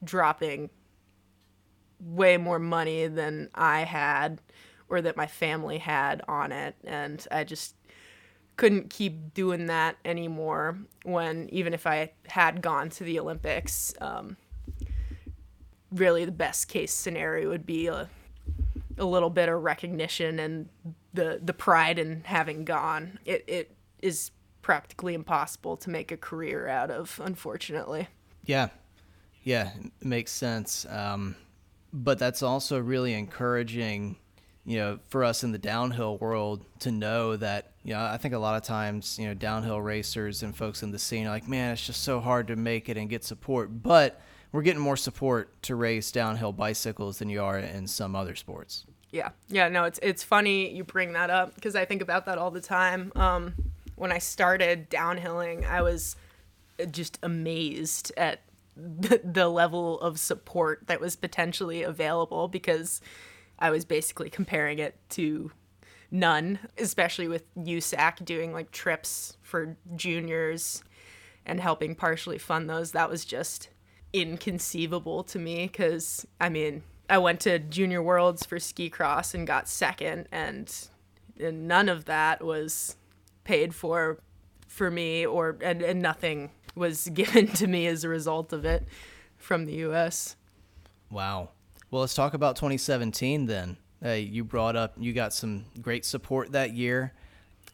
dropping 0.04 0.70
way 2.00 2.38
more 2.38 2.60
money 2.60 3.08
than 3.08 3.50
I 3.56 3.82
had 3.82 4.42
or 4.90 5.02
that 5.02 5.18
my 5.18 5.28
family 5.28 5.78
had 5.78 6.22
on 6.28 6.52
it 6.52 6.76
and 6.84 7.26
I 7.32 7.44
just 7.44 7.76
couldn't 8.58 8.90
keep 8.90 9.34
doing 9.34 9.68
that 9.68 9.98
anymore 10.06 10.78
when 11.04 11.50
even 11.52 11.74
if 11.74 11.88
I 11.88 12.12
had 12.28 12.62
gone 12.62 12.90
to 12.92 13.04
the 13.04 13.20
Olympics 13.20 13.94
um, 14.00 14.38
really 15.94 16.26
the 16.26 16.32
best 16.32 16.68
case 16.68 16.94
scenario 16.94 17.50
would 17.50 17.66
be 17.66 17.88
a, 17.88 18.10
a 18.98 19.06
little 19.06 19.30
bit 19.30 19.50
of 19.50 19.62
recognition 19.62 20.40
and 20.40 20.70
the 21.14 21.40
the 21.44 21.54
pride 21.54 22.00
in 22.00 22.24
having 22.26 22.66
gone 22.66 23.20
it 23.26 23.44
it 23.48 23.76
is 24.02 24.32
practically 24.62 25.14
impossible 25.14 25.78
to 25.78 25.90
make 25.90 26.12
a 26.12 26.18
career 26.18 26.68
out 26.68 26.90
of 26.90 27.20
unfortunately 27.24 28.08
Yeah, 28.46 28.70
yeah, 29.44 29.72
it 29.76 30.06
makes 30.06 30.32
sense. 30.32 30.86
Um, 30.90 31.36
but 31.92 32.18
that's 32.18 32.42
also 32.42 32.80
really 32.80 33.14
encouraging, 33.14 34.18
you 34.66 34.78
know, 34.78 35.00
for 35.10 35.24
us 35.24 35.44
in 35.44 35.52
the 35.52 35.58
downhill 35.58 36.18
world 36.18 36.66
to 36.80 36.92
know 36.92 37.36
that, 37.38 37.72
you 37.84 37.94
know, 37.94 38.02
I 38.02 38.18
think 38.18 38.34
a 38.34 38.40
lot 38.40 38.56
of 38.56 38.64
times, 38.64 39.20
you 39.20 39.28
know, 39.28 39.34
downhill 39.34 39.82
racers 39.82 40.44
and 40.44 40.56
folks 40.56 40.82
in 40.82 40.92
the 40.92 41.00
scene 41.00 41.28
are 41.28 41.30
like, 41.30 41.48
man, 41.48 41.74
it's 41.74 41.86
just 41.86 42.04
so 42.04 42.20
hard 42.20 42.48
to 42.48 42.56
make 42.56 42.90
it 42.90 42.98
and 42.98 43.10
get 43.10 43.24
support. 43.24 43.84
But 43.84 44.20
we're 44.54 44.62
getting 44.62 44.82
more 44.82 44.96
support 44.96 45.62
to 45.63 45.76
race 45.76 46.12
downhill 46.12 46.54
bicycles 46.54 47.18
than 47.18 47.28
you 47.28 47.44
are 47.44 47.60
in 47.60 47.88
some 47.88 48.16
other 48.16 48.36
sports. 48.36 48.86
Yeah, 49.12 49.30
yeah, 49.50 49.68
no, 49.68 49.84
it's 49.84 50.00
it's 50.02 50.24
funny 50.24 50.74
you 50.74 50.84
bring 50.84 51.13
that 51.13 51.30
up 51.30 51.54
because 51.56 51.76
I 51.76 51.86
think 51.86 52.02
about 52.02 52.26
that 52.28 52.38
all 52.38 52.52
the 52.52 52.62
time. 52.62 53.12
Um, 53.16 53.56
when 53.96 54.12
I 54.12 54.20
started 54.20 54.89
downhilling, 54.89 55.70
I 55.70 55.82
was 55.82 56.16
just 56.89 57.20
amazed 57.22 58.12
at 58.16 58.42
the, 58.78 59.22
the 59.24 59.50
level 59.50 60.00
of 60.00 60.20
support 60.20 60.88
that 60.88 61.02
was 61.02 61.16
potentially 61.16 61.84
available 61.84 62.48
because 62.48 63.02
I 63.60 63.70
was 63.72 63.86
basically 63.86 64.30
comparing 64.30 64.80
it 64.80 64.97
to 65.12 65.51
none, 66.12 66.60
especially 66.78 67.28
with 67.28 67.43
USAC 67.56 68.24
doing 68.24 68.54
like 68.54 68.72
trips 68.72 69.38
for 69.41 69.78
juniors 69.95 70.84
and 71.45 71.60
helping 71.60 71.95
partially 71.95 72.38
fund 72.38 72.70
those. 72.70 72.91
That 72.91 73.10
was 73.10 73.26
just 73.26 73.70
inconceivable 74.14 75.24
to 75.24 75.39
me 75.39 75.68
because 75.68 76.26
I 76.39 76.49
mean, 76.49 76.84
I 77.09 77.18
went 77.18 77.41
to 77.41 77.59
Junior 77.59 78.01
Worlds 78.01 78.45
for 78.45 78.59
ski 78.59 78.89
cross 78.89 79.34
and 79.34 79.45
got 79.45 79.68
second, 79.68 80.28
and, 80.32 80.74
and 81.39 81.68
none 81.68 81.89
of 81.89 82.05
that 82.05 82.43
was 82.43 82.95
paid 83.43 83.76
for 83.76 84.20
for 84.68 84.89
me, 84.89 85.26
or 85.26 85.57
and, 85.61 85.82
and 85.82 86.01
nothing 86.01 86.51
was 86.76 87.09
given 87.14 87.47
to 87.47 87.68
me 87.68 87.88
as 87.88 88.03
a 88.03 88.09
result 88.09 88.53
of 88.53 88.66
it 88.66 88.88
from 89.36 89.66
the 89.66 89.74
U.S. 89.74 90.36
Wow. 91.09 91.49
Well, 91.91 92.01
let's 92.01 92.16
talk 92.16 92.34
about 92.34 92.55
2017 92.55 93.45
then. 93.45 93.78
Uh, 94.03 94.11
you 94.11 94.43
brought 94.43 94.76
up 94.76 94.93
you 94.97 95.14
got 95.14 95.34
some 95.34 95.66
great 95.82 96.05
support 96.05 96.51
that 96.53 96.74
year, 96.74 97.14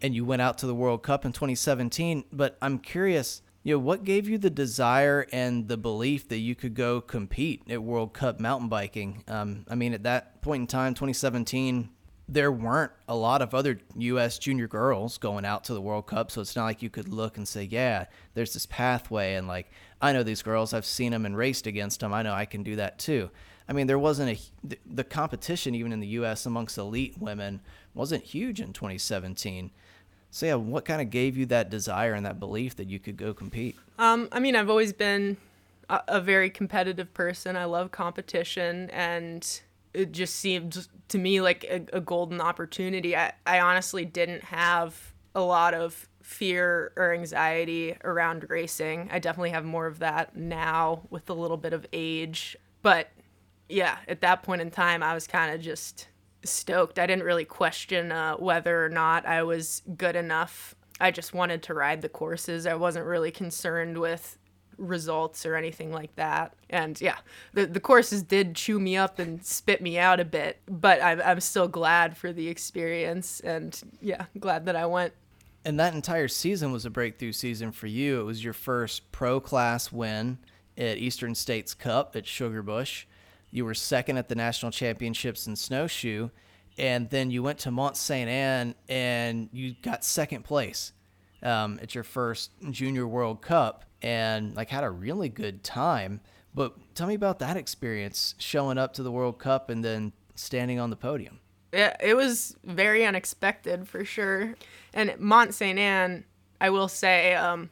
and 0.02 0.14
you 0.14 0.26
went 0.26 0.42
out 0.42 0.58
to 0.60 0.68
the 0.68 0.76
World 0.76 1.04
Cup 1.04 1.24
in 1.24 1.32
2017. 1.32 2.26
But 2.32 2.58
I'm 2.62 2.80
curious, 2.80 3.42
you 3.64 3.76
know, 3.76 3.80
what 3.80 4.04
gave 4.04 4.30
you 4.30 4.38
the 4.38 4.50
desire 4.50 5.28
and 5.32 5.68
the 5.68 5.78
belief 5.78 6.30
that 6.30 6.38
you 6.38 6.56
could 6.56 6.76
go 6.76 7.02
compete 7.02 7.64
at 7.70 7.84
World 7.84 8.14
Cup 8.14 8.40
mountain 8.40 8.70
biking? 8.70 9.24
Um, 9.28 9.66
I 9.70 9.76
mean, 9.76 9.94
at 9.94 10.04
that 10.04 10.42
point 10.42 10.62
in 10.62 10.68
time, 10.68 10.94
2017, 10.94 11.90
there 12.30 12.52
weren't 12.52 12.92
a 13.08 13.16
lot 13.16 13.42
of 13.42 13.54
other 13.54 13.80
U.S. 13.98 14.38
junior 14.38 14.68
girls 14.68 15.18
going 15.18 15.46
out 15.46 15.64
to 15.66 15.74
the 15.74 15.82
World 15.82 16.08
Cup, 16.08 16.32
so 16.32 16.42
it's 16.42 16.56
not 16.56 16.66
like 16.66 16.82
you 16.82 16.90
could 16.90 17.10
look 17.10 17.38
and 17.38 17.48
say, 17.48 17.64
"Yeah, 17.64 18.06
there's 18.36 18.54
this 18.54 18.68
pathway," 18.68 19.34
and 19.34 19.48
like 19.48 19.72
I 20.00 20.14
know 20.14 20.24
these 20.24 20.44
girls, 20.44 20.74
I've 20.74 20.86
seen 20.86 21.12
them 21.12 21.26
and 21.26 21.36
raced 21.36 21.66
against 21.66 22.00
them. 22.00 22.14
I 22.14 22.22
know 22.22 22.34
I 22.34 22.46
can 22.46 22.62
do 22.62 22.76
that 22.76 23.00
too. 23.00 23.32
I 23.68 23.74
mean, 23.74 23.88
there 23.88 24.00
wasn't 24.00 24.40
a 24.64 24.76
the 24.86 25.04
competition 25.04 25.74
even 25.76 25.92
in 25.92 26.00
the 26.00 26.08
U.S. 26.08 26.46
amongst 26.46 26.78
elite 26.78 27.18
women 27.20 27.62
wasn't 27.96 28.24
huge 28.24 28.62
in 28.62 28.74
2017. 28.74 29.72
So 30.32 30.46
yeah, 30.46 30.56
what 30.56 30.86
kind 30.86 31.02
of 31.02 31.10
gave 31.10 31.38
you 31.38 31.46
that 31.48 31.70
desire 31.70 32.14
and 32.14 32.26
that 32.26 32.40
belief 32.40 32.76
that 32.76 32.90
you 32.90 33.00
could 33.00 33.18
go 33.18 33.34
compete? 33.34 33.76
Um, 33.98 34.30
I 34.32 34.40
mean, 34.40 34.56
I've 34.56 34.70
always 34.70 34.94
been 34.94 35.38
a, 35.90 36.02
a 36.08 36.22
very 36.22 36.50
competitive 36.50 37.14
person. 37.14 37.56
I 37.56 37.66
love 37.66 37.92
competition, 37.92 38.90
and 38.92 39.62
it 39.94 40.12
just 40.12 40.36
seemed 40.36 40.88
to 41.08 41.18
me 41.18 41.42
like 41.42 41.64
a, 41.64 41.98
a 41.98 42.00
golden 42.00 42.42
opportunity. 42.42 43.16
I, 43.16 43.34
I 43.46 43.60
honestly 43.60 44.06
didn't 44.06 44.44
have 44.46 45.14
a 45.34 45.42
lot 45.42 45.74
of 45.74 46.08
fear 46.22 46.92
or 46.96 47.14
anxiety 47.14 47.96
around 48.04 48.46
racing. 48.50 49.10
I 49.12 49.18
definitely 49.18 49.50
have 49.50 49.66
more 49.66 49.88
of 49.88 50.00
that 50.00 50.36
now 50.36 51.02
with 51.10 51.28
a 51.30 51.34
little 51.34 51.58
bit 51.58 51.74
of 51.74 51.88
age. 51.92 52.56
But 52.84 53.10
yeah, 53.68 53.98
at 54.08 54.22
that 54.22 54.44
point 54.44 54.62
in 54.62 54.70
time, 54.70 55.02
I 55.02 55.16
was 55.16 55.26
kind 55.26 55.54
of 55.54 55.62
just 55.62 56.08
stoked. 56.44 57.00
I 57.00 57.06
didn't 57.06 57.26
really 57.26 57.46
question 57.46 58.12
uh, 58.12 58.36
whether 58.36 58.84
or 58.84 58.90
not 58.90 59.26
I 59.26 59.44
was 59.44 59.82
good 59.98 60.16
enough. 60.16 60.76
I 61.00 61.12
just 61.12 61.34
wanted 61.34 61.64
to 61.64 61.74
ride 61.74 62.02
the 62.02 62.10
courses. 62.10 62.66
I 62.66 62.76
wasn't 62.76 63.06
really 63.06 63.32
concerned 63.32 63.98
with 63.98 64.38
results 64.80 65.46
or 65.46 65.56
anything 65.56 65.92
like 65.92 66.16
that. 66.16 66.54
And 66.70 67.00
yeah, 67.00 67.18
the, 67.54 67.66
the 67.66 67.80
courses 67.80 68.24
did 68.24 68.56
chew 68.56 68.80
me 68.80 68.98
up 68.98 69.20
and 69.20 69.44
spit 69.46 69.82
me 69.82 69.98
out 69.98 70.20
a 70.20 70.26
bit, 70.26 70.60
but 70.68 71.02
I'm, 71.04 71.22
I'm 71.22 71.40
still 71.42 71.68
glad 71.68 72.18
for 72.18 72.32
the 72.32 72.48
experience 72.48 73.40
and 73.42 73.80
yeah, 74.02 74.26
glad 74.40 74.66
that 74.66 74.76
I 74.76 74.86
went. 74.86 75.14
And 75.66 75.80
that 75.80 75.94
entire 75.94 76.30
season 76.30 76.72
was 76.72 76.86
a 76.86 76.90
breakthrough 76.90 77.34
season 77.34 77.72
for 77.72 77.88
you. 77.88 78.22
It 78.22 78.24
was 78.24 78.44
your 78.44 78.54
first 78.54 79.12
pro 79.12 79.40
class 79.40 79.92
win 79.92 80.40
at 80.78 80.98
Eastern 80.98 81.36
States 81.36 81.74
Cup 81.74 82.16
at 82.16 82.24
Sugarbush. 82.24 83.04
You 83.52 83.66
were 83.66 83.74
second 83.74 84.18
at 84.18 84.30
the 84.30 84.36
national 84.36 84.72
championships 84.72 85.48
in 85.48 85.56
snowshoe, 85.56 86.30
and 86.78 87.10
then 87.10 87.32
you 87.32 87.44
went 87.44 87.60
to 87.60 87.72
Mont 87.72 87.98
Sainte 87.98 88.30
Anne 88.30 88.76
and 88.88 89.50
you 89.52 89.76
got 89.82 90.04
second 90.04 90.44
place 90.44 90.94
um, 91.44 91.80
at 91.82 91.96
your 91.96 92.04
first 92.04 92.52
Junior 92.72 93.08
World 93.08 93.42
Cup, 93.42 93.86
and 94.02 94.56
like 94.56 94.70
had 94.70 94.84
a 94.84 94.90
really 94.90 95.30
good 95.30 95.64
time. 95.64 96.22
But 96.54 96.76
tell 96.96 97.08
me 97.08 97.16
about 97.16 97.40
that 97.40 97.58
experience 97.58 98.36
showing 98.38 98.78
up 98.78 98.94
to 98.94 99.04
the 99.04 99.12
World 99.12 99.40
Cup 99.40 99.70
and 99.70 99.84
then 99.84 100.14
standing 100.36 100.80
on 100.80 100.90
the 100.90 100.96
podium. 100.96 101.40
Yeah, 101.74 101.96
it 102.02 102.16
was 102.16 102.56
very 102.64 103.06
unexpected 103.06 103.88
for 103.88 104.04
sure. 104.04 104.56
And 104.94 105.16
Mont 105.20 105.54
Sainte 105.54 105.80
Anne, 105.80 106.24
I 106.60 106.72
will 106.72 106.88
say, 106.88 107.36
um, 107.36 107.70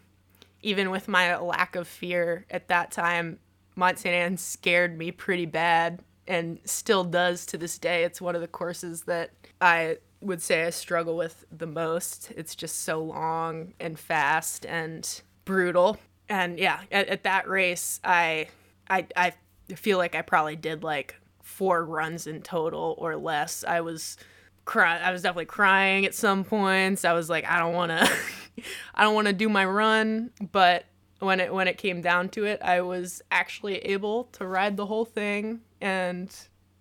even 0.61 0.91
with 0.91 1.07
my 1.07 1.37
lack 1.37 1.75
of 1.75 1.87
fear 1.87 2.45
at 2.49 2.67
that 2.67 2.91
time, 2.91 3.39
Mont 3.77 3.97
Sainte 3.97 4.15
Anne 4.15 4.37
scared 4.37 4.97
me 4.97 5.11
pretty 5.11 5.45
bad 5.45 6.01
and 6.27 6.59
still 6.65 7.03
does 7.03 7.45
to 7.45 7.57
this 7.57 7.77
day. 7.77 8.03
It's 8.03 8.19
one 8.19 8.35
of 8.35 8.41
the 8.41 8.47
courses 8.47 9.03
that 9.03 9.31
I 9.61 9.97
would 10.19 10.41
say 10.41 10.65
I 10.65 10.71
struggle 10.71 11.15
with 11.15 11.45
the 11.55 11.67
most. 11.67 12.33
It's 12.35 12.55
just 12.55 12.81
so 12.81 13.01
long 13.01 13.73
and 13.79 13.97
fast 13.97 14.65
and 14.65 15.21
brutal. 15.45 15.97
And 16.27 16.57
yeah, 16.57 16.81
at, 16.91 17.07
at 17.07 17.23
that 17.23 17.47
race, 17.47 18.01
I, 18.03 18.47
I, 18.89 19.05
I 19.15 19.33
feel 19.75 19.99
like 19.99 20.15
I 20.15 20.23
probably 20.23 20.55
did 20.55 20.83
like 20.83 21.15
four 21.43 21.85
runs 21.85 22.25
in 22.25 22.41
total 22.41 22.95
or 22.97 23.15
less. 23.15 23.63
I 23.65 23.81
was 23.81 24.17
cry 24.65 24.99
I 24.99 25.13
was 25.13 25.21
definitely 25.21 25.45
crying 25.45 26.05
at 26.05 26.15
some 26.15 26.43
points. 26.43 27.05
I 27.05 27.13
was 27.13 27.29
like, 27.29 27.45
I 27.49 27.59
don't 27.59 27.73
want 27.73 27.91
to 27.91 28.11
I 28.95 29.03
don't 29.03 29.13
want 29.15 29.27
to 29.27 29.33
do 29.33 29.47
my 29.47 29.65
run, 29.65 30.31
but 30.51 30.85
when 31.19 31.39
it 31.39 31.53
when 31.53 31.67
it 31.67 31.77
came 31.77 32.01
down 32.01 32.29
to 32.29 32.45
it, 32.45 32.61
I 32.61 32.81
was 32.81 33.21
actually 33.31 33.77
able 33.79 34.25
to 34.33 34.45
ride 34.45 34.77
the 34.77 34.85
whole 34.85 35.05
thing 35.05 35.61
and 35.81 36.33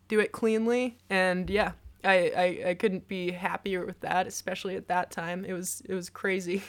do 0.09 0.21
it 0.21 0.33
cleanly. 0.33 0.99
And 1.11 1.49
yeah, 1.49 1.73
I, 2.05 2.33
I, 2.37 2.69
I 2.71 2.75
couldn't 2.75 3.09
be 3.09 3.33
happier 3.33 3.85
with 3.85 4.01
that, 4.01 4.27
especially 4.27 4.77
at 4.77 4.89
that 4.89 5.11
time. 5.11 5.45
It 5.45 5.53
was 5.53 5.83
it 5.89 5.95
was 5.95 6.11
crazy. 6.11 6.63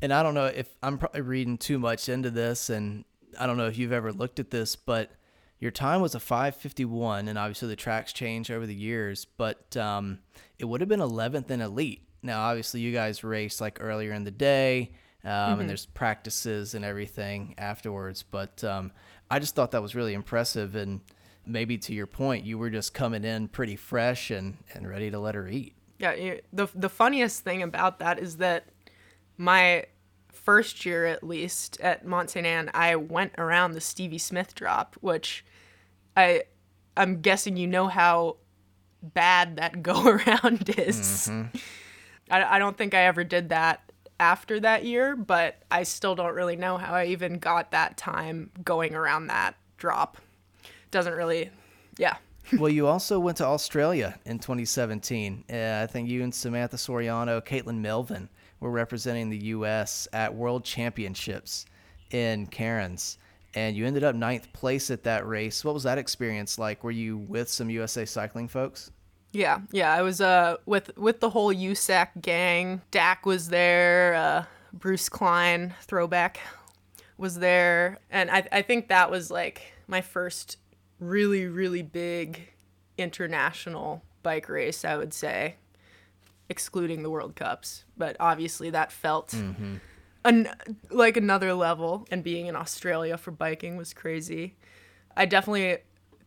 And 0.00 0.12
I 0.12 0.24
don't 0.24 0.34
know 0.34 0.46
if 0.46 0.68
I'm 0.82 0.98
probably 0.98 1.20
reading 1.20 1.58
too 1.58 1.78
much 1.78 2.08
into 2.08 2.30
this, 2.30 2.70
and 2.70 3.04
I 3.38 3.46
don't 3.46 3.56
know 3.56 3.68
if 3.68 3.78
you've 3.78 3.92
ever 3.92 4.12
looked 4.12 4.40
at 4.40 4.50
this, 4.50 4.74
but 4.74 5.12
your 5.60 5.70
time 5.70 6.00
was 6.00 6.16
a 6.16 6.20
551, 6.20 7.28
and 7.28 7.38
obviously 7.38 7.68
the 7.68 7.76
tracks 7.76 8.12
changed 8.12 8.50
over 8.50 8.66
the 8.66 8.74
years, 8.74 9.24
but 9.24 9.76
um, 9.76 10.18
it 10.58 10.64
would 10.64 10.80
have 10.80 10.88
been 10.88 10.98
11th 10.98 11.48
in 11.50 11.60
elite. 11.60 12.02
Now, 12.20 12.42
obviously, 12.42 12.80
you 12.80 12.92
guys 12.92 13.22
raced 13.22 13.60
like 13.60 13.78
earlier 13.80 14.12
in 14.12 14.24
the 14.24 14.32
day 14.32 14.90
um, 15.24 15.30
mm-hmm. 15.30 15.60
and 15.60 15.68
there's 15.68 15.86
practices 15.86 16.74
and 16.74 16.84
everything 16.84 17.54
afterwards. 17.58 18.22
But 18.22 18.62
um, 18.64 18.92
I 19.30 19.38
just 19.38 19.54
thought 19.54 19.70
that 19.72 19.82
was 19.82 19.94
really 19.94 20.14
impressive, 20.14 20.74
and 20.74 21.00
maybe 21.46 21.78
to 21.78 21.94
your 21.94 22.06
point, 22.06 22.44
you 22.44 22.58
were 22.58 22.70
just 22.70 22.94
coming 22.94 23.24
in 23.24 23.48
pretty 23.48 23.76
fresh 23.76 24.30
and, 24.30 24.58
and 24.74 24.88
ready 24.88 25.10
to 25.10 25.18
let 25.18 25.34
her 25.34 25.48
eat. 25.48 25.74
Yeah, 25.98 26.36
the 26.52 26.68
the 26.74 26.88
funniest 26.88 27.44
thing 27.44 27.62
about 27.62 28.00
that 28.00 28.18
is 28.18 28.38
that 28.38 28.66
my 29.36 29.86
first 30.32 30.84
year, 30.84 31.06
at 31.06 31.22
least 31.22 31.80
at 31.80 32.04
Mont 32.04 32.30
Sainte 32.30 32.46
Anne, 32.46 32.70
I 32.74 32.96
went 32.96 33.34
around 33.38 33.72
the 33.72 33.80
Stevie 33.80 34.18
Smith 34.18 34.54
drop, 34.54 34.96
which 35.00 35.44
I 36.16 36.42
I'm 36.96 37.20
guessing 37.20 37.56
you 37.56 37.68
know 37.68 37.86
how 37.86 38.38
bad 39.00 39.56
that 39.56 39.82
go 39.82 40.04
around 40.04 40.68
is. 40.76 41.28
Mm-hmm. 41.30 41.56
I, 42.30 42.56
I 42.56 42.58
don't 42.58 42.76
think 42.76 42.94
I 42.94 43.02
ever 43.02 43.22
did 43.22 43.50
that 43.50 43.91
after 44.22 44.60
that 44.60 44.84
year, 44.84 45.16
but 45.16 45.56
I 45.68 45.82
still 45.82 46.14
don't 46.14 46.36
really 46.36 46.54
know 46.54 46.76
how 46.78 46.94
I 46.94 47.06
even 47.06 47.40
got 47.40 47.72
that 47.72 47.96
time 47.96 48.52
going 48.62 48.94
around 48.94 49.26
that 49.26 49.56
drop. 49.78 50.16
Doesn't 50.92 51.14
really, 51.14 51.50
yeah. 51.98 52.14
well, 52.56 52.70
you 52.70 52.86
also 52.86 53.18
went 53.18 53.38
to 53.38 53.44
Australia 53.44 54.16
in 54.24 54.38
2017. 54.38 55.44
Uh, 55.52 55.80
I 55.82 55.88
think 55.88 56.08
you 56.08 56.22
and 56.22 56.32
Samantha 56.32 56.76
Soriano, 56.76 57.44
Caitlin 57.44 57.78
Melvin 57.78 58.28
were 58.60 58.70
representing 58.70 59.28
the 59.28 59.38
U.S. 59.38 60.06
at 60.12 60.32
World 60.32 60.64
Championships 60.64 61.66
in 62.12 62.46
Cairns, 62.46 63.18
and 63.54 63.76
you 63.76 63.86
ended 63.86 64.04
up 64.04 64.14
ninth 64.14 64.52
place 64.52 64.92
at 64.92 65.02
that 65.02 65.26
race. 65.26 65.64
What 65.64 65.74
was 65.74 65.82
that 65.82 65.98
experience 65.98 66.60
like? 66.60 66.84
Were 66.84 66.92
you 66.92 67.18
with 67.18 67.48
some 67.48 67.68
USA 67.70 68.04
cycling 68.04 68.46
folks? 68.46 68.92
Yeah, 69.32 69.60
yeah. 69.72 69.92
I 69.92 70.02
was 70.02 70.20
uh 70.20 70.56
with 70.66 70.96
with 70.96 71.20
the 71.20 71.30
whole 71.30 71.52
USAC 71.52 72.20
gang. 72.20 72.82
Dak 72.90 73.24
was 73.26 73.48
there. 73.48 74.14
Uh, 74.14 74.44
Bruce 74.72 75.08
Klein, 75.08 75.74
throwback, 75.82 76.40
was 77.16 77.38
there, 77.38 77.98
and 78.10 78.30
I 78.30 78.46
I 78.52 78.62
think 78.62 78.88
that 78.88 79.10
was 79.10 79.30
like 79.30 79.72
my 79.86 80.00
first 80.00 80.58
really 81.00 81.46
really 81.46 81.82
big 81.82 82.52
international 82.98 84.02
bike 84.22 84.48
race. 84.48 84.84
I 84.84 84.96
would 84.96 85.14
say, 85.14 85.56
excluding 86.48 87.02
the 87.02 87.10
World 87.10 87.34
Cups, 87.34 87.84
but 87.96 88.16
obviously 88.20 88.70
that 88.70 88.92
felt. 88.92 89.30
Mm-hmm. 89.30 89.76
An, 90.24 90.48
like 90.88 91.16
another 91.16 91.52
level 91.52 92.06
and 92.08 92.22
being 92.22 92.46
in 92.46 92.54
Australia 92.54 93.16
for 93.16 93.32
biking 93.32 93.76
was 93.76 93.92
crazy. 93.92 94.54
I 95.16 95.26
definitely 95.26 95.78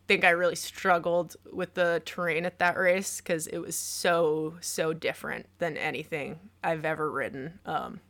think 0.06 0.24
I 0.24 0.30
really 0.30 0.56
struggled 0.56 1.36
with 1.52 1.74
the 1.74 2.02
terrain 2.04 2.46
at 2.46 2.58
that 2.58 2.76
race 2.76 3.20
because 3.20 3.46
it 3.48 3.58
was 3.58 3.76
so 3.76 4.54
so 4.60 4.92
different 4.92 5.46
than 5.58 5.76
anything 5.76 6.38
I've 6.62 6.84
ever 6.84 7.10
ridden. 7.10 7.58
Um, 7.66 8.00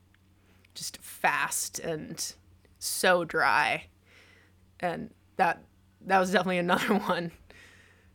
just 0.74 0.98
fast 0.98 1.78
and 1.78 2.34
so 2.78 3.24
dry, 3.24 3.86
and 4.80 5.10
that 5.36 5.62
that 6.02 6.18
was 6.18 6.30
definitely 6.32 6.58
another 6.66 6.94
one 6.94 7.32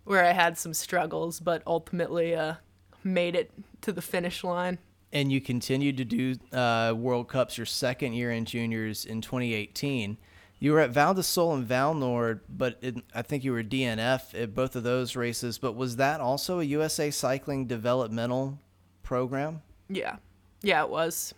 where 0.03 0.25
I 0.25 0.31
had 0.31 0.57
some 0.57 0.73
struggles, 0.73 1.39
but 1.39 1.61
ultimately 1.65 2.35
uh, 2.35 2.55
made 3.03 3.35
it 3.35 3.51
to 3.81 3.91
the 3.91 4.01
finish 4.01 4.43
line. 4.43 4.79
And 5.13 5.31
you 5.31 5.41
continued 5.41 5.97
to 5.97 6.05
do 6.05 6.35
uh, 6.53 6.93
World 6.95 7.27
Cups 7.27 7.57
your 7.57 7.65
second 7.65 8.13
year 8.13 8.31
in 8.31 8.45
juniors 8.45 9.05
in 9.05 9.21
2018 9.21 10.17
you 10.61 10.73
were 10.73 10.79
at 10.79 10.91
Val 10.91 11.15
di 11.15 11.23
Sole 11.23 11.55
and 11.55 11.67
Vallnord, 11.67 12.41
but 12.47 12.77
it, 12.81 12.97
I 13.15 13.23
think 13.23 13.43
you 13.43 13.51
were 13.51 13.63
DNF 13.63 14.39
at 14.39 14.53
both 14.53 14.75
of 14.75 14.83
those 14.83 15.15
races. 15.15 15.57
But 15.57 15.75
was 15.75 15.95
that 15.95 16.21
also 16.21 16.59
a 16.59 16.63
USA 16.63 17.09
Cycling 17.09 17.65
developmental 17.65 18.59
program? 19.01 19.63
Yeah, 19.89 20.17
yeah, 20.61 20.83
it 20.83 20.89
was. 20.91 21.33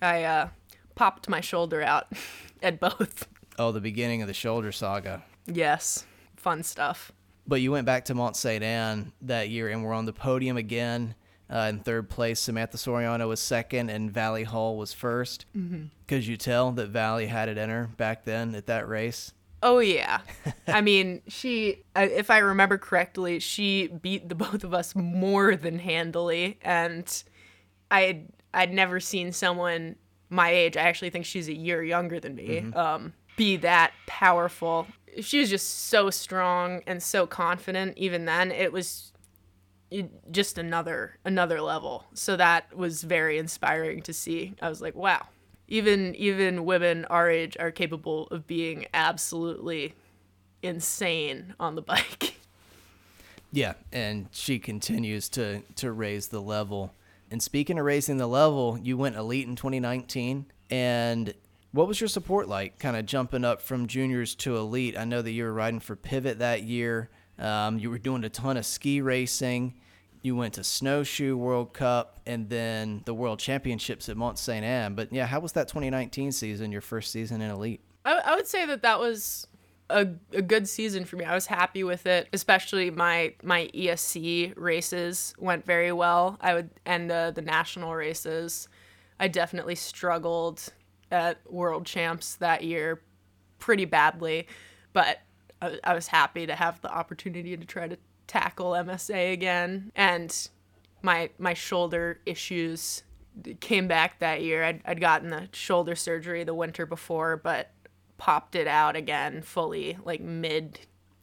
I 0.00 0.24
uh, 0.24 0.48
popped 0.94 1.28
my 1.28 1.42
shoulder 1.42 1.82
out 1.82 2.10
at 2.62 2.80
both. 2.80 3.28
Oh, 3.58 3.70
the 3.70 3.82
beginning 3.82 4.22
of 4.22 4.28
the 4.28 4.34
shoulder 4.34 4.72
saga. 4.72 5.22
Yes, 5.46 6.06
fun 6.36 6.62
stuff. 6.62 7.12
But 7.46 7.60
you 7.60 7.70
went 7.70 7.84
back 7.84 8.06
to 8.06 8.14
Mont 8.14 8.34
Sainte 8.34 8.64
Anne 8.64 9.12
that 9.22 9.50
year 9.50 9.68
and 9.68 9.84
were 9.84 9.92
on 9.92 10.06
the 10.06 10.12
podium 10.14 10.56
again. 10.56 11.14
Uh, 11.50 11.66
in 11.70 11.80
third 11.80 12.10
place, 12.10 12.40
Samantha 12.40 12.76
Soriano 12.76 13.26
was 13.26 13.40
second, 13.40 13.88
and 13.88 14.10
Vali 14.10 14.44
Höll 14.44 14.76
was 14.76 14.92
first. 14.92 15.46
Mm-hmm. 15.56 15.84
Could 16.06 16.26
you 16.26 16.36
tell 16.36 16.72
that 16.72 16.88
Vali 16.88 17.26
had 17.26 17.48
it 17.48 17.56
in 17.56 17.70
her 17.70 17.88
back 17.96 18.24
then 18.24 18.54
at 18.54 18.66
that 18.66 18.86
race? 18.86 19.32
Oh 19.62 19.78
yeah. 19.78 20.20
I 20.66 20.80
mean, 20.80 21.22
she 21.26 21.84
if 21.96 22.30
I 22.30 22.38
remember 22.38 22.78
correctly, 22.78 23.38
she 23.38 23.88
beat 23.88 24.28
the 24.28 24.34
both 24.34 24.64
of 24.64 24.74
us 24.74 24.94
more 24.94 25.56
than 25.56 25.78
handily 25.78 26.58
and 26.62 27.22
I 27.90 28.22
I'd 28.54 28.72
never 28.72 29.00
seen 29.00 29.32
someone 29.32 29.96
my 30.30 30.50
age. 30.50 30.76
I 30.76 30.82
actually 30.82 31.10
think 31.10 31.24
she's 31.24 31.48
a 31.48 31.56
year 31.56 31.82
younger 31.82 32.20
than 32.20 32.34
me. 32.34 32.60
Mm-hmm. 32.60 32.76
Um 32.78 33.12
be 33.36 33.56
that 33.58 33.92
powerful. 34.06 34.86
She 35.20 35.40
was 35.40 35.50
just 35.50 35.86
so 35.86 36.10
strong 36.10 36.82
and 36.86 37.02
so 37.02 37.26
confident 37.26 37.96
even 37.96 38.26
then. 38.26 38.52
It 38.52 38.72
was 38.72 39.12
just 40.30 40.58
another 40.58 41.18
another 41.24 41.60
level. 41.60 42.04
So 42.14 42.36
that 42.36 42.76
was 42.76 43.02
very 43.02 43.38
inspiring 43.38 44.02
to 44.02 44.12
see. 44.12 44.54
I 44.60 44.68
was 44.68 44.80
like, 44.80 44.94
wow. 44.94 45.26
Even 45.66 46.14
even 46.14 46.64
women 46.64 47.04
our 47.06 47.30
age 47.30 47.56
are 47.58 47.70
capable 47.70 48.26
of 48.28 48.46
being 48.46 48.86
absolutely 48.94 49.94
insane 50.62 51.54
on 51.60 51.74
the 51.74 51.82
bike. 51.92 52.34
Yeah, 53.50 53.74
and 53.92 54.28
she 54.30 54.58
continues 54.58 55.28
to 55.30 55.62
to 55.76 55.92
raise 55.92 56.28
the 56.28 56.40
level. 56.40 56.94
And 57.30 57.42
speaking 57.42 57.78
of 57.78 57.84
raising 57.84 58.16
the 58.16 58.26
level, 58.26 58.78
you 58.82 58.96
went 58.96 59.16
elite 59.16 59.46
in 59.46 59.56
2019 59.56 60.46
and 60.70 61.34
what 61.72 61.86
was 61.86 62.00
your 62.00 62.08
support 62.08 62.48
like, 62.48 62.78
kind 62.78 62.96
of 62.96 63.06
jumping 63.06 63.44
up 63.44 63.60
from 63.60 63.86
juniors 63.86 64.34
to 64.36 64.56
elite? 64.56 64.96
I 64.96 65.04
know 65.04 65.20
that 65.20 65.30
you 65.30 65.44
were 65.44 65.52
riding 65.52 65.80
for 65.80 65.96
Pivot 65.96 66.38
that 66.38 66.62
year. 66.62 67.10
Um, 67.38 67.78
you 67.78 67.90
were 67.90 67.98
doing 67.98 68.24
a 68.24 68.28
ton 68.28 68.56
of 68.56 68.66
ski 68.66 69.00
racing. 69.00 69.74
You 70.22 70.34
went 70.34 70.54
to 70.54 70.64
Snowshoe 70.64 71.36
World 71.36 71.72
Cup 71.72 72.20
and 72.26 72.48
then 72.48 73.02
the 73.04 73.14
World 73.14 73.38
Championships 73.38 74.08
at 74.08 74.16
Mont 74.16 74.38
Sainte 74.38 74.64
Anne. 74.64 74.94
But 74.94 75.12
yeah, 75.12 75.26
how 75.26 75.40
was 75.40 75.52
that 75.52 75.68
2019 75.68 76.32
season, 76.32 76.72
your 76.72 76.80
first 76.80 77.12
season 77.12 77.40
in 77.40 77.50
elite? 77.50 77.80
I, 78.04 78.18
I 78.24 78.34
would 78.34 78.46
say 78.46 78.66
that 78.66 78.82
that 78.82 78.98
was 78.98 79.46
a, 79.90 80.08
a 80.32 80.42
good 80.42 80.68
season 80.68 81.04
for 81.04 81.16
me. 81.16 81.24
I 81.24 81.34
was 81.34 81.46
happy 81.46 81.84
with 81.84 82.06
it, 82.06 82.28
especially 82.32 82.90
my 82.90 83.34
my 83.42 83.70
ESC 83.74 84.54
races 84.56 85.34
went 85.38 85.64
very 85.64 85.92
well. 85.92 86.36
I 86.40 86.54
would 86.54 86.70
uh, 86.86 87.30
the 87.30 87.42
national 87.42 87.94
races. 87.94 88.68
I 89.20 89.28
definitely 89.28 89.74
struggled 89.74 90.72
at 91.10 91.38
World 91.50 91.86
Champs 91.86 92.36
that 92.36 92.62
year 92.62 93.02
pretty 93.58 93.84
badly, 93.84 94.46
but 94.92 95.18
I, 95.60 95.78
I 95.84 95.94
was 95.94 96.08
happy 96.08 96.46
to 96.46 96.54
have 96.54 96.80
the 96.80 96.92
opportunity 96.92 97.56
to 97.56 97.64
try 97.64 97.88
to 97.88 97.96
tackle 98.26 98.72
MSA 98.72 99.32
again. 99.32 99.92
And 99.96 100.48
my 101.02 101.30
my 101.38 101.54
shoulder 101.54 102.20
issues 102.26 103.02
came 103.60 103.88
back 103.88 104.18
that 104.18 104.42
year. 104.42 104.64
I'd, 104.64 104.82
I'd 104.84 105.00
gotten 105.00 105.30
the 105.30 105.48
shoulder 105.52 105.94
surgery 105.94 106.44
the 106.44 106.54
winter 106.54 106.86
before, 106.86 107.36
but 107.36 107.70
popped 108.16 108.56
it 108.56 108.66
out 108.66 108.96
again 108.96 109.42
fully 109.42 109.96
like 110.04 110.20
mid 110.20 110.80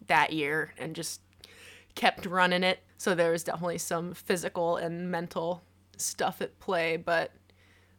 that 0.07 0.31
year 0.31 0.73
and 0.77 0.95
just 0.95 1.21
kept 1.93 2.25
running 2.25 2.63
it. 2.63 2.79
So 2.97 3.13
there 3.13 3.31
was 3.31 3.43
definitely 3.43 3.79
some 3.79 4.13
physical 4.13 4.77
and 4.77 5.11
mental 5.11 5.63
stuff 5.97 6.41
at 6.41 6.59
play, 6.59 6.97
but 6.97 7.31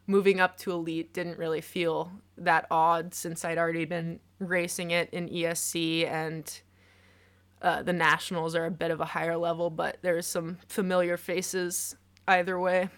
moving 0.07 0.39
up 0.39 0.57
to 0.57 0.71
elite 0.71 1.13
didn't 1.13 1.37
really 1.37 1.61
feel 1.61 2.11
that 2.37 2.65
odd 2.71 3.13
since 3.13 3.43
I'd 3.43 3.57
already 3.57 3.85
been 3.85 4.19
racing 4.39 4.91
it 4.91 5.09
in 5.11 5.27
ESC 5.27 6.07
and 6.07 6.61
uh, 7.61 7.81
the 7.83 7.93
nationals 7.93 8.55
are 8.55 8.65
a 8.65 8.71
bit 8.71 8.91
of 8.91 9.01
a 9.01 9.05
higher 9.05 9.37
level, 9.37 9.69
but 9.69 9.97
there's 10.01 10.27
some 10.27 10.57
familiar 10.67 11.17
faces 11.17 11.95
either 12.27 12.59
way. 12.59 12.89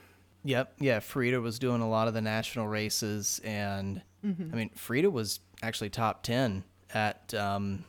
Yep, 0.44 0.74
yeah. 0.80 1.00
Frida 1.00 1.40
was 1.42 1.60
doing 1.60 1.82
a 1.82 1.90
lot 1.90 2.08
of 2.08 2.14
the 2.14 2.22
national 2.22 2.68
races, 2.68 3.42
and 3.44 4.02
mm-hmm. 4.26 4.50
I 4.52 4.56
mean, 4.56 4.70
Frida 4.76 5.10
was 5.10 5.40
actually 5.62 5.90
top 5.90 6.24
ten 6.24 6.64
at 6.94 7.34
um, 7.34 7.84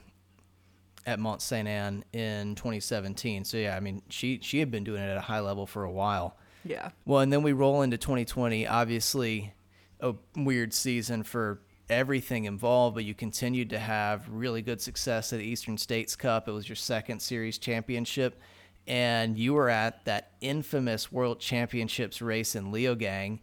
at 1.06 1.18
Mont 1.18 1.42
Sainte 1.42 1.68
Anne 1.68 2.04
in 2.12 2.54
2017. 2.56 3.44
So 3.44 3.56
yeah, 3.56 3.76
I 3.76 3.80
mean, 3.80 4.02
she 4.08 4.40
she 4.42 4.58
had 4.58 4.70
been 4.70 4.84
doing 4.84 5.02
it 5.02 5.08
at 5.08 5.16
a 5.16 5.22
high 5.22 5.40
level 5.40 5.66
for 5.66 5.84
a 5.84 5.90
while. 5.90 6.36
Yeah. 6.64 6.90
Well, 7.04 7.20
and 7.20 7.32
then 7.32 7.42
we 7.42 7.52
roll 7.52 7.82
into 7.82 7.98
2020. 7.98 8.66
Obviously, 8.66 9.52
a 10.00 10.14
weird 10.36 10.72
season 10.72 11.22
for 11.22 11.60
everything 11.88 12.44
involved, 12.44 12.94
but 12.94 13.04
you 13.04 13.14
continued 13.14 13.70
to 13.70 13.78
have 13.78 14.28
really 14.28 14.62
good 14.62 14.80
success 14.80 15.32
at 15.32 15.38
the 15.38 15.44
Eastern 15.44 15.76
States 15.76 16.14
Cup. 16.16 16.48
It 16.48 16.52
was 16.52 16.68
your 16.68 16.76
second 16.76 17.20
series 17.20 17.58
championship, 17.58 18.40
and 18.86 19.36
you 19.36 19.54
were 19.54 19.68
at 19.68 20.04
that 20.04 20.32
infamous 20.40 21.10
World 21.10 21.40
Championships 21.40 22.22
race 22.22 22.54
in 22.54 22.72
Leogang, 22.72 23.40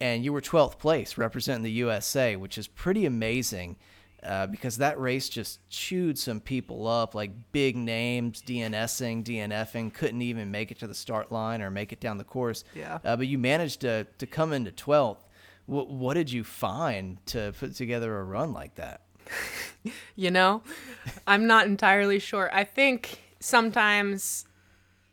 and 0.00 0.24
you 0.24 0.32
were 0.32 0.40
12th 0.40 0.78
place 0.78 1.18
representing 1.18 1.64
the 1.64 1.70
USA, 1.72 2.36
which 2.36 2.56
is 2.56 2.66
pretty 2.66 3.04
amazing. 3.04 3.76
Uh, 4.22 4.46
because 4.46 4.76
that 4.76 5.00
race 5.00 5.30
just 5.30 5.66
chewed 5.70 6.18
some 6.18 6.40
people 6.40 6.86
up, 6.86 7.14
like 7.14 7.30
big 7.52 7.74
names, 7.74 8.42
DNSing, 8.42 9.24
DNFing, 9.24 9.94
couldn't 9.94 10.20
even 10.20 10.50
make 10.50 10.70
it 10.70 10.78
to 10.80 10.86
the 10.86 10.94
start 10.94 11.32
line 11.32 11.62
or 11.62 11.70
make 11.70 11.92
it 11.92 12.00
down 12.00 12.18
the 12.18 12.24
course. 12.24 12.64
Yeah. 12.74 12.98
Uh, 13.02 13.16
but 13.16 13.28
you 13.28 13.38
managed 13.38 13.80
to 13.80 14.06
to 14.18 14.26
come 14.26 14.52
into 14.52 14.72
12th. 14.72 15.24
What 15.66 15.88
what 15.88 16.14
did 16.14 16.30
you 16.30 16.44
find 16.44 17.24
to 17.26 17.54
put 17.58 17.74
together 17.74 18.18
a 18.18 18.24
run 18.24 18.52
like 18.52 18.74
that? 18.74 19.00
you 20.16 20.30
know, 20.30 20.62
I'm 21.26 21.46
not 21.46 21.66
entirely 21.66 22.18
sure. 22.18 22.50
I 22.52 22.64
think 22.64 23.20
sometimes 23.40 24.44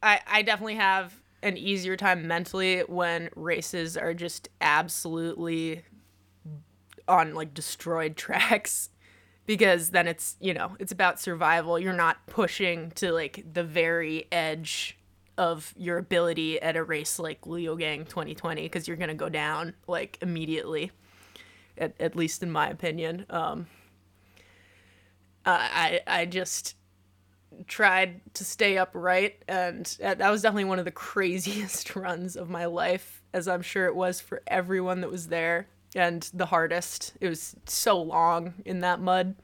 I 0.03 0.20
I 0.28 0.41
definitely 0.41 0.76
have 0.76 1.14
an 1.43 1.55
easier 1.55 1.95
time 1.95 2.28
mentally 2.28 2.80
when 2.82 3.30
races 3.36 3.95
are 3.95 4.14
just 4.14 4.49
absolutely 4.60 5.84
on 7.08 7.34
like 7.34 7.53
destroyed 7.53 8.18
tracks 8.18 8.89
because 9.47 9.89
then 9.91 10.07
it's 10.07 10.35
you 10.39 10.53
know 10.53 10.75
it's 10.77 10.91
about 10.91 11.19
survival. 11.19 11.79
You're 11.79 11.93
not 11.93 12.27
pushing 12.27 12.91
to 12.91 13.11
like 13.11 13.43
the 13.51 13.63
very 13.63 14.27
edge 14.31 14.95
of 15.37 15.73
your 15.75 15.97
ability 15.97 16.61
at 16.61 16.75
a 16.75 16.83
race 16.83 17.17
like 17.17 17.41
Leogang 17.41 18.07
2020 18.07 18.63
because 18.63 18.87
you're 18.87 18.97
gonna 18.97 19.15
go 19.15 19.29
down 19.29 19.73
like 19.87 20.19
immediately 20.21 20.91
at, 21.77 21.99
at 21.99 22.15
least 22.15 22.43
in 22.43 22.51
my 22.51 22.69
opinion. 22.69 23.25
Um 23.31 23.67
I 25.45 26.01
I 26.05 26.25
just 26.25 26.75
tried 27.67 28.19
to 28.33 28.43
stay 28.43 28.77
upright 28.77 29.43
and 29.47 29.85
that 29.99 30.29
was 30.29 30.41
definitely 30.41 30.65
one 30.65 30.79
of 30.79 30.85
the 30.85 30.91
craziest 31.07 31.95
runs 31.95 32.35
of 32.35 32.49
my 32.49 32.65
life 32.65 33.23
as 33.33 33.47
I'm 33.47 33.61
sure 33.61 33.85
it 33.85 33.95
was 33.95 34.19
for 34.19 34.43
everyone 34.47 35.01
that 35.01 35.09
was 35.09 35.27
there 35.27 35.67
and 35.95 36.29
the 36.33 36.45
hardest. 36.45 37.13
It 37.21 37.29
was 37.29 37.55
so 37.65 38.01
long 38.01 38.53
in 38.65 38.81
that 38.81 38.99
mud. 38.99 39.35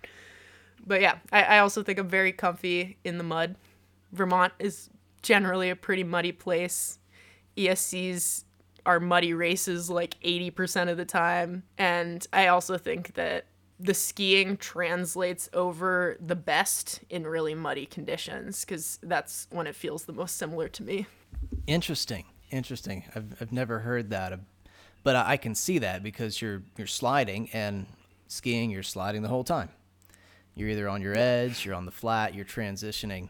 But 0.85 1.01
yeah, 1.01 1.17
I, 1.31 1.43
I 1.43 1.59
also 1.59 1.83
think 1.83 1.99
I'm 1.99 2.09
very 2.09 2.31
comfy 2.31 2.97
in 3.03 3.17
the 3.17 3.23
mud. 3.23 3.55
Vermont 4.11 4.53
is 4.59 4.89
generally 5.21 5.69
a 5.69 5.75
pretty 5.75 6.03
muddy 6.03 6.31
place. 6.31 6.99
ESCs 7.57 8.43
are 8.85 8.99
muddy 8.99 9.33
races 9.33 9.89
like 9.89 10.19
80% 10.21 10.89
of 10.89 10.97
the 10.97 11.05
time. 11.05 11.63
And 11.77 12.25
I 12.33 12.47
also 12.47 12.77
think 12.77 13.13
that 13.13 13.45
the 13.79 13.93
skiing 13.93 14.57
translates 14.57 15.49
over 15.53 16.17
the 16.19 16.35
best 16.35 17.01
in 17.09 17.25
really 17.25 17.55
muddy 17.55 17.85
conditions 17.85 18.63
because 18.63 18.99
that's 19.01 19.47
when 19.51 19.67
it 19.67 19.75
feels 19.75 20.05
the 20.05 20.13
most 20.13 20.37
similar 20.37 20.67
to 20.69 20.83
me. 20.83 21.07
Interesting. 21.67 22.25
Interesting. 22.51 23.03
I've, 23.15 23.41
I've 23.41 23.51
never 23.51 23.79
heard 23.79 24.09
that 24.11 24.31
but 25.03 25.15
I 25.15 25.37
can 25.37 25.55
see 25.55 25.79
that 25.79 26.01
because 26.01 26.41
you're 26.41 26.63
you're 26.77 26.87
sliding 26.87 27.49
and 27.53 27.85
skiing, 28.27 28.71
you're 28.71 28.83
sliding 28.83 29.21
the 29.21 29.29
whole 29.29 29.43
time. 29.43 29.69
You're 30.55 30.69
either 30.69 30.87
on 30.87 31.01
your 31.01 31.17
edge, 31.17 31.65
you're 31.65 31.75
on 31.75 31.85
the 31.85 31.91
flat, 31.91 32.33
you're 32.33 32.45
transitioning. 32.45 33.29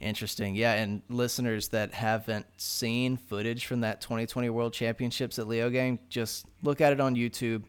Interesting. 0.00 0.56
Yeah, 0.56 0.72
and 0.74 1.02
listeners 1.08 1.68
that 1.68 1.94
haven't 1.94 2.46
seen 2.56 3.16
footage 3.16 3.66
from 3.66 3.82
that 3.82 4.00
2020 4.00 4.50
World 4.50 4.72
Championships 4.72 5.38
at 5.38 5.46
Leo 5.46 5.70
Leogang, 5.70 5.98
just 6.08 6.46
look 6.62 6.80
at 6.80 6.92
it 6.92 7.00
on 7.00 7.14
YouTube. 7.14 7.64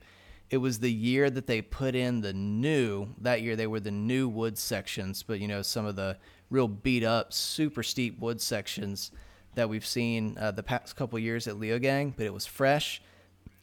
It 0.50 0.58
was 0.58 0.80
the 0.80 0.92
year 0.92 1.30
that 1.30 1.46
they 1.46 1.62
put 1.62 1.94
in 1.96 2.22
the 2.22 2.34
new, 2.34 3.10
that 3.22 3.42
year 3.44 3.56
they 3.56 3.68
were 3.68 3.80
the 3.80 3.92
new 3.92 4.28
wood 4.28 4.58
sections, 4.58 5.22
but 5.22 5.40
you 5.40 5.48
know, 5.48 5.62
some 5.62 5.86
of 5.86 5.96
the 5.96 6.18
real 6.50 6.68
beat 6.68 7.04
up, 7.04 7.34
super 7.34 7.84
steep 7.84 8.20
wood 8.20 8.42
sections 8.42 9.12
that 9.54 9.70
we've 9.70 9.86
seen 9.86 10.36
uh, 10.40 10.50
the 10.52 10.64
past 10.64 10.96
couple 10.96 11.20
years 11.20 11.48
at 11.48 11.56
Leogang, 11.56 12.14
but 12.16 12.26
it 12.26 12.34
was 12.34 12.48
fresh 12.48 13.02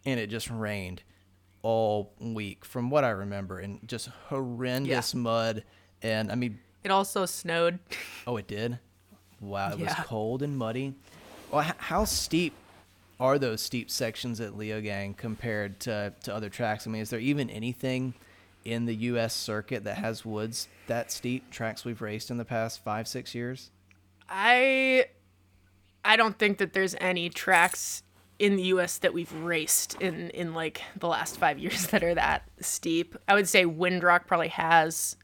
and 0.05 0.19
it 0.21 0.29
just 0.29 0.51
rained 0.51 1.03
all 1.63 2.13
week 2.19 2.65
from 2.65 2.91
what 2.91 3.05
I 3.05 3.11
remember 3.11 3.59
and 3.59 3.87
just 3.87 4.09
horrendous 4.29 5.15
yeah. 5.15 5.21
mud 5.21 5.65
and 6.03 6.33
I 6.33 6.35
mean 6.35 6.59
it 6.83 6.91
also 6.91 7.27
snowed. 7.27 7.79
Oh, 8.27 8.37
it 8.37 8.47
did. 8.47 8.79
Wow, 9.41 9.73
it 9.73 9.79
yeah. 9.79 9.87
was 9.87 10.07
cold 10.07 10.43
and 10.43 10.57
muddy. 10.57 10.95
Well, 11.51 11.73
how 11.79 12.05
steep 12.05 12.55
are 13.19 13.39
those 13.39 13.61
steep 13.61 13.91
sections 13.91 14.41
at 14.41 14.53
Leogang 14.53 15.17
compared 15.17 15.81
to, 15.81 16.13
to 16.23 16.35
other 16.35 16.49
tracks? 16.49 16.87
I 16.87 16.91
mean, 16.91 17.03
is 17.03 17.11
there 17.11 17.21
even 17.21 17.51
anything 17.51 18.15
in 18.65 18.87
the 18.87 18.95
U.S. 18.95 19.35
circuit 19.35 19.85
that 19.85 19.99
has 19.99 20.25
woods 20.25 20.69
that 20.87 21.11
steep? 21.11 21.51
Tracks 21.51 21.85
we've 21.85 22.01
raced 22.01 22.31
in 22.31 22.39
the 22.39 22.45
past 22.45 22.83
five, 22.83 23.09
six 23.09 23.35
years. 23.35 23.71
I, 24.29 25.07
I 26.05 26.17
don't 26.17 26.39
think 26.39 26.59
that 26.59 26.73
there's 26.73 26.95
any 27.01 27.29
tracks 27.29 28.03
in 28.41 28.57
the 28.57 28.63
US 28.65 28.99
that 28.99 29.13
we've 29.13 29.33
raced 29.35 29.95
in 30.01 30.31
in 30.31 30.55
like 30.55 30.83
the 30.97 31.07
last 31.07 31.39
5 31.39 31.59
years 31.59 31.87
that 31.89 32.03
are 32.03 32.15
that 32.15 32.43
steep. 32.61 33.15
I 33.29 33.35
would 33.35 33.49
say 33.49 33.65
Windrock 33.65 34.27
probably 34.27 34.49
has 34.49 35.17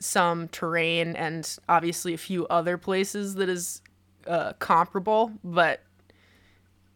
some 0.00 0.48
terrain 0.48 1.14
and 1.14 1.58
obviously 1.68 2.14
a 2.14 2.18
few 2.18 2.46
other 2.46 2.78
places 2.78 3.34
that 3.34 3.50
is 3.50 3.82
uh, 4.26 4.54
comparable, 4.54 5.32
but 5.44 5.82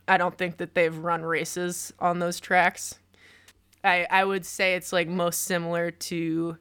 I 0.09 0.17
don't 0.17 0.37
think 0.37 0.57
that 0.57 0.75
they've 0.75 0.97
run 0.97 1.23
races 1.23 1.93
on 1.99 2.19
those 2.19 2.41
tracks. 2.41 2.99
I 3.83 4.07
I 4.11 4.25
would 4.25 4.47
say 4.47 4.75
it's 4.75 4.93
like 4.93 5.09
most 5.09 5.43
similar 5.43 5.91
to 5.91 6.57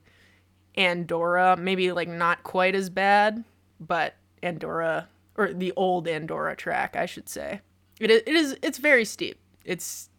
Andorra, 0.75 1.55
maybe 1.57 1.91
like 1.93 2.09
not 2.09 2.43
quite 2.43 2.75
as 2.75 2.89
bad, 2.89 3.43
but 3.79 4.15
Andorra 4.41 5.07
or 5.37 5.53
the 5.53 5.71
old 5.77 6.07
Andorra 6.07 6.55
track, 6.55 6.97
I 6.97 7.05
should 7.05 7.29
say. 7.29 7.61
It 7.99 8.09
is, 8.11 8.21
it 8.25 8.35
is 8.35 8.57
it's 8.61 8.77
very 8.77 9.05
steep. 9.05 9.39
It's 9.65 10.09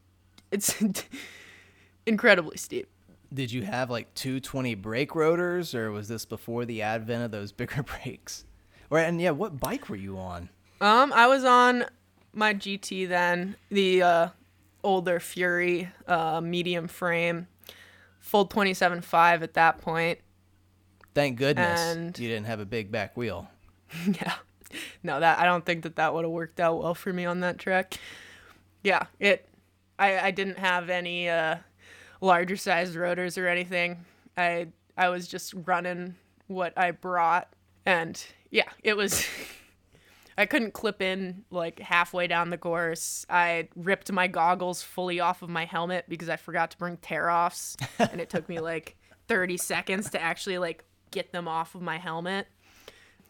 it's 0.51 0.75
incredibly 2.07 2.57
steep. 2.57 2.89
Did 3.33 3.51
you 3.53 3.63
have 3.63 3.91
like 3.91 4.13
220 4.15 4.75
brake 4.77 5.15
rotors, 5.15 5.75
or 5.75 5.91
was 5.91 6.07
this 6.09 6.25
before 6.25 6.65
the 6.65 6.83
advent 6.83 7.25
of 7.25 7.31
those 7.31 7.53
bigger 7.53 7.83
brakes? 8.05 8.45
Or 8.91 8.99
and 8.99 9.21
yeah, 9.21 9.31
what 9.31 9.59
bike 9.59 9.89
were 9.89 9.97
you 9.97 10.19
on? 10.19 10.49
Um, 10.81 11.13
I 11.13 11.27
was 11.27 11.45
on 11.45 11.85
my 12.33 12.55
GT 12.55 13.09
then, 13.09 13.57
the 13.71 14.03
uh, 14.03 14.29
older 14.83 15.19
Fury, 15.21 15.89
uh, 16.07 16.41
medium 16.41 16.89
frame, 16.89 17.47
full 18.19 18.47
27.5 18.47 19.43
at 19.43 19.55
that 19.55 19.79
point. 19.79 20.19
Thank 21.15 21.39
goodness 21.39 21.81
And- 21.81 22.19
you 22.19 22.29
didn't 22.29 22.47
have 22.47 22.61
a 22.61 22.67
big 22.67 22.91
back 22.93 23.17
wheel. 23.17 23.49
yeah. 24.07 24.35
No, 25.03 25.21
that 25.21 25.39
I 25.39 25.45
don't 25.45 25.65
think 25.65 25.83
that 25.83 25.97
that 25.97 26.15
would 26.15 26.25
have 26.25 26.33
worked 26.33 26.59
out 26.59 26.81
well 26.81 26.95
for 26.95 27.13
me 27.13 27.25
on 27.25 27.41
that 27.41 27.59
track. 27.59 27.95
Yeah, 28.83 29.07
it. 29.21 29.49
I 29.99 30.19
I 30.19 30.31
didn't 30.31 30.59
have 30.59 30.91
any 30.91 31.29
uh, 31.29 31.57
larger 32.21 32.57
sized 32.57 32.97
rotors 32.97 33.39
or 33.39 33.47
anything. 33.47 34.05
I 34.37 34.69
I 34.97 35.09
was 35.11 35.29
just 35.29 35.55
running 35.67 36.17
what 36.47 36.73
I 36.77 36.91
brought, 36.91 37.49
and 37.87 38.23
yeah, 38.51 38.69
it 38.83 38.97
was. 38.97 39.27
I 40.37 40.47
couldn't 40.47 40.73
clip 40.75 41.01
in 41.01 41.45
like 41.53 41.79
halfway 41.79 42.27
down 42.27 42.51
the 42.51 42.59
course. 42.59 43.25
I 43.31 43.69
ripped 43.77 44.11
my 44.11 44.27
goggles 44.27 44.83
fully 44.83 45.21
off 45.21 45.43
of 45.43 45.49
my 45.49 45.65
helmet 45.65 46.07
because 46.09 46.29
I 46.29 46.35
forgot 46.35 46.73
to 46.73 46.79
bring 46.79 46.97
tear 46.97 47.31
offs, 47.31 47.77
and 48.01 48.21
it 48.21 48.31
took 48.31 48.49
me 48.49 48.59
like 48.59 48.97
30 49.29 49.57
seconds 49.59 50.11
to 50.11 50.21
actually 50.21 50.59
like 50.59 50.85
get 51.13 51.33
them 51.33 51.47
off 51.47 51.77
of 51.77 51.83
my 51.83 51.99
helmet. 51.99 52.49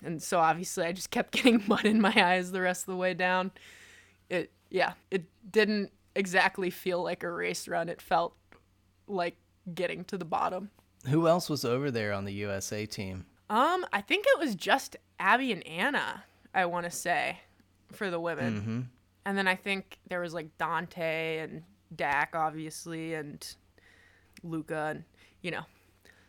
And 0.04 0.22
so 0.22 0.38
obviously 0.38 0.84
I 0.84 0.92
just 0.92 1.10
kept 1.10 1.32
getting 1.36 1.62
mud 1.66 1.84
in 1.84 2.00
my 2.00 2.14
eyes 2.16 2.52
the 2.52 2.60
rest 2.60 2.82
of 2.82 2.86
the 2.92 2.96
way 2.96 3.14
down. 3.14 3.52
It 4.28 4.52
yeah, 4.70 4.94
it 5.10 5.24
didn't 5.50 5.92
exactly 6.14 6.70
feel 6.70 7.02
like 7.02 7.22
a 7.22 7.30
race 7.30 7.68
run. 7.68 7.88
It 7.88 8.00
felt 8.00 8.34
like 9.06 9.36
getting 9.74 10.04
to 10.04 10.18
the 10.18 10.24
bottom. 10.24 10.70
Who 11.08 11.28
else 11.28 11.50
was 11.50 11.64
over 11.64 11.90
there 11.90 12.12
on 12.12 12.24
the 12.24 12.32
USA 12.32 12.86
team? 12.86 13.26
Um, 13.50 13.84
I 13.92 14.00
think 14.00 14.24
it 14.26 14.38
was 14.38 14.54
just 14.54 14.96
Abby 15.18 15.52
and 15.52 15.66
Anna, 15.66 16.24
I 16.54 16.64
want 16.66 16.86
to 16.86 16.90
say, 16.90 17.40
for 17.92 18.10
the 18.10 18.18
women. 18.18 18.60
Mm-hmm. 18.60 18.80
And 19.26 19.38
then 19.38 19.46
I 19.46 19.54
think 19.54 19.98
there 20.08 20.20
was 20.20 20.34
like 20.34 20.56
Dante 20.58 21.38
and 21.38 21.62
Dak, 21.94 22.34
obviously, 22.34 23.14
and 23.14 23.46
Luca, 24.42 24.88
and 24.90 25.04
you 25.42 25.50
know, 25.50 25.64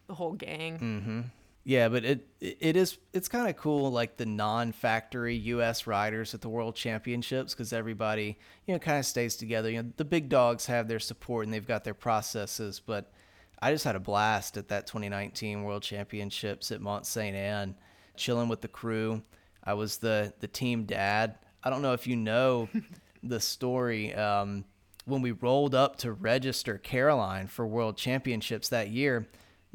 the 0.07 0.13
whole 0.13 0.33
gang. 0.33 0.79
Mm-hmm. 0.79 1.21
Yeah, 1.67 1.89
but 1.89 2.05
it 2.05 2.27
it 2.39 2.77
is 2.77 2.99
it's 3.11 3.27
kind 3.27 3.49
of 3.49 3.57
cool 3.57 3.91
like 3.91 4.17
the 4.17 4.25
non-factory 4.27 5.35
U.S. 5.35 5.87
riders 5.87 6.35
at 6.35 6.41
the 6.41 6.47
World 6.47 6.75
Championships 6.75 7.55
because 7.55 7.73
everybody 7.73 8.37
you 8.67 8.75
know 8.75 8.79
kind 8.79 8.99
of 8.99 9.05
stays 9.05 9.35
together. 9.35 9.71
You 9.71 9.81
know 9.81 9.91
the 9.97 10.05
big 10.05 10.29
dogs 10.29 10.67
have 10.67 10.87
their 10.87 10.99
support 10.99 11.45
and 11.45 11.53
they've 11.53 11.65
got 11.65 11.83
their 11.83 11.95
processes, 11.95 12.79
but 12.79 13.11
I 13.59 13.71
just 13.71 13.83
had 13.83 13.95
a 13.95 13.99
blast 13.99 14.57
at 14.57 14.67
that 14.67 14.85
2019 14.85 15.63
World 15.63 15.81
Championships 15.81 16.71
at 16.71 16.81
Mont 16.81 17.07
Sainte 17.07 17.35
Anne, 17.35 17.73
chilling 18.15 18.47
with 18.47 18.61
the 18.61 18.67
crew. 18.67 19.23
I 19.63 19.73
was 19.73 19.97
the 19.97 20.33
the 20.41 20.47
team 20.47 20.83
dad. 20.83 21.39
I 21.63 21.71
don't 21.71 21.81
know 21.81 21.93
if 21.93 22.05
you 22.05 22.15
know 22.15 22.69
the 23.23 23.39
story. 23.39 24.13
Um, 24.13 24.65
when 25.05 25.23
we 25.23 25.31
rolled 25.31 25.73
up 25.73 25.95
to 25.97 26.11
register 26.11 26.77
Caroline 26.77 27.47
for 27.47 27.65
World 27.65 27.97
Championships 27.97 28.69
that 28.69 28.89
year, 28.89 29.27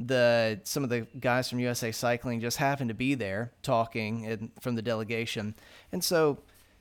the 0.07 0.61
some 0.64 0.82
of 0.82 0.90
the 0.90 1.07
guys 1.18 1.48
from 1.51 1.59
USA 1.59 1.92
Cycling 1.92 2.40
just 2.40 2.57
happened 2.57 2.88
to 2.88 2.94
be 2.94 3.14
there 3.14 3.53
talking 3.62 4.51
from 4.61 4.74
the 4.74 4.82
delegation, 4.82 5.55
and 5.92 6.03
so 6.03 6.38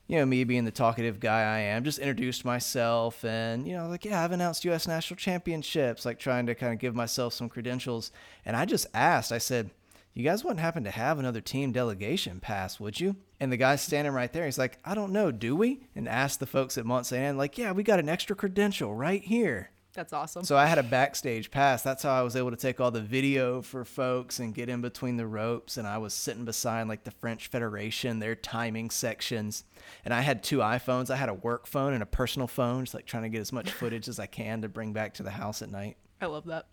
you 0.07 0.17
know 0.17 0.26
me 0.26 0.43
being 0.45 0.65
the 0.65 0.72
talkative 0.72 1.20
guy 1.20 1.41
I 1.41 1.59
am, 1.59 1.84
just 1.84 1.99
introduced 1.99 2.45
myself 2.45 3.24
and 3.26 3.67
you 3.67 3.76
know 3.76 3.88
like 3.88 4.05
yeah 4.05 4.24
I've 4.24 4.32
announced 4.32 4.65
U.S. 4.65 4.88
National 4.88 5.17
Championships, 5.17 6.05
like 6.05 6.17
trying 6.17 6.45
to 6.45 6.55
kind 6.55 6.74
of 6.74 6.80
give 6.80 6.95
myself 6.95 7.34
some 7.34 7.49
credentials, 7.49 8.11
and 8.45 8.55
I 8.55 8.65
just 8.65 8.88
asked, 8.93 9.32
I 9.32 9.38
said. 9.38 9.72
You 10.15 10.24
guys 10.24 10.43
wouldn't 10.43 10.59
happen 10.59 10.84
to 10.84 10.91
have 10.91 11.20
another 11.20 11.39
team 11.39 11.72
delegation 11.72 12.39
pass, 12.39 12.80
would 12.80 12.99
you? 12.99 13.15
And 13.39 13.51
the 13.51 13.57
guy 13.57 13.76
standing 13.78 14.11
right 14.11 14.34
there, 14.34 14.45
he's 14.45 14.57
like, 14.57 14.80
I 14.84 14.93
don't 14.95 15.13
know, 15.13 15.32
do 15.32 15.55
we? 15.55 15.88
And 15.95 16.09
asked 16.09 16.39
the 16.39 16.47
folks 16.47 16.78
at 16.80 16.86
Mont 16.86 17.05
Sainte 17.05 17.24
Anne, 17.24 17.38
like, 17.38 17.57
yeah, 17.59 17.72
we 17.72 17.84
got 17.84 17.99
an 17.99 18.09
extra 18.09 18.36
credential 18.36 18.93
right 18.93 19.24
here. 19.24 19.70
That's 19.93 20.13
awesome. 20.13 20.43
So 20.43 20.55
I 20.55 20.67
had 20.67 20.77
a 20.77 20.83
backstage 20.83 21.49
pass. 21.49 21.81
That's 21.81 22.03
how 22.03 22.13
I 22.13 22.21
was 22.21 22.35
able 22.35 22.51
to 22.51 22.57
take 22.57 22.79
all 22.79 22.91
the 22.91 23.01
video 23.01 23.61
for 23.61 23.83
folks 23.83 24.39
and 24.39 24.53
get 24.53 24.69
in 24.69 24.81
between 24.81 25.17
the 25.17 25.25
ropes. 25.25 25.77
And 25.77 25.87
I 25.87 25.97
was 25.97 26.13
sitting 26.13 26.45
beside 26.45 26.87
like 26.87 27.03
the 27.03 27.11
French 27.11 27.47
Federation, 27.47 28.19
their 28.19 28.35
timing 28.35 28.91
sections. 28.91 29.63
And 30.05 30.13
I 30.13 30.21
had 30.21 30.43
two 30.43 30.59
iPhones. 30.59 31.09
I 31.09 31.15
had 31.15 31.29
a 31.29 31.33
work 31.33 31.65
phone 31.65 31.93
and 31.93 32.03
a 32.03 32.05
personal 32.05 32.47
phone, 32.47 32.85
just 32.85 32.93
like 32.93 33.07
trying 33.07 33.23
to 33.23 33.29
get 33.29 33.41
as 33.41 33.51
much 33.51 33.71
footage 33.71 34.07
as 34.07 34.19
I 34.19 34.27
can 34.27 34.61
to 34.61 34.69
bring 34.69 34.93
back 34.93 35.15
to 35.15 35.23
the 35.23 35.31
house 35.31 35.61
at 35.61 35.71
night. 35.71 35.97
I 36.21 36.27
love 36.27 36.45
that. 36.45 36.67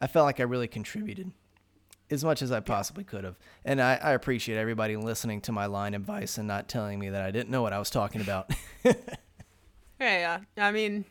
I 0.00 0.06
felt 0.06 0.24
like 0.24 0.40
I 0.40 0.44
really 0.44 0.68
contributed 0.68 1.32
as 2.10 2.24
much 2.24 2.40
as 2.40 2.52
I 2.52 2.60
possibly 2.60 3.04
could 3.04 3.24
have. 3.24 3.36
And 3.64 3.82
I, 3.82 3.96
I 3.96 4.12
appreciate 4.12 4.56
everybody 4.56 4.96
listening 4.96 5.42
to 5.42 5.52
my 5.52 5.66
line 5.66 5.92
advice 5.92 6.38
and 6.38 6.48
not 6.48 6.68
telling 6.68 6.98
me 6.98 7.10
that 7.10 7.20
I 7.22 7.30
didn't 7.30 7.50
know 7.50 7.60
what 7.62 7.74
I 7.74 7.78
was 7.78 7.90
talking 7.90 8.22
about. 8.22 8.50
Yeah, 9.98 10.40
yeah. 10.56 10.66
I 10.66 10.72
mean, 10.72 11.06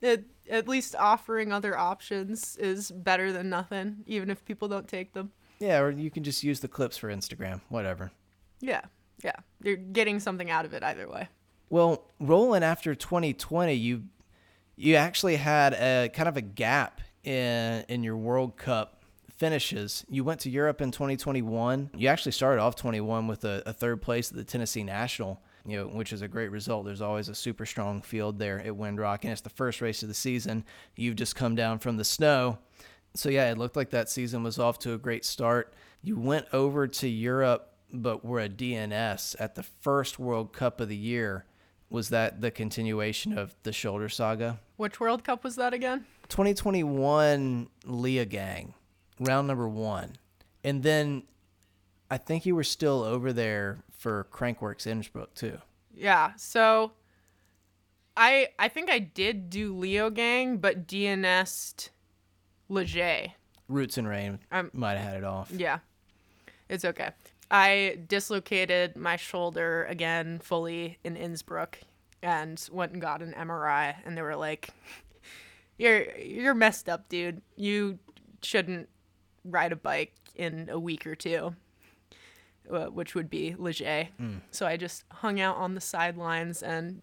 it, 0.00 0.24
at 0.50 0.68
least 0.68 0.94
offering 0.96 1.52
other 1.52 1.78
options 1.78 2.56
is 2.56 2.90
better 2.90 3.32
than 3.32 3.48
nothing, 3.48 3.98
even 4.06 4.28
if 4.30 4.44
people 4.44 4.68
don't 4.68 4.88
take 4.88 5.12
them. 5.14 5.32
yeah, 5.60 5.78
or 5.78 5.90
you 5.90 6.10
can 6.10 6.24
just 6.24 6.42
use 6.44 6.60
the 6.60 6.68
clips 6.68 6.96
for 6.98 7.08
Instagram, 7.08 7.60
whatever. 7.68 8.10
Yeah, 8.60 8.82
yeah. 9.22 9.36
You're 9.62 9.76
getting 9.76 10.20
something 10.20 10.50
out 10.50 10.64
of 10.64 10.74
it 10.74 10.82
either 10.82 11.08
way. 11.08 11.28
Well, 11.70 12.04
rolling 12.18 12.62
after 12.64 12.94
2020, 12.94 13.74
you 13.74 14.02
you 14.76 14.96
actually 14.96 15.36
had 15.36 15.74
a 15.74 16.10
kind 16.12 16.28
of 16.28 16.36
a 16.36 16.40
gap 16.40 17.00
in 17.22 17.84
in 17.88 18.02
your 18.02 18.16
World 18.16 18.56
Cup 18.56 19.02
finishes. 19.36 20.04
You 20.08 20.24
went 20.24 20.40
to 20.40 20.50
Europe 20.50 20.80
in 20.80 20.90
2021. 20.90 21.90
You 21.96 22.08
actually 22.08 22.32
started 22.32 22.60
off 22.60 22.76
21 22.76 23.26
with 23.26 23.44
a, 23.44 23.62
a 23.66 23.72
third 23.72 24.02
place 24.02 24.30
at 24.30 24.36
the 24.36 24.44
Tennessee 24.44 24.82
National, 24.84 25.40
you 25.66 25.76
know, 25.76 25.86
which 25.86 26.12
is 26.12 26.22
a 26.22 26.28
great 26.28 26.50
result. 26.50 26.84
There's 26.84 27.00
always 27.00 27.28
a 27.28 27.34
super 27.34 27.66
strong 27.66 28.02
field 28.02 28.38
there 28.38 28.60
at 28.60 28.72
Windrock, 28.72 29.20
and 29.22 29.32
it's 29.32 29.40
the 29.40 29.50
first 29.50 29.80
race 29.80 30.02
of 30.02 30.08
the 30.08 30.14
season. 30.14 30.64
You've 30.96 31.16
just 31.16 31.36
come 31.36 31.54
down 31.54 31.78
from 31.78 31.96
the 31.96 32.04
snow. 32.04 32.58
So 33.14 33.28
yeah, 33.28 33.50
it 33.50 33.58
looked 33.58 33.76
like 33.76 33.90
that 33.90 34.08
season 34.08 34.42
was 34.42 34.58
off 34.58 34.78
to 34.80 34.92
a 34.94 34.98
great 34.98 35.24
start. 35.24 35.74
You 36.02 36.16
went 36.16 36.46
over 36.52 36.86
to 36.86 37.08
Europe, 37.08 37.74
but 37.92 38.24
were 38.24 38.40
a 38.40 38.48
DNS 38.48 39.36
at 39.38 39.54
the 39.54 39.62
first 39.62 40.18
World 40.18 40.52
Cup 40.52 40.80
of 40.80 40.88
the 40.88 40.96
year. 40.96 41.44
Was 41.90 42.10
that 42.10 42.40
the 42.40 42.52
continuation 42.52 43.36
of 43.36 43.56
the 43.64 43.72
shoulder 43.72 44.08
saga? 44.08 44.60
Which 44.76 45.00
World 45.00 45.24
Cup 45.24 45.42
was 45.42 45.56
that 45.56 45.74
again? 45.74 46.06
2021 46.28 47.68
Leogang, 47.84 48.74
round 49.18 49.48
number 49.48 49.68
one. 49.68 50.12
And 50.62 50.84
then 50.84 51.24
I 52.10 52.16
think 52.16 52.46
you 52.46 52.54
were 52.54 52.64
still 52.64 53.02
over 53.02 53.32
there 53.32 53.82
for 54.00 54.26
Crankworx 54.32 54.86
Innsbruck 54.86 55.34
too. 55.34 55.58
Yeah. 55.94 56.32
So 56.36 56.92
I 58.16 58.48
I 58.58 58.68
think 58.68 58.90
I 58.90 58.98
did 58.98 59.50
do 59.50 59.74
Leogang, 59.74 60.58
but 60.58 60.86
DNS'd 60.86 61.90
Leger. 62.70 63.26
Roots 63.68 63.98
and 63.98 64.08
Rain 64.08 64.38
Um, 64.50 64.70
might 64.72 64.94
have 64.96 65.04
had 65.06 65.16
it 65.18 65.24
off. 65.24 65.50
Yeah. 65.54 65.80
It's 66.70 66.84
okay. 66.84 67.10
I 67.50 67.98
dislocated 68.08 68.96
my 68.96 69.16
shoulder 69.16 69.84
again 69.84 70.38
fully 70.38 70.98
in 71.04 71.16
Innsbruck 71.16 71.78
and 72.22 72.66
went 72.72 72.92
and 72.92 73.02
got 73.02 73.20
an 73.22 73.34
MRI 73.34 73.96
and 74.06 74.16
they 74.16 74.22
were 74.22 74.36
like 74.36 74.70
you're 75.78 76.10
you're 76.16 76.54
messed 76.54 76.88
up, 76.88 77.08
dude. 77.10 77.42
You 77.56 77.98
shouldn't 78.42 78.88
ride 79.44 79.72
a 79.72 79.76
bike 79.76 80.14
in 80.34 80.70
a 80.70 80.78
week 80.78 81.06
or 81.06 81.14
two. 81.14 81.54
Uh, 82.68 82.86
Which 82.86 83.14
would 83.14 83.30
be 83.30 83.54
Leger. 83.56 84.08
So 84.50 84.66
I 84.66 84.76
just 84.76 85.04
hung 85.10 85.40
out 85.40 85.56
on 85.56 85.74
the 85.74 85.80
sidelines 85.80 86.62
and 86.62 87.02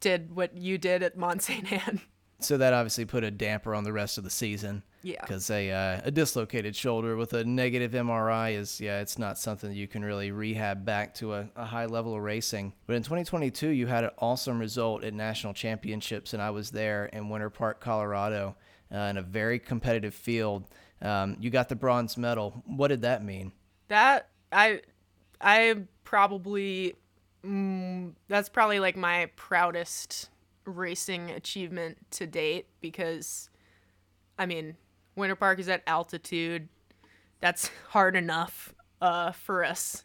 did 0.00 0.34
what 0.34 0.56
you 0.56 0.78
did 0.78 1.02
at 1.02 1.16
Mont 1.16 1.42
Sainte 1.42 1.72
Anne. 1.72 2.00
So 2.38 2.58
that 2.58 2.74
obviously 2.74 3.06
put 3.06 3.24
a 3.24 3.30
damper 3.30 3.74
on 3.74 3.84
the 3.84 3.94
rest 3.94 4.18
of 4.18 4.24
the 4.24 4.28
season. 4.30 4.82
Yeah. 5.02 5.22
Because 5.22 5.48
a 5.48 5.70
uh, 5.70 6.00
a 6.04 6.10
dislocated 6.10 6.76
shoulder 6.76 7.16
with 7.16 7.32
a 7.32 7.44
negative 7.44 7.92
MRI 7.92 8.54
is 8.54 8.78
yeah, 8.78 9.00
it's 9.00 9.18
not 9.18 9.38
something 9.38 9.70
that 9.70 9.76
you 9.76 9.88
can 9.88 10.04
really 10.04 10.32
rehab 10.32 10.84
back 10.84 11.14
to 11.14 11.32
a, 11.32 11.48
a 11.56 11.64
high 11.64 11.86
level 11.86 12.14
of 12.14 12.20
racing. 12.20 12.74
But 12.86 12.96
in 12.96 13.02
2022, 13.02 13.68
you 13.68 13.86
had 13.86 14.04
an 14.04 14.10
awesome 14.18 14.58
result 14.58 15.02
at 15.02 15.14
national 15.14 15.54
championships, 15.54 16.34
and 16.34 16.42
I 16.42 16.50
was 16.50 16.70
there 16.70 17.06
in 17.06 17.30
Winter 17.30 17.48
Park, 17.48 17.80
Colorado, 17.80 18.56
uh, 18.92 18.98
in 18.98 19.16
a 19.16 19.22
very 19.22 19.58
competitive 19.58 20.14
field. 20.14 20.64
Um, 21.00 21.38
you 21.40 21.48
got 21.48 21.70
the 21.70 21.76
bronze 21.76 22.18
medal. 22.18 22.62
What 22.66 22.88
did 22.88 23.00
that 23.00 23.24
mean? 23.24 23.52
That 23.88 24.28
I 24.52 24.82
I 25.46 25.76
probably 26.02 26.96
mm, 27.44 28.12
that's 28.26 28.48
probably 28.48 28.80
like 28.80 28.96
my 28.96 29.30
proudest 29.36 30.28
racing 30.64 31.30
achievement 31.30 31.98
to 32.10 32.26
date 32.26 32.66
because 32.80 33.48
I 34.36 34.44
mean, 34.44 34.76
Winter 35.14 35.36
Park 35.36 35.60
is 35.60 35.68
at 35.68 35.84
altitude. 35.86 36.68
That's 37.40 37.70
hard 37.90 38.16
enough 38.16 38.74
uh, 39.00 39.30
for 39.30 39.64
us 39.64 40.04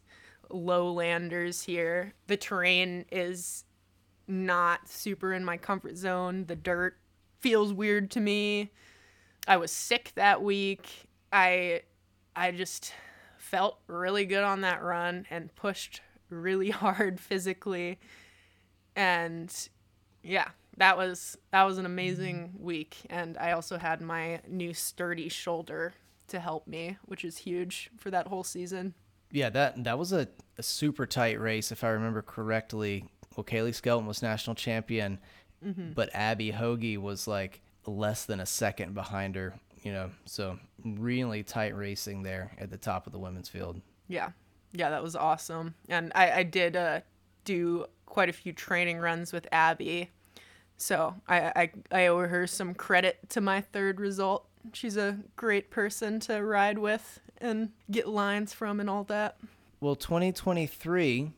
lowlanders 0.51 1.63
here. 1.63 2.13
The 2.27 2.37
terrain 2.37 3.05
is 3.11 3.65
not 4.27 4.87
super 4.89 5.33
in 5.33 5.43
my 5.43 5.57
comfort 5.57 5.97
zone. 5.97 6.45
The 6.45 6.55
dirt 6.55 6.97
feels 7.39 7.73
weird 7.73 8.11
to 8.11 8.19
me. 8.19 8.71
I 9.47 9.57
was 9.57 9.71
sick 9.71 10.11
that 10.13 10.43
week. 10.43 11.09
I 11.33 11.81
I 12.35 12.51
just 12.51 12.93
felt 13.52 13.80
really 13.88 14.26
good 14.26 14.43
on 14.43 14.62
that 14.62 14.82
run 14.82 15.28
and 15.30 15.54
pushed 15.56 16.02
really 16.30 16.70
hard 16.72 17.20
physically. 17.20 17.99
And 18.95 19.54
yeah, 20.24 20.47
that 20.78 20.97
was 20.97 21.38
that 21.52 21.64
was 21.64 21.78
an 21.78 21.86
amazing 21.86 22.54
week 22.58 22.97
and 23.10 23.38
I 23.38 23.52
also 23.52 23.78
had 23.78 24.02
my 24.02 24.39
new 24.47 24.74
sturdy 24.74 25.28
shoulder 25.28 25.93
to 26.30 26.39
help 26.39 26.66
me, 26.66 26.97
which 27.06 27.26
is 27.26 27.38
huge 27.38 27.91
for 27.97 28.10
that 28.10 28.28
whole 28.28 28.43
season. 28.43 28.93
Yeah, 29.32 29.49
that 29.49 29.84
that 29.84 29.99
was 29.99 30.14
a, 30.14 30.30
a 30.58 30.64
super 30.64 31.06
tight 31.06 31.39
race 31.39 31.72
if 31.72 31.84
I 31.84 31.89
remember 31.89 32.22
correctly. 32.22 33.06
Well, 33.36 33.43
Kaylee 33.43 33.76
Skelton 33.76 34.08
was 34.08 34.22
national 34.22 34.56
champion, 34.56 35.20
mm-hmm. 35.66 35.91
but 35.91 36.10
Abby 36.14 36.52
Hogie 36.52 36.97
was 36.97 37.28
like 37.28 37.62
less 37.86 38.26
than 38.26 38.39
a 38.39 38.45
second 38.45 38.93
behind 38.93 39.36
her. 39.36 39.54
You 39.84 39.91
know, 39.93 40.12
so 40.26 40.60
really 40.84 41.43
tight 41.43 41.75
racing 41.75 42.23
there 42.23 42.51
at 42.57 42.69
the 42.69 42.77
top 42.77 43.05
of 43.05 43.13
the 43.13 43.19
women's 43.19 43.49
field. 43.49 43.82
Yeah, 44.07 44.32
yeah, 44.73 44.89
that 44.89 45.03
was 45.03 45.15
awesome. 45.15 45.75
And 45.89 46.11
I, 46.15 46.32
I 46.32 46.43
did 46.43 46.75
uh, 46.75 47.01
do 47.45 47.86
quite 48.05 48.29
a 48.29 48.34
few 48.34 48.53
training 48.53 48.99
runs 48.99 49.32
with 49.32 49.47
Abby, 49.51 50.09
so 50.77 51.15
I, 51.27 51.39
I 51.39 51.71
I 51.91 52.07
owe 52.07 52.19
her 52.27 52.47
some 52.47 52.73
credit 52.73 53.29
to 53.29 53.41
my 53.41 53.61
third 53.61 53.99
result. 53.99 54.47
She's 54.73 54.97
a 54.97 55.19
great 55.36 55.71
person 55.71 56.19
to 56.21 56.43
ride 56.43 56.77
with 56.77 57.19
and 57.39 57.69
get 57.89 58.07
lines 58.07 58.53
from 58.53 58.79
and 58.79 58.89
all 58.89 59.03
that. 59.05 59.38
Well, 59.79 59.95
2023, 59.95 61.32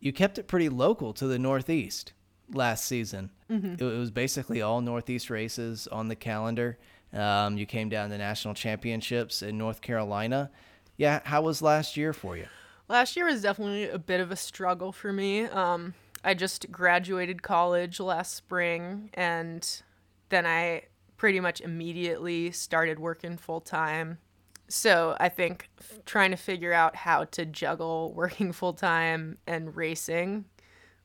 you 0.00 0.12
kept 0.12 0.38
it 0.38 0.48
pretty 0.48 0.70
local 0.70 1.12
to 1.12 1.26
the 1.26 1.38
Northeast 1.38 2.12
last 2.52 2.86
season. 2.86 3.30
Mm-hmm. 3.50 3.74
It, 3.74 3.82
it, 3.82 3.98
was 3.98 4.10
basically 4.10 4.62
all 4.62 4.80
Northeast 4.80 5.30
races 5.30 5.86
on 5.88 6.08
the 6.08 6.16
calendar. 6.16 6.78
Um, 7.12 7.56
you 7.56 7.66
came 7.66 7.88
down 7.88 8.10
to 8.10 8.18
national 8.18 8.54
championships 8.54 9.42
in 9.42 9.56
North 9.58 9.80
Carolina. 9.80 10.50
Yeah, 10.96 11.20
how 11.24 11.42
was 11.42 11.62
last 11.62 11.96
year 11.96 12.12
for 12.12 12.36
you? 12.36 12.46
Last 12.88 13.16
year 13.16 13.26
was 13.26 13.42
definitely 13.42 13.88
a 13.88 13.98
bit 13.98 14.20
of 14.20 14.30
a 14.30 14.36
struggle 14.36 14.92
for 14.92 15.12
me. 15.12 15.42
Um, 15.44 15.94
I 16.24 16.34
just 16.34 16.70
graduated 16.70 17.42
college 17.42 18.00
last 18.00 18.34
spring, 18.34 19.10
and 19.14 19.82
then 20.28 20.46
I 20.46 20.84
pretty 21.16 21.40
much 21.40 21.60
immediately 21.60 22.50
started 22.50 22.98
working 22.98 23.36
full 23.36 23.60
time 23.60 24.18
so 24.68 25.16
I 25.18 25.30
think 25.30 25.70
trying 26.04 26.30
to 26.30 26.36
figure 26.36 26.72
out 26.72 26.94
how 26.94 27.24
to 27.24 27.46
juggle 27.46 28.12
working 28.16 28.52
full 28.52 28.74
time 28.74 29.38
and 29.46 29.74
racing 29.74 30.44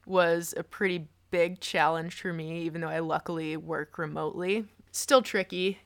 was 0.06 0.54
a 0.58 0.64
pretty 0.64 1.08
big 1.32 1.62
challenge 1.62 2.22
for 2.22 2.34
me, 2.34 2.62
even 2.64 2.82
though 2.82 2.90
I 2.90 3.00
luckily 3.00 3.58
work 3.58 3.98
remotely. 3.98 4.66
Still 4.92 5.22
tricky. 5.22 5.80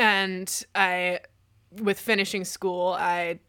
And 0.00 0.64
I, 0.74 1.20
with 1.70 2.00
finishing 2.00 2.46
school, 2.46 2.96
I 2.98 3.40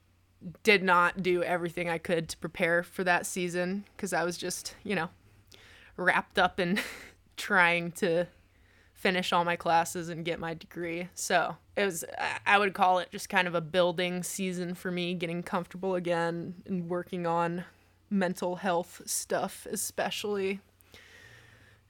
did 0.64 0.84
not 0.84 1.24
do 1.24 1.42
everything 1.42 1.88
I 1.88 1.98
could 1.98 2.28
to 2.28 2.38
prepare 2.40 2.84
for 2.84 3.06
that 3.06 3.26
season 3.26 3.86
because 3.96 4.12
I 4.12 4.26
was 4.26 4.38
just, 4.38 4.76
you 4.84 4.94
know, 4.94 5.08
wrapped 5.96 6.38
up 6.38 6.60
in 6.60 6.82
trying 7.38 7.94
to 7.94 8.28
finish 8.94 9.32
all 9.32 9.46
my 9.46 9.56
classes 9.56 10.10
and 10.10 10.26
get 10.26 10.42
my 10.42 10.54
degree. 10.54 11.08
So 11.16 11.56
it 11.78 11.86
was, 11.86 12.04
I 12.46 12.58
would 12.58 12.74
call 12.74 13.00
it 13.00 13.12
just 13.12 13.30
kind 13.30 13.48
of 13.48 13.56
a 13.56 13.62
building 13.62 14.22
season 14.22 14.76
for 14.76 14.92
me, 14.92 15.14
getting 15.14 15.44
comfortable 15.44 15.96
again 15.96 16.56
and 16.66 16.90
working 16.90 17.26
on 17.26 17.64
mental 18.10 18.58
health 18.58 19.04
stuff, 19.06 19.66
especially, 19.72 20.60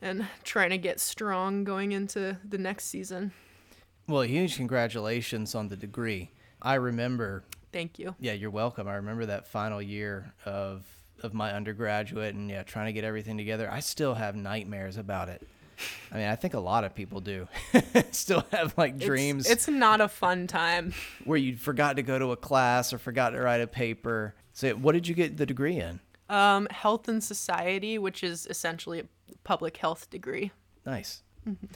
and 0.03 0.28
trying 0.43 0.70
to 0.70 0.78
get 0.78 0.99
strong 0.99 1.64
going 1.64 1.93
into 1.93 2.38
the 2.47 2.59
next 2.59 2.86
season. 2.86 3.32
Well, 4.08 4.24
huge 4.24 4.56
congratulations 4.56 5.56
on 5.56 5.68
the 5.70 5.76
degree. 5.76 6.32
I 6.62 6.76
remember. 6.76 7.43
Thank 7.72 7.99
you. 7.99 8.16
Yeah, 8.20 8.34
you're 8.34 8.52
welcome. 8.52 8.88
I 8.88 8.95
remember 8.95 9.26
that 9.28 9.47
final 9.47 9.82
year 9.82 10.34
of 10.45 10.86
of 11.24 11.34
my 11.34 11.54
undergraduate 11.54 12.34
and 12.34 12.49
yeah, 12.49 12.64
trying 12.64 12.88
to 12.88 12.93
get 12.93 13.04
everything 13.04 13.38
together. 13.38 13.70
I 13.72 13.80
still 13.80 14.16
have 14.16 14.36
nightmares 14.36 14.97
about 14.97 15.30
it. 15.30 15.47
I 16.12 16.18
mean, 16.18 16.28
I 16.28 16.36
think 16.36 16.54
a 16.54 16.60
lot 16.60 16.84
of 16.84 16.93
people 16.93 17.22
do 17.22 17.47
still 18.12 18.45
have 18.52 18.74
like 18.78 18.97
dreams. 18.97 19.45
It's, 19.45 19.68
it's 19.68 19.68
not 19.68 20.02
a 20.02 20.08
fun 20.08 20.47
time 20.47 20.93
where 21.26 21.38
you 21.38 21.56
forgot 21.58 21.95
to 21.95 22.04
go 22.04 22.20
to 22.20 22.32
a 22.32 22.38
class 22.38 22.93
or 22.93 22.97
forgot 22.97 23.32
to 23.32 23.41
write 23.41 23.62
a 23.62 23.68
paper. 23.68 24.36
So, 24.54 24.72
what 24.72 24.93
did 24.93 25.08
you 25.08 25.16
get 25.16 25.38
the 25.38 25.45
degree 25.45 25.78
in? 25.78 25.99
Um, 26.30 26.68
health 26.70 27.08
and 27.08 27.24
society, 27.24 27.97
which 27.97 28.24
is 28.24 28.45
essentially 28.47 28.99
a 28.99 29.06
public 29.43 29.78
health 29.78 30.10
degree. 30.10 30.52
Nice. 30.86 31.24
Mm-hmm. 31.47 31.68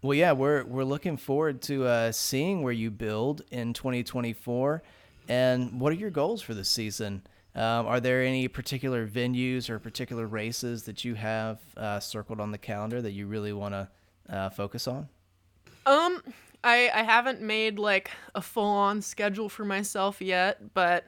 Well, 0.00 0.14
yeah, 0.14 0.32
we're 0.32 0.64
we're 0.64 0.84
looking 0.84 1.16
forward 1.16 1.60
to 1.62 1.86
uh, 1.86 2.12
seeing 2.12 2.62
where 2.62 2.72
you 2.72 2.90
build 2.90 3.42
in 3.50 3.72
2024. 3.72 4.82
And 5.28 5.80
what 5.80 5.92
are 5.92 5.96
your 5.96 6.10
goals 6.10 6.40
for 6.40 6.54
this 6.54 6.70
season? 6.70 7.22
Um, 7.54 7.86
are 7.86 7.98
there 7.98 8.22
any 8.22 8.46
particular 8.46 9.08
venues 9.08 9.68
or 9.68 9.80
particular 9.80 10.26
races 10.26 10.84
that 10.84 11.04
you 11.04 11.14
have 11.16 11.58
uh, 11.76 11.98
circled 11.98 12.40
on 12.40 12.52
the 12.52 12.58
calendar 12.58 13.02
that 13.02 13.10
you 13.10 13.26
really 13.26 13.52
want 13.52 13.74
to 13.74 13.88
uh, 14.30 14.50
focus 14.50 14.86
on? 14.86 15.08
Um, 15.84 16.22
I 16.62 16.90
I 16.94 17.02
haven't 17.02 17.40
made 17.40 17.80
like 17.80 18.12
a 18.36 18.40
full 18.40 18.64
on 18.64 19.02
schedule 19.02 19.48
for 19.48 19.64
myself 19.64 20.22
yet, 20.22 20.74
but 20.74 21.06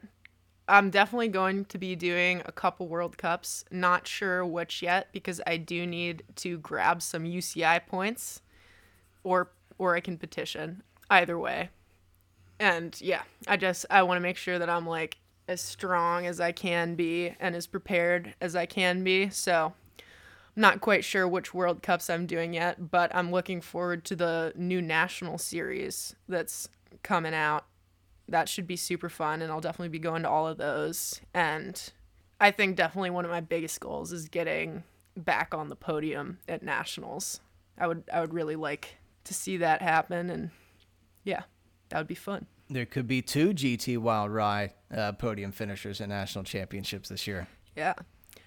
I'm 0.67 0.89
definitely 0.89 1.29
going 1.29 1.65
to 1.65 1.77
be 1.77 1.95
doing 1.95 2.41
a 2.45 2.51
couple 2.51 2.89
World 2.89 3.17
Cups. 3.17 3.63
Not 3.71 4.05
sure 4.05 4.45
which 4.45 4.81
yet 4.81 5.07
because 5.13 5.39
I 5.47 5.55
do 5.55 5.87
need 5.87 6.23
to 6.37 6.57
grab 6.57 7.01
some 7.01 7.23
UCI 7.23 7.85
points, 7.87 8.41
or 9.23 9.51
or 9.77 9.95
I 9.95 9.99
can 9.99 10.17
petition. 10.17 10.83
Either 11.09 11.37
way, 11.37 11.69
and 12.59 12.99
yeah, 13.01 13.23
I 13.47 13.57
just 13.57 13.85
I 13.89 14.03
want 14.03 14.17
to 14.17 14.21
make 14.21 14.37
sure 14.37 14.59
that 14.59 14.69
I'm 14.69 14.87
like 14.87 15.17
as 15.47 15.59
strong 15.59 16.25
as 16.25 16.39
I 16.39 16.51
can 16.51 16.95
be 16.95 17.35
and 17.39 17.55
as 17.55 17.67
prepared 17.67 18.33
as 18.39 18.55
I 18.55 18.65
can 18.65 19.03
be. 19.03 19.29
So 19.29 19.73
I'm 20.55 20.61
not 20.61 20.81
quite 20.81 21.03
sure 21.03 21.27
which 21.27 21.53
World 21.53 21.83
Cups 21.83 22.09
I'm 22.09 22.25
doing 22.25 22.53
yet, 22.53 22.91
but 22.91 23.13
I'm 23.13 23.31
looking 23.31 23.61
forward 23.61 24.05
to 24.05 24.15
the 24.15 24.53
new 24.55 24.81
national 24.81 25.37
series 25.37 26.15
that's 26.29 26.69
coming 27.03 27.33
out. 27.33 27.65
That 28.29 28.47
should 28.47 28.67
be 28.67 28.77
super 28.77 29.09
fun, 29.09 29.41
and 29.41 29.51
I'll 29.51 29.59
definitely 29.59 29.89
be 29.89 29.99
going 29.99 30.23
to 30.23 30.29
all 30.29 30.47
of 30.47 30.57
those. 30.57 31.19
And 31.33 31.91
I 32.39 32.51
think 32.51 32.75
definitely 32.75 33.09
one 33.09 33.25
of 33.25 33.31
my 33.31 33.41
biggest 33.41 33.79
goals 33.79 34.11
is 34.11 34.29
getting 34.29 34.83
back 35.17 35.53
on 35.53 35.67
the 35.67 35.75
podium 35.75 36.39
at 36.47 36.63
nationals. 36.63 37.41
I 37.77 37.87
would 37.87 38.03
I 38.13 38.21
would 38.21 38.33
really 38.33 38.55
like 38.55 38.97
to 39.25 39.33
see 39.33 39.57
that 39.57 39.81
happen, 39.81 40.29
and 40.29 40.51
yeah, 41.23 41.43
that 41.89 41.97
would 41.97 42.07
be 42.07 42.15
fun 42.15 42.47
there 42.73 42.85
could 42.85 43.07
be 43.07 43.21
two 43.21 43.49
GT 43.49 43.97
Wild 43.97 44.31
Rye 44.31 44.73
uh, 44.95 45.11
podium 45.13 45.51
finishers 45.51 46.01
at 46.01 46.09
national 46.09 46.43
championships 46.43 47.09
this 47.09 47.27
year. 47.27 47.47
Yeah, 47.75 47.93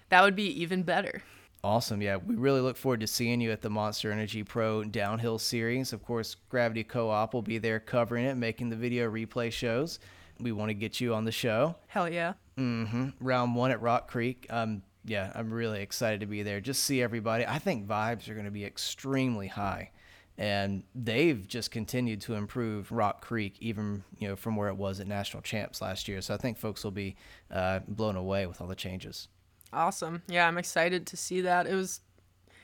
that 0.09 0.23
would 0.23 0.35
be 0.35 0.47
even 0.61 0.83
better. 0.83 1.21
Awesome. 1.63 2.01
Yeah, 2.01 2.17
we 2.17 2.35
really 2.35 2.61
look 2.61 2.77
forward 2.77 2.99
to 2.99 3.07
seeing 3.07 3.41
you 3.41 3.51
at 3.51 3.61
the 3.61 3.69
Monster 3.69 4.11
Energy 4.11 4.43
Pro 4.43 4.83
Downhill 4.83 5.39
Series. 5.39 5.93
Of 5.93 6.03
course, 6.03 6.35
Gravity 6.49 6.83
Co 6.83 7.09
op 7.09 7.33
will 7.33 7.41
be 7.41 7.57
there 7.57 7.79
covering 7.79 8.25
it, 8.25 8.35
making 8.35 8.69
the 8.69 8.75
video 8.75 9.09
replay 9.09 9.51
shows. 9.51 9.99
We 10.39 10.51
want 10.51 10.69
to 10.69 10.73
get 10.73 10.99
you 10.99 11.15
on 11.15 11.25
the 11.25 11.31
show. 11.31 11.75
Hell 11.87 12.09
yeah. 12.09 12.33
Mm-hmm. 12.57 13.09
Round 13.19 13.55
one 13.55 13.71
at 13.71 13.81
Rock 13.81 14.09
Creek. 14.09 14.45
Um, 14.49 14.83
yeah, 15.05 15.31
I'm 15.33 15.51
really 15.51 15.81
excited 15.81 16.19
to 16.19 16.25
be 16.25 16.43
there. 16.43 16.59
Just 16.61 16.83
see 16.83 17.01
everybody. 17.01 17.45
I 17.47 17.57
think 17.57 17.87
vibes 17.87 18.29
are 18.29 18.33
going 18.33 18.45
to 18.45 18.51
be 18.51 18.65
extremely 18.65 19.47
high 19.47 19.91
and 20.37 20.83
they've 20.93 21.47
just 21.47 21.71
continued 21.71 22.21
to 22.21 22.35
improve 22.35 22.91
Rock 22.91 23.21
Creek, 23.21 23.55
even 23.59 24.03
you 24.19 24.27
know 24.27 24.35
from 24.35 24.55
where 24.55 24.67
it 24.67 24.75
was 24.75 24.99
at 24.99 25.07
national 25.07 25.41
champs 25.41 25.81
last 25.81 26.07
year. 26.07 26.21
So 26.21 26.33
I 26.33 26.37
think 26.37 26.57
folks 26.57 26.83
will 26.83 26.91
be 26.91 27.15
uh, 27.51 27.79
blown 27.87 28.15
away 28.15 28.45
with 28.45 28.61
all 28.61 28.67
the 28.67 28.75
changes. 28.75 29.27
Awesome, 29.71 30.23
yeah, 30.27 30.47
I'm 30.47 30.57
excited 30.57 31.07
to 31.07 31.17
see 31.17 31.41
that. 31.41 31.67
It 31.67 31.75
was 31.75 32.01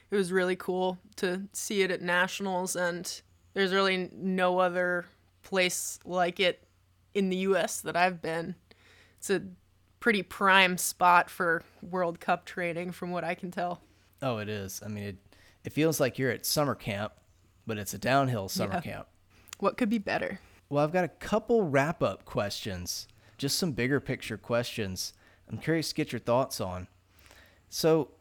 it 0.09 0.15
was 0.15 0.31
really 0.31 0.55
cool 0.55 0.97
to 1.17 1.43
see 1.53 1.81
it 1.81 1.91
at 1.91 2.01
nationals, 2.01 2.75
and 2.75 3.21
there's 3.53 3.73
really 3.73 4.09
no 4.13 4.59
other 4.59 5.05
place 5.43 5.99
like 6.05 6.39
it 6.39 6.63
in 7.13 7.29
the 7.29 7.37
U.S. 7.37 7.81
that 7.81 7.95
I've 7.95 8.21
been. 8.21 8.55
It's 9.17 9.29
a 9.29 9.41
pretty 9.99 10.23
prime 10.23 10.77
spot 10.77 11.29
for 11.29 11.63
World 11.81 12.19
Cup 12.19 12.45
training, 12.45 12.91
from 12.91 13.11
what 13.11 13.23
I 13.23 13.35
can 13.35 13.51
tell. 13.51 13.81
Oh, 14.21 14.37
it 14.37 14.49
is. 14.49 14.81
I 14.85 14.89
mean, 14.89 15.03
it 15.03 15.17
it 15.63 15.71
feels 15.71 15.99
like 16.01 16.19
you're 16.19 16.31
at 16.31 16.45
summer 16.45 16.75
camp 16.75 17.13
but 17.65 17.77
it's 17.77 17.93
a 17.93 17.97
downhill 17.97 18.49
summer 18.49 18.75
yeah. 18.75 18.93
camp. 18.93 19.07
What 19.59 19.77
could 19.77 19.89
be 19.89 19.97
better? 19.97 20.39
Well, 20.69 20.83
I've 20.83 20.93
got 20.93 21.03
a 21.03 21.09
couple 21.09 21.63
wrap 21.63 22.01
up 22.01 22.25
questions, 22.25 23.07
just 23.37 23.57
some 23.57 23.73
bigger 23.73 23.99
picture 23.99 24.37
questions. 24.37 25.13
I'm 25.49 25.57
curious 25.57 25.89
to 25.89 25.95
get 25.95 26.11
your 26.11 26.19
thoughts 26.19 26.61
on. 26.61 26.87
So, 27.69 28.11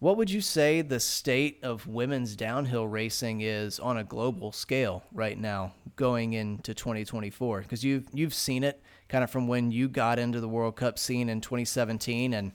what 0.00 0.16
would 0.16 0.30
you 0.30 0.40
say 0.40 0.80
the 0.80 0.98
state 0.98 1.60
of 1.62 1.86
women's 1.86 2.34
downhill 2.34 2.86
racing 2.86 3.42
is 3.42 3.78
on 3.78 3.98
a 3.98 4.04
global 4.04 4.50
scale 4.50 5.04
right 5.12 5.38
now, 5.38 5.74
going 5.96 6.32
into 6.32 6.74
2024? 6.74 7.60
Because 7.60 7.84
you've 7.84 8.06
you've 8.12 8.34
seen 8.34 8.64
it 8.64 8.82
kind 9.08 9.22
of 9.22 9.30
from 9.30 9.46
when 9.46 9.70
you 9.70 9.88
got 9.88 10.18
into 10.18 10.40
the 10.40 10.48
World 10.48 10.76
Cup 10.76 10.98
scene 10.98 11.28
in 11.28 11.40
2017, 11.40 12.32
and 12.32 12.52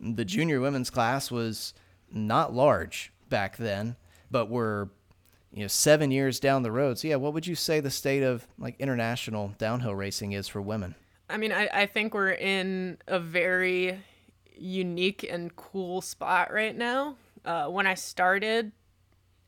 the 0.00 0.24
junior 0.24 0.60
women's 0.60 0.90
class 0.90 1.30
was 1.30 1.74
not 2.12 2.52
large 2.52 3.12
back 3.28 3.56
then, 3.56 3.96
but 4.30 4.50
we're 4.50 4.88
you 5.52 5.62
know 5.62 5.68
seven 5.68 6.10
years 6.10 6.40
down 6.40 6.62
the 6.62 6.72
road. 6.72 6.98
So 6.98 7.08
yeah, 7.08 7.16
what 7.16 7.34
would 7.34 7.46
you 7.46 7.54
say 7.54 7.80
the 7.80 7.90
state 7.90 8.22
of 8.22 8.46
like 8.58 8.76
international 8.78 9.54
downhill 9.58 9.94
racing 9.94 10.32
is 10.32 10.48
for 10.48 10.60
women? 10.60 10.94
I 11.28 11.36
mean, 11.36 11.52
I, 11.52 11.68
I 11.72 11.86
think 11.86 12.14
we're 12.14 12.32
in 12.32 12.98
a 13.06 13.18
very 13.18 13.98
unique 14.56 15.26
and 15.28 15.54
cool 15.56 16.00
spot 16.00 16.52
right 16.52 16.76
now. 16.76 17.16
Uh, 17.44 17.66
when 17.66 17.86
I 17.86 17.94
started, 17.94 18.72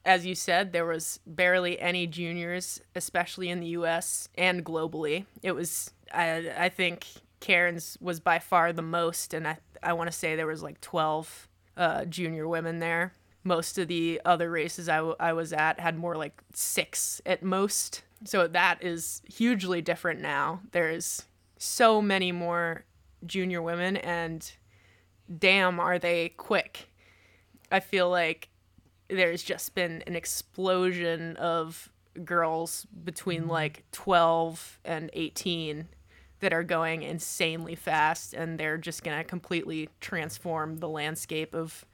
as 0.04 0.26
you 0.26 0.34
said, 0.34 0.72
there 0.72 0.86
was 0.86 1.20
barely 1.26 1.78
any 1.78 2.06
juniors, 2.06 2.80
especially 2.94 3.48
in 3.48 3.60
the 3.60 3.68
U.S. 3.68 4.28
and 4.34 4.64
globally. 4.64 5.26
It 5.42 5.52
was, 5.52 5.92
I, 6.12 6.50
I 6.56 6.68
think, 6.68 7.06
Cairns 7.40 7.98
was 8.00 8.20
by 8.20 8.38
far 8.38 8.72
the 8.72 8.82
most, 8.82 9.34
and 9.34 9.46
I, 9.46 9.58
I 9.82 9.92
want 9.92 10.10
to 10.10 10.16
say 10.16 10.34
there 10.34 10.46
was 10.46 10.62
like 10.62 10.80
12 10.80 11.48
uh, 11.76 12.04
junior 12.06 12.48
women 12.48 12.78
there. 12.78 13.12
Most 13.44 13.78
of 13.78 13.88
the 13.88 14.20
other 14.24 14.50
races 14.50 14.88
I, 14.88 14.96
w- 14.96 15.16
I 15.20 15.32
was 15.32 15.52
at 15.52 15.78
had 15.78 15.98
more 15.98 16.16
like 16.16 16.42
six 16.54 17.20
at 17.26 17.42
most. 17.42 18.02
So 18.24 18.46
that 18.48 18.82
is 18.82 19.22
hugely 19.30 19.82
different 19.82 20.20
now. 20.20 20.60
There's 20.72 21.24
so 21.58 22.00
many 22.00 22.32
more 22.32 22.84
junior 23.26 23.60
women, 23.62 23.96
and 23.98 24.50
damn, 25.38 25.78
are 25.78 25.98
they 25.98 26.30
quick. 26.30 26.90
I 27.70 27.80
feel 27.80 28.08
like 28.08 28.48
there's 29.08 29.42
just 29.42 29.74
been 29.74 30.02
an 30.06 30.16
explosion 30.16 31.36
of 31.36 31.90
girls 32.24 32.86
between 33.04 33.42
mm-hmm. 33.42 33.50
like 33.50 33.84
12 33.92 34.80
and 34.84 35.10
18 35.12 35.88
that 36.40 36.52
are 36.52 36.62
going 36.62 37.02
insanely 37.02 37.74
fast 37.74 38.34
and 38.34 38.58
they're 38.58 38.78
just 38.78 39.02
going 39.02 39.16
to 39.16 39.24
completely 39.24 39.88
transform 40.00 40.78
the 40.78 40.88
landscape 40.88 41.54
of 41.54 41.84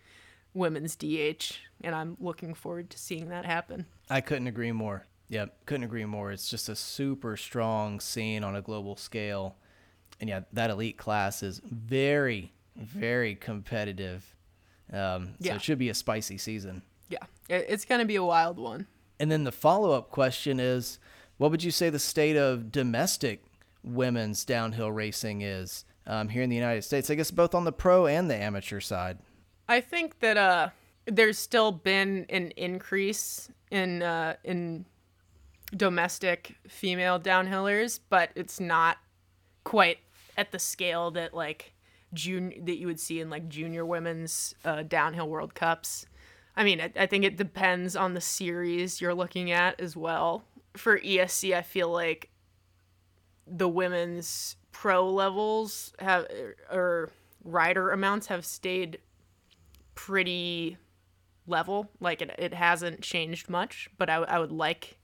women's 0.54 0.96
DH 0.96 1.58
and 1.80 1.94
I'm 1.94 2.16
looking 2.20 2.54
forward 2.54 2.90
to 2.90 2.98
seeing 2.98 3.28
that 3.28 3.44
happen. 3.44 3.86
I 4.08 4.20
couldn't 4.20 4.46
agree 4.46 4.72
more. 4.72 5.06
Yep, 5.28 5.66
couldn't 5.66 5.84
agree 5.84 6.04
more. 6.04 6.32
It's 6.32 6.48
just 6.48 6.68
a 6.68 6.74
super 6.74 7.36
strong 7.36 8.00
scene 8.00 8.42
on 8.42 8.56
a 8.56 8.62
global 8.62 8.96
scale. 8.96 9.56
And 10.20 10.28
yeah, 10.28 10.40
that 10.52 10.70
elite 10.70 10.98
class 10.98 11.42
is 11.42 11.60
very 11.64 12.52
very 12.80 13.34
competitive. 13.34 14.34
Um, 14.92 15.34
so 15.40 15.48
yeah. 15.48 15.54
it 15.54 15.62
should 15.62 15.78
be 15.78 15.88
a 15.88 15.94
spicy 15.94 16.38
season. 16.38 16.82
Yeah, 17.08 17.18
it's 17.48 17.84
going 17.84 18.00
to 18.00 18.06
be 18.06 18.16
a 18.16 18.24
wild 18.24 18.58
one. 18.58 18.86
And 19.18 19.30
then 19.30 19.44
the 19.44 19.52
follow 19.52 19.92
up 19.92 20.10
question 20.10 20.58
is 20.58 20.98
what 21.36 21.50
would 21.50 21.62
you 21.62 21.70
say 21.70 21.90
the 21.90 21.98
state 21.98 22.36
of 22.36 22.72
domestic 22.72 23.44
women's 23.82 24.44
downhill 24.44 24.90
racing 24.90 25.42
is 25.42 25.84
um, 26.06 26.28
here 26.28 26.42
in 26.42 26.50
the 26.50 26.56
United 26.56 26.82
States? 26.82 27.10
I 27.10 27.14
guess 27.14 27.30
both 27.30 27.54
on 27.54 27.64
the 27.64 27.72
pro 27.72 28.06
and 28.06 28.30
the 28.30 28.36
amateur 28.36 28.80
side. 28.80 29.18
I 29.70 29.80
think 29.80 30.18
that 30.18 30.36
uh, 30.36 30.70
there's 31.06 31.38
still 31.38 31.70
been 31.70 32.26
an 32.28 32.50
increase 32.56 33.52
in 33.70 34.02
uh, 34.02 34.34
in 34.42 34.84
domestic 35.76 36.56
female 36.68 37.20
downhillers, 37.20 38.00
but 38.08 38.30
it's 38.34 38.58
not 38.58 38.98
quite 39.62 39.98
at 40.36 40.50
the 40.50 40.58
scale 40.58 41.12
that 41.12 41.34
like 41.34 41.72
junior 42.12 42.56
that 42.62 42.78
you 42.78 42.88
would 42.88 42.98
see 42.98 43.20
in 43.20 43.30
like 43.30 43.48
junior 43.48 43.86
women's 43.86 44.56
uh, 44.64 44.82
downhill 44.82 45.28
World 45.28 45.54
Cups. 45.54 46.04
I 46.56 46.64
mean, 46.64 46.80
I, 46.80 46.90
I 46.96 47.06
think 47.06 47.24
it 47.24 47.36
depends 47.36 47.94
on 47.94 48.14
the 48.14 48.20
series 48.20 49.00
you're 49.00 49.14
looking 49.14 49.52
at 49.52 49.80
as 49.80 49.96
well. 49.96 50.42
For 50.76 50.98
ESC, 50.98 51.54
I 51.54 51.62
feel 51.62 51.92
like 51.92 52.28
the 53.46 53.68
women's 53.68 54.56
pro 54.72 55.08
levels 55.08 55.92
have 56.00 56.26
or 56.72 57.10
rider 57.44 57.92
amounts 57.92 58.26
have 58.26 58.44
stayed 58.44 58.98
pretty 59.94 60.76
level. 61.46 61.90
Like 62.00 62.22
it, 62.22 62.34
it 62.38 62.54
hasn't 62.54 63.02
changed 63.02 63.48
much, 63.48 63.88
but 63.98 64.08
I, 64.08 64.16
I 64.16 64.38
would 64.38 64.52
like 64.52 64.98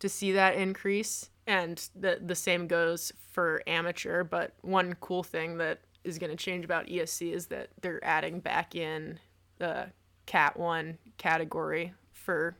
to 0.00 0.08
see 0.08 0.32
that 0.32 0.54
increase. 0.56 1.30
And 1.46 1.82
the 1.94 2.20
the 2.24 2.34
same 2.34 2.66
goes 2.66 3.12
for 3.30 3.62
amateur. 3.66 4.24
But 4.24 4.54
one 4.62 4.94
cool 5.00 5.22
thing 5.22 5.58
that 5.58 5.80
is 6.04 6.18
going 6.18 6.30
to 6.30 6.36
change 6.36 6.64
about 6.64 6.86
ESC 6.86 7.32
is 7.32 7.46
that 7.46 7.70
they're 7.80 8.04
adding 8.04 8.40
back 8.40 8.74
in 8.74 9.18
the 9.58 9.88
Cat 10.26 10.58
1 10.58 10.96
category 11.18 11.92
for 12.12 12.56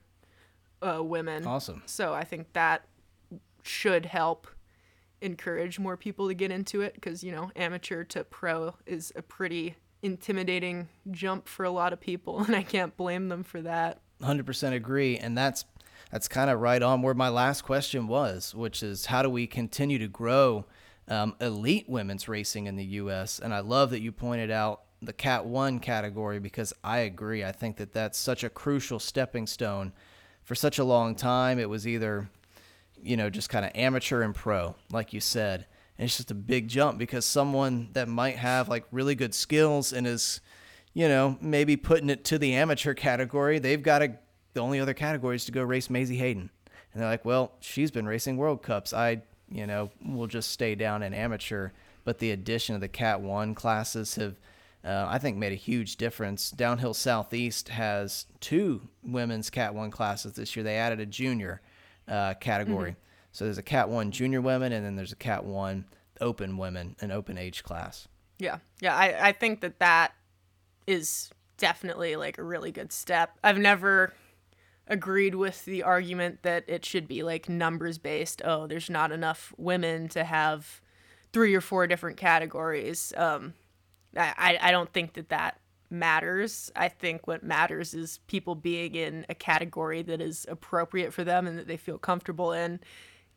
uh, 0.83 1.03
women. 1.03 1.47
Awesome. 1.47 1.83
So 1.87 2.13
I 2.13 2.25
think 2.25 2.53
that 2.53 2.85
should 3.63 4.07
help 4.07 4.47
encourage 5.21 5.79
more 5.79 5.97
people 5.97 6.29
to 6.29 6.35
get 6.35 6.51
into 6.51 6.81
it 6.81 6.95
because, 6.95 7.23
you 7.23 7.33
know, 7.33 7.51
amateur 7.57 8.05
to 8.05 8.25
pro 8.25 8.75
is 8.87 9.13
a 9.17 9.23
pretty 9.23 9.77
intimidating 10.03 10.89
jump 11.11 11.49
for 11.49 11.65
a 11.65 11.71
lot 11.71 11.93
of 11.93 12.01
people, 12.01 12.41
and 12.45 12.55
I 12.55 12.63
can't 12.63 12.97
blame 12.97 13.29
them 13.29 13.43
for 13.43 13.63
that. 13.63 14.01
100% 14.23 14.73
agree. 14.73 15.17
And 15.19 15.37
that's 15.37 15.65
that's 16.11 16.29
kind 16.29 16.51
of 16.51 16.61
right 16.61 16.83
on 16.83 17.03
where 17.03 17.15
my 17.15 17.29
last 17.29 17.63
question 17.63 18.09
was, 18.09 18.53
which 18.55 18.83
is 18.83 19.07
how 19.07 19.23
do 19.23 19.31
we 19.31 19.47
continue 19.47 19.99
to 19.99 20.09
grow 20.09 20.67
um, 21.09 21.37
elite 21.41 21.89
women's 21.89 22.29
racing 22.29 22.67
in 22.67 22.77
the 22.77 22.85
U.S. 22.85 23.39
And 23.39 23.55
I 23.55 23.61
love 23.61 23.91
that 23.91 24.01
you 24.01 24.11
pointed 24.11 24.51
out 24.51 24.83
the 25.03 25.13
Cat 25.13 25.47
1 25.47 25.79
category 25.79 26.39
because 26.39 26.73
I 26.83 26.99
agree. 26.99 27.45
I 27.45 27.53
think 27.53 27.77
that 27.77 27.93
that's 27.93 28.19
such 28.19 28.45
a 28.45 28.51
crucial 28.51 28.99
stepping 28.99 29.47
stone. 29.47 29.93
For 30.45 30.55
such 30.55 30.79
a 30.79 30.85
long 30.85 31.15
time, 31.15 31.59
it 31.59 31.69
was 31.69 31.87
either, 31.87 32.29
you 33.01 33.17
know, 33.17 33.31
just 33.31 33.49
kind 33.49 33.65
of 33.65 33.71
amateur 33.75 34.23
and 34.23 34.35
pro, 34.35 34.75
like 34.91 35.13
you 35.13 35.21
said. 35.21 35.67
And 36.01 36.07
it's 36.07 36.17
just 36.17 36.31
a 36.31 36.35
big 36.35 36.67
jump 36.67 36.97
because 36.97 37.27
someone 37.27 37.91
that 37.93 38.09
might 38.09 38.37
have 38.37 38.71
like 38.71 38.87
really 38.91 39.15
good 39.15 39.35
skills 39.35 39.93
and 39.93 40.07
is, 40.07 40.41
you 40.95 41.07
know, 41.07 41.37
maybe 41.43 41.77
putting 41.77 42.09
it 42.09 42.25
to 42.25 42.39
the 42.39 42.55
amateur 42.55 42.95
category, 42.95 43.59
they've 43.59 43.83
got 43.83 43.99
to, 43.99 44.15
the 44.55 44.61
only 44.61 44.81
other 44.81 44.95
category 44.95 45.37
is 45.37 45.45
to 45.45 45.53
go 45.53 45.63
race 45.63 45.91
Mazie 45.91 46.17
Hayden. 46.17 46.49
And 46.95 47.03
they're 47.03 47.09
like, 47.11 47.27
well, 47.27 47.53
she's 47.61 47.91
been 47.91 48.07
racing 48.07 48.39
World 48.39 48.63
Cups. 48.63 48.95
I 48.95 49.21
you 49.51 49.67
know, 49.67 49.91
we'll 50.05 50.27
just 50.27 50.51
stay 50.51 50.75
down 50.75 51.03
in 51.03 51.13
amateur. 51.13 51.71
But 52.05 52.19
the 52.19 52.31
addition 52.31 52.75
of 52.75 52.81
the 52.81 52.89
Cat 52.89 53.21
1 53.21 53.55
classes 53.55 54.15
have, 54.15 54.39
uh, 54.85 55.07
I 55.09 55.19
think, 55.19 55.37
made 55.37 55.53
a 55.53 55.57
huge 55.57 55.97
difference. 55.97 56.51
Downhill 56.51 56.95
Southeast 56.95 57.69
has 57.69 58.27
two 58.41 58.89
women's 59.03 59.51
Cat 59.51 59.75
1 59.75 59.91
classes 59.91 60.33
this 60.33 60.57
year. 60.57 60.63
They 60.63 60.77
added 60.77 61.01
a 61.01 61.07
junior 61.07 61.61
uh, 62.09 62.35
category. 62.35 62.93
Mm-hmm. 62.93 63.01
So 63.33 63.45
there's 63.45 63.59
a 63.59 63.63
Cat 63.63 63.89
1 63.89 64.11
junior 64.11 64.41
women, 64.41 64.73
and 64.73 64.85
then 64.85 64.97
there's 64.97 65.13
a 65.13 65.17
Cat 65.17 65.45
1 65.45 65.85
open 66.21 66.57
women, 66.57 66.97
an 67.01 67.11
open 67.11 67.39
age 67.39 67.63
class. 67.63 68.09
Yeah. 68.39 68.59
Yeah. 68.81 68.97
I, 68.97 69.29
I 69.29 69.33
think 69.33 69.61
that 69.61 69.79
that 69.79 70.13
is 70.87 71.31
definitely 71.57 72.17
like 72.17 72.39
a 72.39 72.43
really 72.43 72.73
good 72.73 72.93
step. 72.93 73.39
I've 73.45 73.59
never 73.59 74.13
agreed 74.87 75.35
with 75.35 75.65
the 75.65 75.83
argument 75.83 76.43
that 76.43 76.65
it 76.67 76.85
should 76.85 77.07
be 77.07 77.23
like 77.23 77.49
numbers 77.49 77.99
based. 77.99 78.43
Oh, 78.45 78.67
there's 78.67 78.91
not 78.91 79.13
enough 79.13 79.55
women 79.57 80.09
to 80.09 80.25
have 80.25 80.81
three 81.33 81.55
or 81.55 81.61
four 81.61 81.87
different 81.87 82.17
categories. 82.17 83.13
Um, 83.17 83.55
I, 84.17 84.59
I 84.61 84.71
don't 84.73 84.93
think 84.93 85.15
that 85.15 85.29
that 85.29 85.61
matters. 85.91 86.71
I 86.75 86.89
think 86.89 87.27
what 87.27 87.45
matters 87.45 87.95
is 87.95 88.19
people 88.27 88.55
being 88.55 88.95
in 88.95 89.27
a 89.29 89.35
category 89.35 90.03
that 90.03 90.21
is 90.21 90.47
appropriate 90.49 91.13
for 91.13 91.23
them 91.23 91.47
and 91.47 91.59
that 91.59 91.69
they 91.69 91.77
feel 91.77 91.99
comfortable 91.99 92.53
in. 92.53 92.81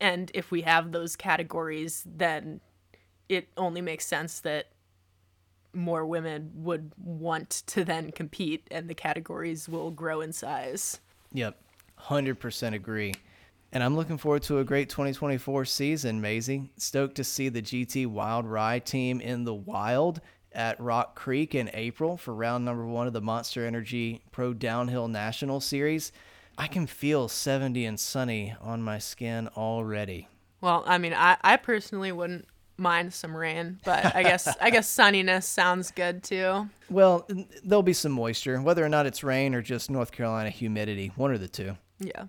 And 0.00 0.30
if 0.34 0.50
we 0.50 0.62
have 0.62 0.92
those 0.92 1.16
categories, 1.16 2.06
then 2.06 2.60
it 3.28 3.48
only 3.56 3.80
makes 3.80 4.06
sense 4.06 4.40
that 4.40 4.66
more 5.72 6.06
women 6.06 6.52
would 6.54 6.92
want 6.96 7.50
to 7.66 7.84
then 7.84 8.12
compete 8.12 8.66
and 8.70 8.88
the 8.88 8.94
categories 8.94 9.68
will 9.68 9.90
grow 9.90 10.20
in 10.20 10.32
size. 10.32 11.00
Yep, 11.32 11.58
100% 12.00 12.74
agree. 12.74 13.14
And 13.72 13.82
I'm 13.82 13.96
looking 13.96 14.18
forward 14.18 14.44
to 14.44 14.60
a 14.60 14.64
great 14.64 14.88
2024 14.88 15.64
season, 15.64 16.20
Mazie. 16.20 16.70
Stoked 16.76 17.16
to 17.16 17.24
see 17.24 17.48
the 17.48 17.62
GT 17.62 18.06
Wild 18.06 18.46
Rye 18.46 18.78
team 18.78 19.20
in 19.20 19.44
the 19.44 19.54
wild 19.54 20.20
at 20.52 20.78
Rock 20.78 21.16
Creek 21.16 21.56
in 21.56 21.68
April 21.74 22.16
for 22.16 22.32
round 22.32 22.64
number 22.64 22.86
one 22.86 23.08
of 23.08 23.12
the 23.12 23.20
Monster 23.20 23.66
Energy 23.66 24.22
Pro 24.30 24.54
Downhill 24.54 25.08
National 25.08 25.60
Series. 25.60 26.12
I 26.56 26.66
can 26.66 26.86
feel 26.86 27.28
70 27.28 27.84
and 27.84 27.98
sunny 27.98 28.54
on 28.60 28.82
my 28.82 28.98
skin 28.98 29.48
already. 29.56 30.28
Well, 30.60 30.84
I 30.86 30.98
mean, 30.98 31.12
I, 31.12 31.36
I 31.42 31.56
personally 31.56 32.12
wouldn't 32.12 32.46
mind 32.76 33.12
some 33.12 33.36
rain, 33.36 33.78
but 33.84 34.14
I 34.16 34.22
guess 34.22 34.48
I 34.60 34.70
guess 34.70 34.88
sunniness 34.96 35.44
sounds 35.44 35.90
good 35.90 36.22
too. 36.22 36.68
Well, 36.90 37.28
there'll 37.62 37.82
be 37.82 37.92
some 37.92 38.12
moisture, 38.12 38.60
whether 38.60 38.84
or 38.84 38.88
not 38.88 39.06
it's 39.06 39.22
rain 39.22 39.54
or 39.54 39.62
just 39.62 39.90
North 39.90 40.10
Carolina 40.12 40.50
humidity, 40.50 41.12
one 41.16 41.30
or 41.30 41.38
the 41.38 41.48
two. 41.48 41.76
Yeah, 41.98 42.24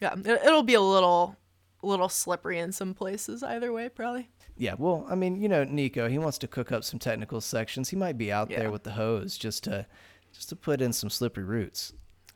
yeah, 0.00 0.14
it, 0.24 0.44
will 0.44 0.62
be 0.62 0.74
a 0.74 0.80
little 0.80 1.36
little 1.82 2.08
slippery 2.08 2.58
in 2.58 2.72
some 2.72 2.92
places 2.94 3.42
either 3.42 3.72
way, 3.72 3.88
probably. 3.88 4.28
Yeah, 4.56 4.74
well, 4.76 5.06
I 5.08 5.14
mean, 5.14 5.40
you 5.40 5.48
know, 5.48 5.64
Nico, 5.64 6.06
he 6.08 6.18
wants 6.18 6.36
to 6.38 6.46
cook 6.46 6.70
up 6.70 6.84
some 6.84 6.98
technical 6.98 7.40
sections. 7.40 7.88
He 7.88 7.96
might 7.96 8.18
be 8.18 8.30
out 8.30 8.50
Yeah. 8.50 8.58
there 8.60 8.70
with 8.70 8.82
the 8.84 8.92
hose 8.92 9.38
just 9.38 9.64
to 9.64 9.86
just 10.32 10.50
to 10.50 10.56
put 10.56 10.80
in 10.80 10.92
some 10.92 11.10
slippery 11.10 11.44
roots. 11.44 11.92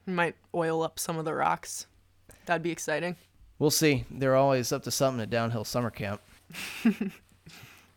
Might 0.07 0.37
oil 0.55 0.83
up 0.83 0.99
some 0.99 1.19
of 1.19 1.25
the 1.25 1.35
rocks. 1.35 1.87
That'd 2.47 2.63
be 2.63 2.71
exciting. 2.71 3.17
We'll 3.59 3.71
see. 3.71 4.05
They're 4.11 4.37
always 4.37 4.73
up 4.73 4.83
to 4.85 4.91
something 4.91 5.23
at 5.23 5.31
Downhill 5.31 5.65
Summer 5.65 5.91
Camp. 5.91 6.21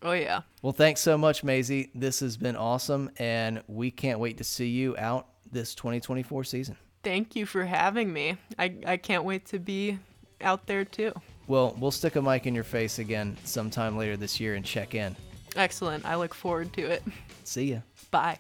Oh 0.02 0.12
yeah. 0.14 0.42
Well, 0.62 0.74
thanks 0.74 1.02
so 1.02 1.18
much, 1.18 1.44
Mazie. 1.44 1.90
This 1.96 2.20
has 2.20 2.38
been 2.38 2.56
awesome, 2.56 3.10
and 3.18 3.64
we 3.68 3.90
can't 3.90 4.20
wait 4.20 4.38
to 4.38 4.44
see 4.44 4.68
you 4.68 4.96
out 4.98 5.28
this 5.52 5.74
2024 5.76 6.44
season. 6.44 6.78
Thank 7.04 7.36
you 7.36 7.46
for 7.46 7.66
having 7.66 8.12
me. 8.12 8.38
I, 8.60 8.76
I 8.86 8.98
can't 8.98 9.24
wait 9.24 9.46
to 9.48 9.60
be 9.60 9.98
out 10.42 10.68
there 10.68 10.86
too. 10.86 11.14
Well, 11.48 11.76
we'll 11.80 11.92
stick 11.92 12.16
a 12.16 12.22
mic 12.22 12.46
in 12.46 12.54
your 12.54 12.64
face 12.64 13.00
again 13.00 13.38
sometime 13.44 13.98
later 13.98 14.18
this 14.18 14.40
year 14.40 14.56
and 14.56 14.66
check 14.66 14.94
in. 14.94 15.16
Excellent. 15.56 16.06
I 16.06 16.16
look 16.16 16.34
forward 16.34 16.74
to 16.74 16.82
it. 16.82 17.04
See 17.44 17.72
ya. 17.72 17.80
Bye. 18.12 18.40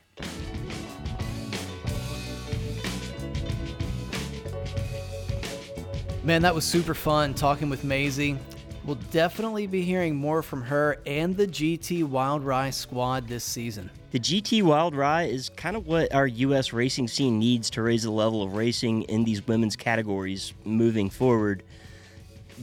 Man, 6.27 6.41
that 6.41 6.53
was 6.53 6.65
super 6.65 6.93
fun 6.93 7.33
talking 7.33 7.69
with 7.69 7.85
Mazie. 7.85 8.37
We'll 8.83 8.99
definitely 9.11 9.65
be 9.65 9.81
hearing 9.81 10.13
more 10.13 10.41
from 10.43 10.61
her 10.63 10.97
and 11.05 11.37
the 11.37 11.47
GT 11.47 12.03
Wild 12.03 12.43
Rye 12.43 12.69
squad 12.69 13.29
this 13.29 13.45
season. 13.45 13.89
The 14.11 14.19
GT 14.19 14.61
Wild 14.61 14.93
Rye 14.93 15.23
is 15.23 15.47
kind 15.47 15.77
of 15.77 15.87
what 15.87 16.13
our 16.13 16.27
U.S. 16.27 16.73
racing 16.73 17.07
scene 17.07 17.39
needs 17.39 17.69
to 17.69 17.81
raise 17.81 18.03
the 18.03 18.11
level 18.11 18.43
of 18.43 18.55
racing 18.57 19.03
in 19.03 19.23
these 19.23 19.47
women's 19.47 19.77
categories 19.77 20.53
moving 20.65 21.09
forward. 21.09 21.63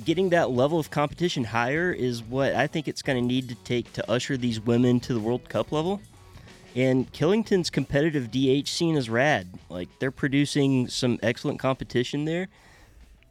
Getting 0.04 0.28
that 0.28 0.50
level 0.50 0.78
of 0.78 0.90
competition 0.90 1.42
higher 1.42 1.90
is 1.90 2.22
what 2.22 2.54
I 2.54 2.66
think 2.66 2.86
it's 2.86 3.00
going 3.00 3.18
to 3.18 3.26
need 3.26 3.48
to 3.48 3.54
take 3.54 3.90
to 3.94 4.10
usher 4.10 4.36
these 4.36 4.60
women 4.60 5.00
to 5.00 5.14
the 5.14 5.20
World 5.20 5.48
Cup 5.48 5.72
level. 5.72 6.02
And 6.76 7.10
Killington's 7.12 7.70
competitive 7.70 8.30
DH 8.30 8.68
scene 8.68 8.94
is 8.94 9.08
rad. 9.08 9.48
Like, 9.70 9.88
they're 10.00 10.10
producing 10.10 10.86
some 10.88 11.18
excellent 11.22 11.60
competition 11.60 12.26
there, 12.26 12.48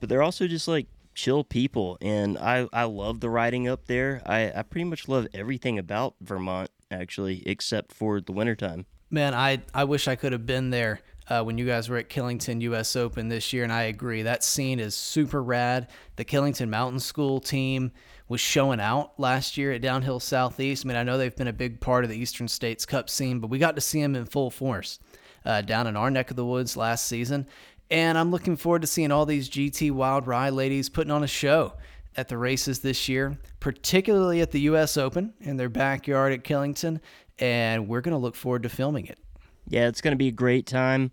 but 0.04 0.10
they're 0.10 0.22
also 0.22 0.48
just 0.48 0.68
like 0.68 0.88
chill 1.16 1.46
people. 1.46 1.98
And 2.02 2.38
I, 2.38 2.68
I 2.74 2.84
love 2.84 3.22
the 3.22 3.30
riding 3.30 3.70
up 3.70 3.86
there. 3.86 4.22
I, 4.26 4.52
I 4.54 4.64
pretty 4.64 4.84
much 4.84 5.08
love 5.08 5.30
everything 5.34 5.80
about 5.80 6.16
Vermont, 6.20 6.70
actually, 6.92 7.42
except 7.46 7.94
for 7.94 8.20
the 8.20 8.34
wintertime. 8.34 8.86
Man, 9.10 9.34
I, 9.34 9.62
I 9.74 9.86
wish 9.86 10.10
I 10.10 10.18
could 10.18 10.34
have 10.34 10.46
been 10.46 10.72
there 10.72 11.00
uh, 11.30 11.42
when 11.44 11.58
you 11.58 11.66
guys 11.66 11.88
were 11.88 11.96
at 11.96 12.10
Killington 12.10 12.60
US 12.64 12.98
Open 12.98 13.30
this 13.30 13.54
year, 13.54 13.64
and 13.64 13.72
I 13.72 13.84
agree. 13.84 14.24
That 14.24 14.44
scene 14.44 14.82
is 14.82 14.94
super 14.94 15.42
rad. 15.42 15.88
The 16.18 16.26
Killington 16.26 16.68
Mountain 16.68 17.00
School 17.00 17.40
team 17.40 17.94
was 18.28 18.42
showing 18.42 18.82
out 18.82 19.18
last 19.18 19.56
year 19.56 19.72
at 19.72 19.82
Downhill 19.82 20.20
Southeast. 20.20 20.86
I 20.86 20.88
mean, 20.90 20.98
I 20.98 21.04
know 21.04 21.18
they've 21.18 21.34
been 21.34 21.48
a 21.48 21.54
big 21.54 21.80
part 21.80 22.04
of 22.04 22.10
the 22.10 22.18
Eastern 22.18 22.50
States 22.50 22.86
Cup 22.86 23.10
scene, 23.10 23.40
but 23.40 23.50
we 23.50 23.58
got 23.58 23.76
to 23.76 23.82
see 23.82 24.02
them 24.02 24.18
in 24.18 24.26
full 24.26 24.52
force 24.52 25.00
uh, 25.46 25.62
down 25.62 25.88
in 25.88 25.96
our 25.96 26.12
neck 26.12 26.30
of 26.30 26.36
the 26.36 26.46
woods 26.46 26.78
last 26.78 27.06
season. 27.06 27.48
And 27.90 28.18
I'm 28.18 28.32
looking 28.32 28.56
forward 28.56 28.82
to 28.82 28.88
seeing 28.88 29.12
all 29.12 29.26
these 29.26 29.50
GT 29.50 29.92
Wild 29.92 30.28
Rye 30.28 30.50
ladies 30.50 30.90
putting 30.90 31.12
on 31.12 31.24
a 31.24 31.28
show 31.28 31.74
at 32.16 32.28
the 32.28 32.38
races 32.38 32.80
this 32.80 33.08
year, 33.10 33.38
particularly 33.60 34.42
at 34.42 34.52
the 34.52 34.62
US 34.62 34.98
Open 34.98 35.34
in 35.42 35.58
their 35.58 35.70
backyard 35.70 36.34
at 36.34 36.44
Killington. 36.44 37.00
And 37.40 37.88
we're 37.88 38.02
going 38.02 38.14
to 38.14 38.20
look 38.20 38.36
forward 38.36 38.64
to 38.64 38.70
filming 38.70 39.08
it. 39.08 39.20
Yeah, 39.68 39.88
it's 39.88 40.02
going 40.02 40.12
to 40.14 40.18
be 40.18 40.28
a 40.28 40.32
great 40.32 40.66
time. 40.66 41.12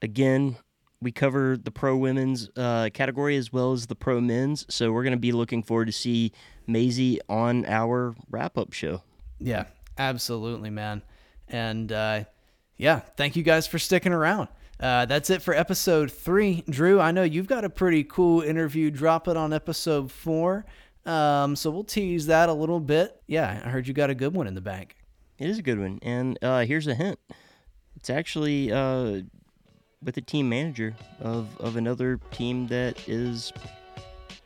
Again, 0.00 0.56
we 1.00 1.10
cover 1.10 1.56
the 1.56 1.70
pro 1.70 1.96
women's 1.96 2.48
uh, 2.56 2.90
category 2.92 3.36
as 3.36 3.52
well 3.52 3.72
as 3.72 3.86
the 3.86 3.94
pro 3.94 4.20
men's, 4.20 4.64
so 4.72 4.92
we're 4.92 5.02
going 5.02 5.12
to 5.12 5.18
be 5.18 5.32
looking 5.32 5.62
forward 5.62 5.86
to 5.86 5.92
see 5.92 6.32
Mazie 6.66 7.20
on 7.28 7.66
our 7.66 8.14
wrap 8.30 8.56
up 8.56 8.72
show. 8.72 9.02
Yeah, 9.38 9.64
absolutely, 9.98 10.70
man. 10.70 11.02
And 11.48 11.90
uh, 11.90 12.24
yeah, 12.76 13.00
thank 13.16 13.36
you 13.36 13.42
guys 13.42 13.66
for 13.66 13.78
sticking 13.78 14.12
around. 14.12 14.48
Uh, 14.82 15.06
that's 15.06 15.30
it 15.30 15.40
for 15.40 15.54
episode 15.54 16.10
three. 16.10 16.64
Drew, 16.68 17.00
I 17.00 17.12
know 17.12 17.22
you've 17.22 17.46
got 17.46 17.64
a 17.64 17.70
pretty 17.70 18.02
cool 18.02 18.40
interview 18.42 18.90
dropping 18.90 19.36
on 19.36 19.52
episode 19.52 20.10
four. 20.10 20.64
Um, 21.06 21.54
so 21.54 21.70
we'll 21.70 21.84
tease 21.84 22.26
that 22.26 22.48
a 22.48 22.52
little 22.52 22.80
bit. 22.80 23.22
Yeah, 23.28 23.62
I 23.64 23.68
heard 23.68 23.86
you 23.86 23.94
got 23.94 24.10
a 24.10 24.14
good 24.14 24.34
one 24.34 24.48
in 24.48 24.54
the 24.54 24.60
bank. 24.60 24.96
It 25.38 25.48
is 25.48 25.58
a 25.58 25.62
good 25.62 25.78
one, 25.78 26.00
and 26.02 26.36
uh, 26.42 26.64
here's 26.64 26.88
a 26.88 26.94
hint: 26.94 27.18
it's 27.96 28.10
actually 28.10 28.72
uh, 28.72 29.22
with 30.02 30.16
the 30.16 30.20
team 30.20 30.48
manager 30.48 30.94
of 31.20 31.48
of 31.60 31.76
another 31.76 32.18
team 32.32 32.66
that 32.68 33.08
is 33.08 33.52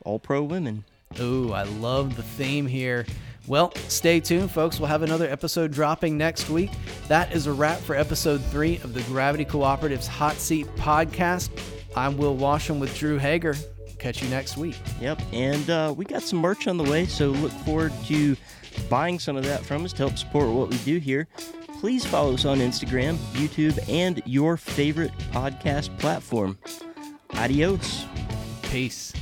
all 0.05 0.19
pro 0.19 0.43
women. 0.43 0.85
Ooh, 1.19 1.53
I 1.53 1.63
love 1.63 2.17
the 2.17 2.23
theme 2.23 2.67
here. 2.67 3.07
Well, 3.47 3.73
stay 3.89 4.19
tuned, 4.19 4.51
folks. 4.51 4.81
We'll 4.81 4.89
have 4.89 5.03
another 5.03 5.29
episode 5.29 5.71
dropping 5.71 6.19
next 6.19 6.51
week. 6.51 6.71
That 7.07 7.33
is 7.33 7.47
a 7.47 7.53
wrap 7.53 7.79
for 7.79 7.95
episode 7.95 8.43
three 8.47 8.77
of 8.79 8.93
the 8.93 9.03
Gravity 9.03 9.45
Cooperative's 9.45 10.09
Hot 10.09 10.35
Seat 10.35 10.67
podcast. 10.77 11.51
I'm 11.95 12.17
Will 12.17 12.37
Washam 12.37 12.81
with 12.81 12.97
Drew 12.97 13.19
Hager. 13.19 13.55
Catch 14.01 14.23
you 14.23 14.29
next 14.29 14.57
week. 14.57 14.77
Yep, 15.01 15.23
and 15.33 15.71
uh, 15.71 15.95
we 15.97 16.05
got 16.05 16.23
some 16.23 16.41
merch 16.41 16.67
on 16.67 16.77
the 16.77 16.85
way, 16.85 17.07
so 17.07 17.29
look 17.29 17.53
forward 17.53 17.93
to 18.07 18.37
buying 18.91 19.19
some 19.19 19.37
of 19.37 19.45
that 19.45 19.65
from 19.65 19.85
us 19.85 19.93
to 19.93 19.99
help 19.99 20.19
support 20.19 20.49
what 20.49 20.69
we 20.69 20.77
do 20.79 20.99
here. 20.99 21.29
Please 21.81 22.05
follow 22.05 22.35
us 22.35 22.45
on 22.45 22.59
Instagram, 22.59 23.17
YouTube, 23.35 23.79
and 23.89 24.23
your 24.27 24.57
favorite 24.57 25.13
podcast 25.31 25.97
platform. 25.99 26.59
Adios. 27.35 28.05
Peace. 28.63 29.13